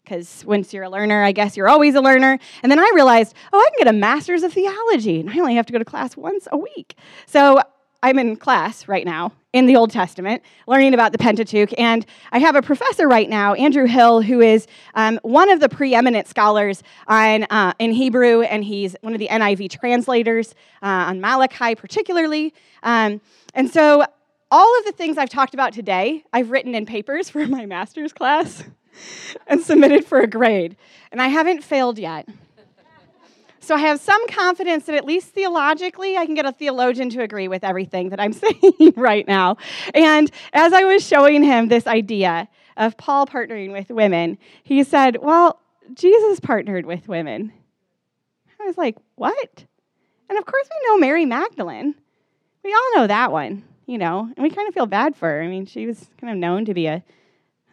Because 0.03 0.43
once 0.43 0.73
you're 0.73 0.85
a 0.85 0.89
learner, 0.89 1.23
I 1.23 1.33
guess 1.33 1.55
you're 1.55 1.69
always 1.69 1.93
a 1.93 2.01
learner. 2.01 2.39
And 2.63 2.71
then 2.71 2.79
I 2.79 2.91
realized, 2.95 3.35
oh, 3.53 3.59
I 3.59 3.69
can 3.69 3.85
get 3.85 3.95
a 3.95 3.97
master's 3.97 4.41
of 4.41 4.51
theology, 4.51 5.19
and 5.19 5.29
I 5.29 5.37
only 5.37 5.53
have 5.53 5.67
to 5.67 5.73
go 5.73 5.77
to 5.77 5.85
class 5.85 6.17
once 6.17 6.47
a 6.51 6.57
week. 6.57 6.95
So 7.27 7.61
I'm 8.01 8.17
in 8.17 8.37
class 8.37 8.87
right 8.87 9.05
now 9.05 9.33
in 9.53 9.65
the 9.65 9.75
Old 9.75 9.91
Testament, 9.91 10.41
learning 10.65 10.93
about 10.93 11.11
the 11.11 11.17
Pentateuch, 11.17 11.73
and 11.77 12.05
I 12.31 12.39
have 12.39 12.55
a 12.55 12.61
professor 12.61 13.07
right 13.07 13.29
now, 13.29 13.53
Andrew 13.53 13.85
Hill, 13.85 14.21
who 14.21 14.39
is 14.39 14.65
um, 14.95 15.19
one 15.23 15.49
of 15.49 15.59
the 15.59 15.67
preeminent 15.67 16.27
scholars 16.27 16.83
on, 17.07 17.43
uh, 17.43 17.73
in 17.77 17.91
Hebrew, 17.91 18.43
and 18.43 18.63
he's 18.63 18.95
one 19.01 19.13
of 19.13 19.19
the 19.19 19.27
NIV 19.27 19.69
translators 19.69 20.55
uh, 20.81 20.85
on 20.85 21.19
Malachi, 21.19 21.75
particularly. 21.75 22.53
Um, 22.83 23.19
and 23.53 23.69
so, 23.69 24.05
all 24.53 24.79
of 24.79 24.85
the 24.85 24.91
things 24.91 25.17
I've 25.17 25.29
talked 25.29 25.53
about 25.53 25.71
today, 25.71 26.23
I've 26.33 26.51
written 26.51 26.75
in 26.75 26.85
papers 26.85 27.29
for 27.31 27.45
my 27.47 27.65
master's 27.65 28.13
class 28.13 28.63
and 29.47 29.61
submitted 29.61 30.05
for 30.05 30.19
a 30.19 30.27
grade, 30.27 30.77
and 31.11 31.21
I 31.21 31.27
haven't 31.27 31.63
failed 31.63 31.99
yet. 31.99 32.27
So 33.63 33.75
I 33.75 33.79
have 33.79 33.99
some 33.99 34.27
confidence 34.27 34.85
that 34.85 34.95
at 34.95 35.05
least 35.05 35.29
theologically, 35.29 36.17
I 36.17 36.25
can 36.25 36.33
get 36.33 36.47
a 36.47 36.51
theologian 36.51 37.11
to 37.11 37.21
agree 37.21 37.47
with 37.47 37.63
everything 37.63 38.09
that 38.09 38.19
I'm 38.19 38.33
saying 38.33 38.93
right 38.95 39.27
now. 39.27 39.57
And 39.93 40.31
as 40.53 40.73
I 40.73 40.83
was 40.83 41.05
showing 41.05 41.43
him 41.43 41.67
this 41.67 41.85
idea 41.85 42.49
of 42.75 42.97
Paul 42.97 43.27
partnering 43.27 43.71
with 43.71 43.89
women, 43.89 44.39
he 44.63 44.83
said, 44.83 45.17
Well, 45.21 45.59
Jesus 45.93 46.39
partnered 46.39 46.87
with 46.87 47.07
women. 47.07 47.53
I 48.59 48.65
was 48.65 48.77
like, 48.79 48.97
What? 49.15 49.65
And 50.27 50.39
of 50.39 50.45
course, 50.45 50.67
we 50.69 50.87
know 50.87 50.97
Mary 50.97 51.25
Magdalene. 51.25 51.93
We 52.63 52.73
all 52.73 52.95
know 52.95 53.07
that 53.07 53.31
one, 53.31 53.63
you 53.85 53.99
know, 53.99 54.31
and 54.35 54.43
we 54.43 54.49
kind 54.49 54.67
of 54.67 54.73
feel 54.73 54.85
bad 54.87 55.15
for 55.15 55.29
her. 55.29 55.41
I 55.41 55.47
mean, 55.47 55.67
she 55.67 55.85
was 55.85 56.07
kind 56.19 56.31
of 56.31 56.37
known 56.37 56.65
to 56.65 56.73
be 56.73 56.87
a, 56.87 57.03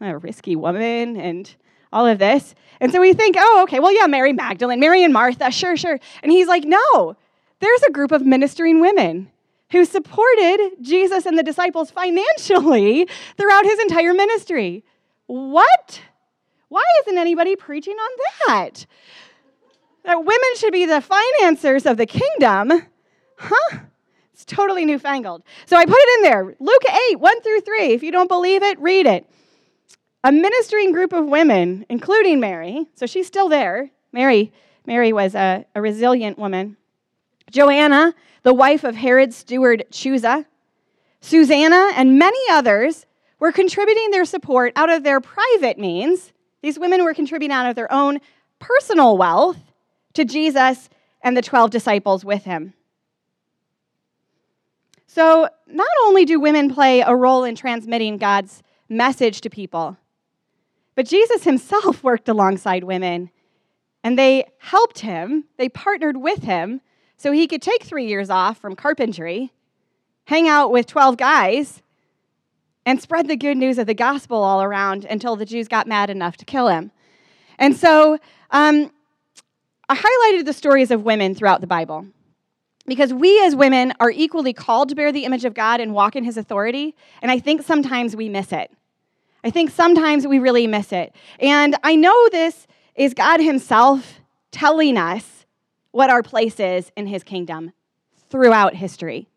a 0.00 0.18
risky 0.18 0.54
woman 0.54 1.16
and 1.16 1.54
all 1.92 2.06
of 2.06 2.18
this. 2.18 2.54
And 2.80 2.92
so 2.92 3.00
we 3.00 3.12
think, 3.12 3.36
oh, 3.38 3.60
okay, 3.64 3.80
well, 3.80 3.92
yeah, 3.92 4.06
Mary 4.06 4.32
Magdalene, 4.32 4.80
Mary 4.80 5.02
and 5.02 5.12
Martha, 5.12 5.50
sure, 5.50 5.76
sure. 5.76 5.98
And 6.22 6.30
he's 6.30 6.46
like, 6.46 6.64
no, 6.64 7.16
there's 7.60 7.82
a 7.82 7.90
group 7.90 8.12
of 8.12 8.24
ministering 8.24 8.80
women 8.80 9.30
who 9.72 9.84
supported 9.84 10.76
Jesus 10.80 11.26
and 11.26 11.36
the 11.36 11.42
disciples 11.42 11.90
financially 11.90 13.08
throughout 13.36 13.64
his 13.64 13.78
entire 13.80 14.14
ministry. 14.14 14.84
What? 15.26 16.00
Why 16.68 16.84
isn't 17.02 17.18
anybody 17.18 17.56
preaching 17.56 17.96
on 17.96 18.10
that? 18.46 18.86
That 20.04 20.18
women 20.18 20.56
should 20.56 20.72
be 20.72 20.86
the 20.86 21.00
financiers 21.00 21.84
of 21.84 21.96
the 21.96 22.06
kingdom? 22.06 22.86
Huh? 23.36 23.78
It's 24.32 24.44
totally 24.44 24.84
newfangled. 24.84 25.42
So 25.66 25.76
I 25.76 25.84
put 25.84 25.96
it 25.98 26.18
in 26.18 26.22
there 26.22 26.56
Luke 26.60 26.82
8, 27.10 27.16
1 27.16 27.42
through 27.42 27.60
3. 27.62 27.86
If 27.86 28.02
you 28.02 28.12
don't 28.12 28.28
believe 28.28 28.62
it, 28.62 28.78
read 28.78 29.06
it 29.06 29.28
a 30.28 30.32
ministering 30.32 30.92
group 30.92 31.14
of 31.14 31.24
women, 31.24 31.86
including 31.88 32.38
Mary, 32.38 32.86
so 32.94 33.06
she's 33.06 33.26
still 33.26 33.48
there. 33.48 33.88
Mary, 34.12 34.52
Mary 34.84 35.10
was 35.10 35.34
a, 35.34 35.64
a 35.74 35.80
resilient 35.80 36.38
woman. 36.38 36.76
Joanna, 37.50 38.14
the 38.42 38.52
wife 38.52 38.84
of 38.84 38.94
Herod's 38.94 39.36
steward 39.36 39.86
Chuza, 39.90 40.44
Susanna, 41.22 41.92
and 41.94 42.18
many 42.18 42.38
others 42.50 43.06
were 43.38 43.52
contributing 43.52 44.10
their 44.10 44.26
support 44.26 44.74
out 44.76 44.90
of 44.90 45.02
their 45.02 45.18
private 45.18 45.78
means. 45.78 46.34
These 46.60 46.78
women 46.78 47.04
were 47.04 47.14
contributing 47.14 47.54
out 47.54 47.70
of 47.70 47.74
their 47.74 47.90
own 47.90 48.18
personal 48.58 49.16
wealth 49.16 49.72
to 50.12 50.26
Jesus 50.26 50.90
and 51.22 51.38
the 51.38 51.42
12 51.42 51.70
disciples 51.70 52.22
with 52.22 52.44
him. 52.44 52.74
So, 55.06 55.48
not 55.66 55.88
only 56.04 56.26
do 56.26 56.38
women 56.38 56.74
play 56.74 57.00
a 57.00 57.16
role 57.16 57.44
in 57.44 57.54
transmitting 57.54 58.18
God's 58.18 58.62
message 58.90 59.40
to 59.40 59.48
people, 59.48 59.96
but 60.98 61.06
Jesus 61.06 61.44
himself 61.44 62.02
worked 62.02 62.28
alongside 62.28 62.82
women 62.82 63.30
and 64.02 64.18
they 64.18 64.44
helped 64.58 64.98
him, 64.98 65.44
they 65.56 65.68
partnered 65.68 66.16
with 66.16 66.42
him 66.42 66.80
so 67.16 67.30
he 67.30 67.46
could 67.46 67.62
take 67.62 67.84
three 67.84 68.08
years 68.08 68.30
off 68.30 68.58
from 68.58 68.74
carpentry, 68.74 69.52
hang 70.24 70.48
out 70.48 70.72
with 70.72 70.86
12 70.86 71.16
guys, 71.16 71.84
and 72.84 73.00
spread 73.00 73.28
the 73.28 73.36
good 73.36 73.56
news 73.56 73.78
of 73.78 73.86
the 73.86 73.94
gospel 73.94 74.38
all 74.38 74.60
around 74.60 75.04
until 75.04 75.36
the 75.36 75.44
Jews 75.44 75.68
got 75.68 75.86
mad 75.86 76.10
enough 76.10 76.36
to 76.38 76.44
kill 76.44 76.66
him. 76.66 76.90
And 77.60 77.76
so 77.76 78.18
um, 78.50 78.90
I 79.88 79.94
highlighted 79.94 80.46
the 80.46 80.52
stories 80.52 80.90
of 80.90 81.04
women 81.04 81.32
throughout 81.32 81.60
the 81.60 81.68
Bible 81.68 82.08
because 82.86 83.14
we 83.14 83.40
as 83.44 83.54
women 83.54 83.92
are 84.00 84.10
equally 84.10 84.52
called 84.52 84.88
to 84.88 84.96
bear 84.96 85.12
the 85.12 85.26
image 85.26 85.44
of 85.44 85.54
God 85.54 85.80
and 85.80 85.94
walk 85.94 86.16
in 86.16 86.24
his 86.24 86.36
authority, 86.36 86.96
and 87.22 87.30
I 87.30 87.38
think 87.38 87.62
sometimes 87.62 88.16
we 88.16 88.28
miss 88.28 88.50
it. 88.50 88.72
I 89.44 89.50
think 89.50 89.70
sometimes 89.70 90.26
we 90.26 90.38
really 90.38 90.66
miss 90.66 90.92
it. 90.92 91.14
And 91.38 91.76
I 91.82 91.94
know 91.96 92.28
this 92.30 92.66
is 92.94 93.14
God 93.14 93.40
himself 93.40 94.20
telling 94.50 94.96
us 94.96 95.46
what 95.92 96.10
our 96.10 96.22
place 96.22 96.58
is 96.58 96.90
in 96.96 97.06
his 97.06 97.22
kingdom 97.22 97.72
throughout 98.28 98.74
history. 98.74 99.28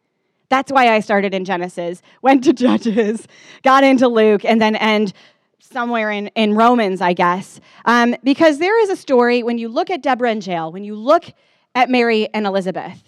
That's 0.50 0.72
why 0.72 0.94
I 0.94 1.00
started 1.00 1.34
in 1.34 1.46
Genesis, 1.46 2.02
went 2.22 2.44
to 2.44 2.54
Judges, 2.54 3.28
got 3.64 3.84
into 3.84 4.08
Luke, 4.08 4.44
and 4.44 4.62
then 4.62 4.76
end 4.76 5.14
somewhere 5.60 6.12
in, 6.12 6.28
in 6.30 6.56
Romans, 6.56 7.02
I 7.02 7.14
guess. 7.14 7.60
Um, 7.86 8.16
because 8.24 8.58
there 8.58 8.80
is 8.82 8.90
a 8.90 8.96
story 8.96 9.44
when 9.44 9.58
you 9.58 9.70
look 9.70 9.90
at 9.90 10.02
Deborah 10.02 10.32
in 10.32 10.42
Jael, 10.42 10.72
when 10.72 10.84
you 10.84 10.96
look 10.96 11.26
at 11.74 11.90
Mary 11.90 12.28
and 12.34 12.46
Elizabeth, 12.46 13.04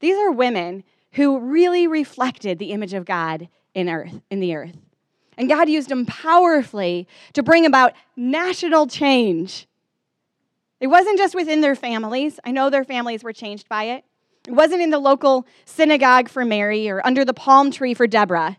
these 0.00 0.16
are 0.16 0.30
women 0.30 0.84
who 1.12 1.40
really 1.40 1.88
reflected 1.88 2.58
the 2.58 2.70
image 2.72 2.94
of 2.94 3.04
God 3.04 3.48
in 3.74 3.88
earth, 3.88 4.20
in 4.30 4.38
the 4.38 4.54
earth. 4.54 4.76
And 5.38 5.48
God 5.48 5.68
used 5.68 5.88
them 5.88 6.04
powerfully 6.04 7.06
to 7.32 7.44
bring 7.44 7.64
about 7.64 7.94
national 8.16 8.88
change. 8.88 9.68
It 10.80 10.88
wasn't 10.88 11.16
just 11.16 11.34
within 11.34 11.60
their 11.60 11.76
families. 11.76 12.40
I 12.44 12.50
know 12.50 12.68
their 12.68 12.84
families 12.84 13.22
were 13.22 13.32
changed 13.32 13.68
by 13.68 13.84
it. 13.84 14.04
It 14.48 14.52
wasn't 14.52 14.82
in 14.82 14.90
the 14.90 14.98
local 14.98 15.46
synagogue 15.64 16.28
for 16.28 16.44
Mary 16.44 16.90
or 16.90 17.06
under 17.06 17.24
the 17.24 17.32
palm 17.32 17.70
tree 17.70 17.94
for 17.94 18.08
Deborah. 18.08 18.56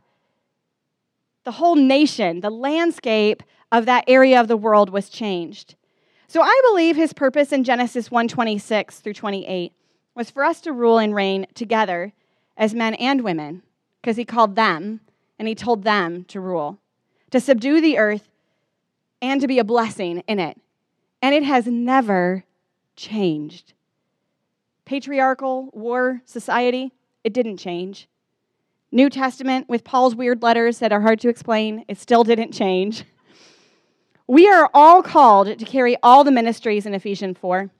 The 1.44 1.52
whole 1.52 1.76
nation, 1.76 2.40
the 2.40 2.50
landscape 2.50 3.44
of 3.72 3.86
that 3.86 4.06
area 4.08 4.40
of 4.40 4.48
the 4.48 4.58
world 4.58 4.90
was 4.90 5.10
changed. 5.10 5.76
So 6.28 6.42
I 6.42 6.62
believe 6.70 6.96
his 6.96 7.12
purpose 7.12 7.52
in 7.52 7.64
Genesis 7.64 8.10
1:26 8.10 9.02
through 9.02 9.14
28 9.14 9.74
was 10.16 10.30
for 10.30 10.46
us 10.46 10.62
to 10.62 10.72
rule 10.72 10.98
and 10.98 11.14
reign 11.14 11.46
together 11.56 12.14
as 12.56 12.74
men 12.74 12.94
and 12.96 13.22
women, 13.22 13.64
because 14.02 14.16
he 14.16 14.26
called 14.26 14.56
them 14.56 15.02
and 15.40 15.48
he 15.48 15.56
told 15.56 15.84
them 15.84 16.26
to 16.26 16.40
rule, 16.40 16.78
to 17.32 17.40
subdue 17.40 17.82
the 17.82 17.98
earth 17.98 18.30
and 19.22 19.42
to 19.42 19.48
be 19.48 19.58
a 19.58 19.64
blessing 19.64 20.22
in 20.28 20.40
it. 20.40 20.60
And 21.22 21.34
it 21.34 21.44
has 21.44 21.66
never 21.66 22.44
changed. 22.96 23.74
Patriarchal 24.86 25.70
war 25.74 26.22
society, 26.26 26.92
it 27.24 27.34
didn't 27.34 27.58
change. 27.58 28.08
New 28.92 29.10
Testament 29.10 29.70
with 29.70 29.84
Paul's 29.84 30.16
weird 30.16 30.42
letters 30.42 30.80
that 30.80 30.92
are 30.92 31.02
hard 31.02 31.20
to 31.22 31.30
explain, 31.30 31.86
it 31.88 31.98
still 31.98 32.24
didn't 32.24 32.52
change. 32.52 33.06
We 34.28 34.48
are 34.48 34.70
all 34.76 35.02
called 35.02 35.58
to 35.58 35.66
carry 35.66 35.98
all 36.04 36.24
the 36.24 36.30
ministries 36.30 36.86
in 36.86 36.94
Ephesians 36.94 37.36
4. 37.40 37.72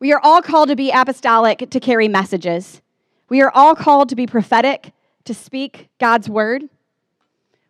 We 0.00 0.12
are 0.12 0.20
all 0.20 0.42
called 0.42 0.68
to 0.70 0.74
be 0.74 0.90
apostolic, 0.90 1.70
to 1.70 1.78
carry 1.78 2.08
messages. 2.08 2.82
We 3.28 3.40
are 3.40 3.52
all 3.54 3.76
called 3.76 4.08
to 4.08 4.16
be 4.16 4.26
prophetic, 4.26 4.92
to 5.24 5.34
speak 5.34 5.88
God's 5.98 6.28
word. 6.28 6.64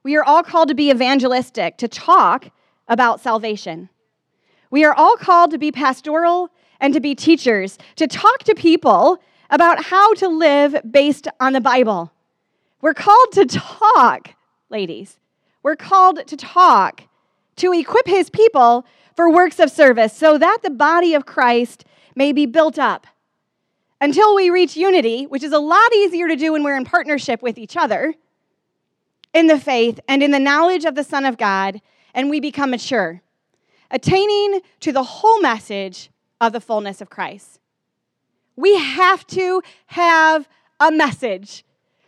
We 0.03 0.17
are 0.17 0.25
all 0.25 0.43
called 0.43 0.69
to 0.69 0.75
be 0.75 0.91
evangelistic, 0.91 1.77
to 1.79 1.89
talk 1.89 2.51
about 2.87 3.21
salvation. 3.21 3.89
We 4.71 4.85
are 4.85 4.95
all 4.95 5.17
called 5.17 5.51
to 5.51 5.59
be 5.59 5.73
pastoral 5.73 6.51
and 6.81 6.95
to 6.95 7.01
be 7.01 7.15
teachers, 7.15 7.79
to 7.97 8.07
talk 8.07 8.45
to 8.45 8.55
people 8.55 9.19
about 9.51 9.85
how 9.85 10.15
to 10.15 10.29
live 10.29 10.77
based 10.89 11.27
on 11.41 11.53
the 11.53 11.61
Bible. 11.61 12.13
We're 12.81 12.95
called 12.95 13.33
to 13.33 13.47
talk, 13.47 14.35
ladies. 14.71 15.19
We're 15.63 15.77
called 15.77 16.27
to 16.27 16.37
talk, 16.37 17.03
to 17.57 17.73
equip 17.73 18.07
his 18.07 18.31
people 18.31 18.87
for 19.17 19.31
works 19.31 19.59
of 19.59 19.71
service 19.71 20.13
so 20.13 20.39
that 20.39 20.59
the 20.63 20.71
body 20.71 21.15
of 21.15 21.27
Christ 21.27 21.85
may 22.15 22.33
be 22.33 22.47
built 22.47 22.79
up 22.79 23.07
until 24.01 24.35
we 24.35 24.51
reach 24.51 24.77
unity, 24.77 25.25
which 25.25 25.43
is 25.43 25.53
a 25.53 25.59
lot 25.59 25.93
easier 25.95 26.29
to 26.29 26.37
do 26.37 26.53
when 26.53 26.63
we're 26.63 26.77
in 26.77 26.85
partnership 26.85 27.43
with 27.43 27.59
each 27.59 27.77
other 27.77 28.15
in 29.35 29.47
the 29.47 29.59
faith 29.59 30.01
and 30.09 30.23
in 30.23 30.31
the 30.31 30.39
knowledge 30.39 30.85
of 30.85 30.95
the 30.95 31.05
Son 31.05 31.25
of 31.25 31.37
God, 31.37 31.81
and 32.15 32.31
we 32.31 32.41
become 32.41 32.71
mature, 32.71 33.23
attaining 33.91 34.61
to 34.81 34.93
the 34.93 35.03
whole 35.03 35.41
message 35.41 36.11
of 36.41 36.53
the 36.53 36.61
fullness 36.61 37.01
of 37.01 37.11
Christ. 37.11 37.61
We 38.57 38.77
have 38.77 39.27
to 39.29 39.63
have 39.87 40.49
a 40.81 40.91
message. 40.91 41.65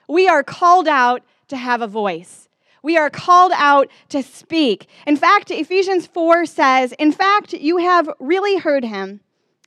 We 0.08 0.28
are 0.28 0.42
called 0.42 0.88
out 0.88 1.22
to 1.48 1.56
have 1.56 1.82
a 1.82 1.86
voice. 1.86 2.48
We 2.82 2.96
are 2.96 3.10
called 3.10 3.52
out 3.54 3.88
to 4.08 4.22
speak. 4.22 4.86
In 5.06 5.16
fact, 5.16 5.50
Ephesians 5.50 6.06
4 6.06 6.46
says, 6.46 6.92
In 6.98 7.12
fact, 7.12 7.52
you 7.52 7.76
have 7.76 8.08
really 8.18 8.56
heard 8.56 8.84
him 8.84 9.20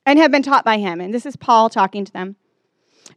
and 0.06 0.20
have 0.20 0.32
been 0.32 0.44
taught 0.44 0.66
by 0.66 0.78
him. 0.78 1.00
And 1.00 1.14
this 1.14 1.26
is 1.26 1.36
Paul 1.36 1.70
talking 1.70 2.06
to 2.06 2.14
them. 2.14 2.36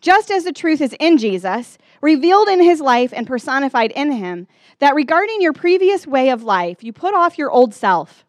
Just 0.01 0.31
as 0.31 0.45
the 0.45 0.53
truth 0.53 0.81
is 0.81 0.95
in 0.99 1.17
Jesus, 1.17 1.79
revealed 2.01 2.49
in 2.49 2.63
his 2.63 2.81
life 2.81 3.13
and 3.15 3.27
personified 3.27 3.93
in 3.93 4.13
him, 4.13 4.47
that 4.79 4.95
regarding 4.95 5.41
your 5.41 5.53
previous 5.53 6.07
way 6.07 6.31
of 6.31 6.43
life, 6.43 6.85
you 6.85 6.93
put 6.93 7.15
off 7.15 7.39
your 7.39 7.51
old 7.51 7.75
self. 7.75 8.25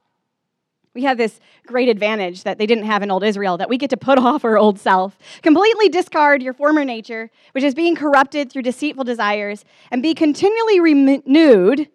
We 0.93 1.03
have 1.03 1.17
this 1.17 1.39
great 1.67 1.89
advantage 1.89 2.43
that 2.43 2.57
they 2.57 2.65
didn't 2.65 2.85
have 2.85 3.03
in 3.03 3.11
old 3.11 3.23
Israel, 3.23 3.57
that 3.57 3.69
we 3.69 3.77
get 3.77 3.89
to 3.89 3.97
put 3.97 4.17
off 4.19 4.45
our 4.45 4.57
old 4.57 4.79
self, 4.79 5.17
completely 5.41 5.89
discard 5.89 6.41
your 6.41 6.53
former 6.53 6.85
nature, 6.85 7.29
which 7.51 7.63
is 7.63 7.75
being 7.75 7.95
corrupted 7.95 8.51
through 8.51 8.63
deceitful 8.63 9.03
desires, 9.03 9.65
and 9.91 10.01
be 10.01 10.13
continually 10.13 10.79
renewed 10.79 11.89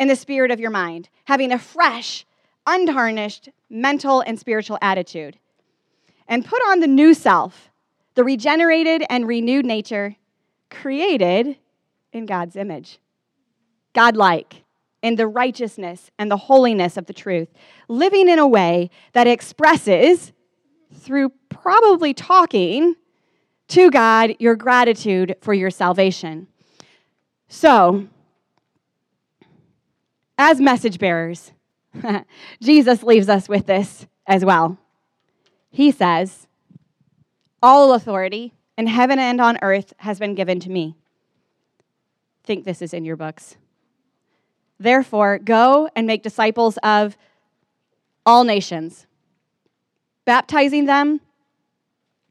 in 0.00 0.08
the 0.08 0.16
spirit 0.16 0.50
of 0.50 0.60
your 0.60 0.70
mind, 0.70 1.08
having 1.24 1.52
a 1.52 1.58
fresh, 1.58 2.26
untarnished 2.66 3.48
mental 3.70 4.20
and 4.20 4.38
spiritual 4.38 4.78
attitude 4.82 5.38
and 6.28 6.44
put 6.44 6.60
on 6.68 6.80
the 6.80 6.86
new 6.86 7.14
self, 7.14 7.70
the 8.14 8.22
regenerated 8.22 9.02
and 9.08 9.26
renewed 9.26 9.64
nature 9.64 10.16
created 10.70 11.56
in 12.12 12.26
God's 12.26 12.54
image. 12.54 12.98
Godlike 13.94 14.64
in 15.02 15.14
the 15.14 15.26
righteousness 15.26 16.10
and 16.18 16.30
the 16.30 16.36
holiness 16.36 16.96
of 16.96 17.06
the 17.06 17.12
truth, 17.12 17.48
living 17.88 18.28
in 18.28 18.38
a 18.38 18.46
way 18.46 18.90
that 19.12 19.26
expresses, 19.26 20.32
through 20.92 21.30
probably 21.48 22.12
talking 22.12 22.94
to 23.68 23.90
God, 23.90 24.34
your 24.38 24.56
gratitude 24.56 25.36
for 25.40 25.54
your 25.54 25.70
salvation. 25.70 26.48
So, 27.48 28.08
as 30.36 30.60
message 30.60 30.98
bearers, 30.98 31.52
Jesus 32.62 33.02
leaves 33.02 33.28
us 33.28 33.48
with 33.48 33.66
this 33.66 34.06
as 34.26 34.44
well. 34.44 34.78
He 35.70 35.90
says, 35.90 36.46
All 37.62 37.92
authority 37.92 38.54
in 38.76 38.86
heaven 38.86 39.18
and 39.18 39.40
on 39.40 39.58
earth 39.62 39.92
has 39.98 40.18
been 40.18 40.34
given 40.34 40.60
to 40.60 40.70
me. 40.70 40.96
Think 42.44 42.64
this 42.64 42.80
is 42.80 42.94
in 42.94 43.04
your 43.04 43.16
books. 43.16 43.56
Therefore, 44.78 45.38
go 45.38 45.90
and 45.94 46.06
make 46.06 46.22
disciples 46.22 46.78
of 46.78 47.16
all 48.24 48.44
nations, 48.44 49.06
baptizing 50.24 50.86
them 50.86 51.20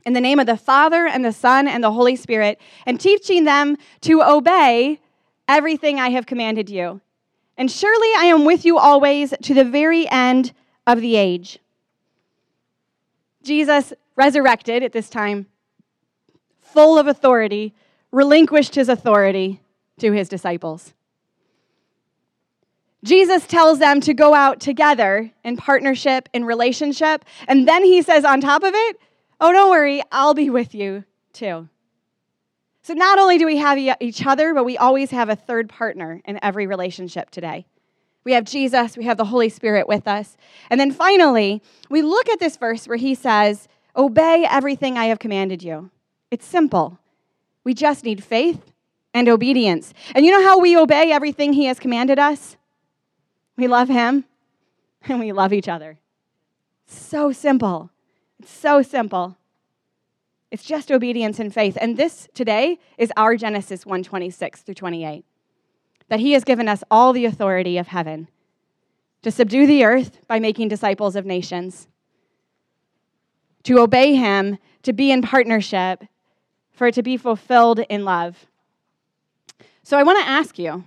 in 0.06 0.14
the 0.14 0.22
name 0.22 0.40
of 0.40 0.46
the 0.46 0.56
Father 0.56 1.06
and 1.06 1.26
the 1.26 1.34
Son 1.34 1.68
and 1.68 1.84
the 1.84 1.92
Holy 1.92 2.16
Spirit, 2.16 2.62
and 2.86 3.00
teaching 3.00 3.44
them 3.44 3.76
to 4.02 4.24
obey 4.24 5.02
everything 5.48 6.00
I 6.00 6.10
have 6.10 6.26
commanded 6.26 6.70
you. 6.70 7.02
And 7.58 7.70
surely 7.70 8.10
I 8.18 8.26
am 8.26 8.46
with 8.46 8.64
you 8.64 8.78
always 8.78 9.34
to 9.42 9.54
the 9.54 9.66
very 9.66 10.08
end 10.10 10.54
of 10.86 11.02
the 11.02 11.16
age. 11.16 11.60
Jesus, 13.48 13.94
resurrected 14.18 14.84
at 14.84 14.92
this 14.92 15.10
time, 15.10 15.48
full 16.60 17.00
of 17.00 17.08
authority, 17.08 17.74
relinquished 18.12 18.76
his 18.76 18.90
authority 18.90 19.62
to 20.00 20.12
his 20.12 20.28
disciples. 20.28 20.94
Jesus 23.06 23.48
tells 23.48 23.80
them 23.80 24.02
to 24.02 24.14
go 24.14 24.34
out 24.34 24.60
together 24.60 25.32
in 25.46 25.56
partnership, 25.56 26.28
in 26.34 26.44
relationship, 26.44 27.24
and 27.48 27.66
then 27.66 27.86
he 27.86 28.02
says 28.02 28.26
on 28.26 28.42
top 28.42 28.64
of 28.64 28.74
it, 28.76 29.00
Oh, 29.40 29.54
don't 29.54 29.70
worry, 29.70 30.02
I'll 30.12 30.34
be 30.34 30.50
with 30.50 30.76
you 30.76 31.06
too. 31.32 31.70
So 32.82 32.94
not 32.94 33.20
only 33.20 33.38
do 33.38 33.46
we 33.46 33.58
have 33.58 33.78
each 34.02 34.26
other, 34.26 34.54
but 34.54 34.66
we 34.66 34.78
always 34.78 35.12
have 35.12 35.30
a 35.30 35.36
third 35.36 35.70
partner 35.70 36.22
in 36.26 36.40
every 36.44 36.68
relationship 36.68 37.30
today. 37.30 37.66
We 38.28 38.34
have 38.34 38.44
Jesus, 38.44 38.98
we 38.98 39.06
have 39.06 39.16
the 39.16 39.24
Holy 39.24 39.48
Spirit 39.48 39.88
with 39.88 40.06
us. 40.06 40.36
And 40.70 40.82
then 40.82 40.92
finally, 40.92 41.64
we 41.90 42.02
look 42.02 42.28
at 42.28 42.42
this 42.42 42.58
verse 42.58 42.86
where 42.86 42.98
he 42.98 43.16
says, 43.16 43.70
Obey 43.96 44.46
everything 44.46 44.98
I 44.98 45.06
have 45.06 45.18
commanded 45.18 45.64
you. 45.64 45.92
It's 46.30 46.46
simple. 46.46 47.00
We 47.64 47.74
just 47.74 48.04
need 48.04 48.22
faith 48.22 48.74
and 49.14 49.30
obedience. 49.30 49.94
And 50.14 50.26
you 50.26 50.32
know 50.34 50.44
how 50.44 50.60
we 50.60 50.76
obey 50.76 51.10
everything 51.10 51.54
he 51.54 51.68
has 51.68 51.80
commanded 51.80 52.20
us? 52.20 52.58
We 53.56 53.70
love 53.70 53.88
him 53.88 54.26
and 55.04 55.22
we 55.22 55.32
love 55.32 55.54
each 55.54 55.70
other. 55.70 55.98
So 56.86 57.32
simple. 57.32 57.92
It's 58.40 58.52
so 58.52 58.82
simple. 58.82 59.38
It's 60.52 60.66
just 60.66 60.92
obedience 60.92 61.40
and 61.40 61.54
faith. 61.54 61.78
And 61.80 61.96
this 61.96 62.28
today 62.34 62.78
is 62.98 63.10
our 63.16 63.38
Genesis 63.38 63.86
126 63.86 64.64
through 64.64 64.76
28. 64.76 65.24
That 66.10 66.20
he 66.20 66.34
has 66.34 66.44
given 66.44 66.68
us 66.68 66.84
all 66.90 67.14
the 67.14 67.26
authority 67.26 67.78
of 67.78 67.88
heaven 67.88 68.28
to 69.24 69.32
subdue 69.32 69.68
the 69.68 69.84
earth 69.84 70.26
by 70.28 70.40
making 70.40 70.70
disciples 70.70 71.16
of 71.16 71.26
nations, 71.26 71.88
to 73.64 73.80
obey 73.80 74.16
him, 74.16 74.58
to 74.84 74.94
be 74.94 75.12
in 75.12 75.22
partnership, 75.22 76.04
for 76.72 76.88
it 76.88 76.94
to 76.94 77.04
be 77.04 77.18
fulfilled 77.18 77.80
in 77.90 78.06
love. 78.06 78.46
So 79.84 79.98
I 79.98 80.04
want 80.04 80.20
to 80.20 80.30
ask 80.30 80.58
you 80.58 80.86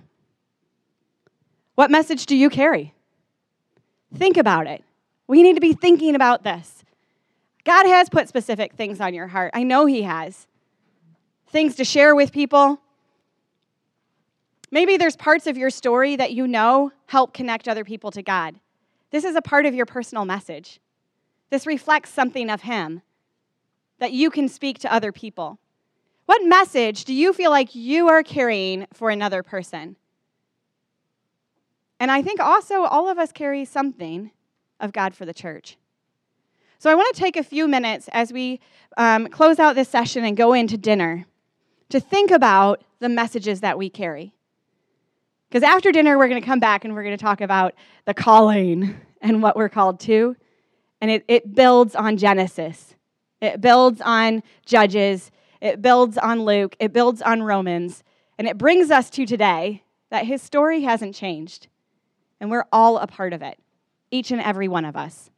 what 1.75 1.91
message 1.91 2.25
do 2.25 2.35
you 2.35 2.49
carry? 2.49 2.93
Think 4.15 4.37
about 4.37 4.67
it. 4.67 4.83
We 5.27 5.43
need 5.43 5.55
to 5.55 5.61
be 5.61 5.73
thinking 5.73 6.15
about 6.15 6.43
this. 6.43 6.83
God 7.63 7.85
has 7.85 8.09
put 8.09 8.27
specific 8.27 8.73
things 8.73 8.99
on 8.99 9.13
your 9.13 9.27
heart. 9.27 9.51
I 9.53 9.63
know 9.63 9.85
He 9.85 10.01
has. 10.01 10.47
Things 11.47 11.75
to 11.75 11.85
share 11.85 12.15
with 12.15 12.31
people. 12.31 12.79
Maybe 14.71 14.95
there's 14.95 15.17
parts 15.17 15.47
of 15.47 15.57
your 15.57 15.69
story 15.69 16.15
that 16.15 16.31
you 16.31 16.47
know 16.47 16.91
help 17.07 17.33
connect 17.33 17.67
other 17.67 17.83
people 17.83 18.09
to 18.11 18.23
God. 18.23 18.55
This 19.11 19.25
is 19.25 19.35
a 19.35 19.41
part 19.41 19.65
of 19.65 19.75
your 19.75 19.85
personal 19.85 20.23
message. 20.23 20.79
This 21.49 21.67
reflects 21.67 22.09
something 22.09 22.49
of 22.49 22.61
Him 22.61 23.01
that 23.99 24.13
you 24.13 24.31
can 24.31 24.47
speak 24.47 24.79
to 24.79 24.93
other 24.93 25.11
people. 25.11 25.59
What 26.25 26.45
message 26.45 27.03
do 27.03 27.13
you 27.13 27.33
feel 27.33 27.51
like 27.51 27.75
you 27.75 28.07
are 28.07 28.23
carrying 28.23 28.87
for 28.93 29.09
another 29.09 29.43
person? 29.43 29.97
And 31.99 32.09
I 32.09 32.21
think 32.21 32.39
also 32.39 32.83
all 32.83 33.09
of 33.09 33.19
us 33.19 33.33
carry 33.33 33.65
something 33.65 34.31
of 34.79 34.93
God 34.93 35.13
for 35.13 35.25
the 35.25 35.33
church. 35.33 35.77
So 36.79 36.89
I 36.89 36.95
want 36.95 37.13
to 37.13 37.21
take 37.21 37.35
a 37.35 37.43
few 37.43 37.67
minutes 37.67 38.09
as 38.11 38.33
we 38.33 38.59
um, 38.97 39.27
close 39.27 39.59
out 39.59 39.75
this 39.75 39.89
session 39.89 40.23
and 40.23 40.35
go 40.35 40.53
into 40.53 40.77
dinner 40.77 41.25
to 41.89 41.99
think 41.99 42.31
about 42.31 42.83
the 42.99 43.09
messages 43.09 43.59
that 43.59 43.77
we 43.77 43.89
carry. 43.89 44.33
Because 45.51 45.63
after 45.63 45.91
dinner, 45.91 46.17
we're 46.17 46.29
going 46.29 46.41
to 46.41 46.47
come 46.47 46.61
back 46.61 46.85
and 46.85 46.93
we're 46.93 47.03
going 47.03 47.17
to 47.17 47.21
talk 47.21 47.41
about 47.41 47.73
the 48.05 48.13
calling 48.13 48.95
and 49.21 49.43
what 49.43 49.57
we're 49.57 49.67
called 49.67 49.99
to. 50.01 50.37
And 51.01 51.11
it, 51.11 51.25
it 51.27 51.53
builds 51.53 51.93
on 51.93 52.15
Genesis, 52.15 52.95
it 53.41 53.59
builds 53.59 53.99
on 53.99 54.43
Judges, 54.65 55.29
it 55.59 55.81
builds 55.81 56.17
on 56.17 56.45
Luke, 56.45 56.77
it 56.79 56.93
builds 56.93 57.21
on 57.21 57.43
Romans, 57.43 58.01
and 58.37 58.47
it 58.47 58.57
brings 58.57 58.91
us 58.91 59.09
to 59.09 59.25
today 59.25 59.83
that 60.09 60.25
his 60.25 60.41
story 60.41 60.83
hasn't 60.83 61.15
changed. 61.15 61.67
And 62.39 62.49
we're 62.49 62.65
all 62.71 62.97
a 62.97 63.07
part 63.07 63.33
of 63.33 63.41
it, 63.41 63.59
each 64.09 64.31
and 64.31 64.39
every 64.39 64.69
one 64.69 64.85
of 64.85 64.95
us. 64.95 65.30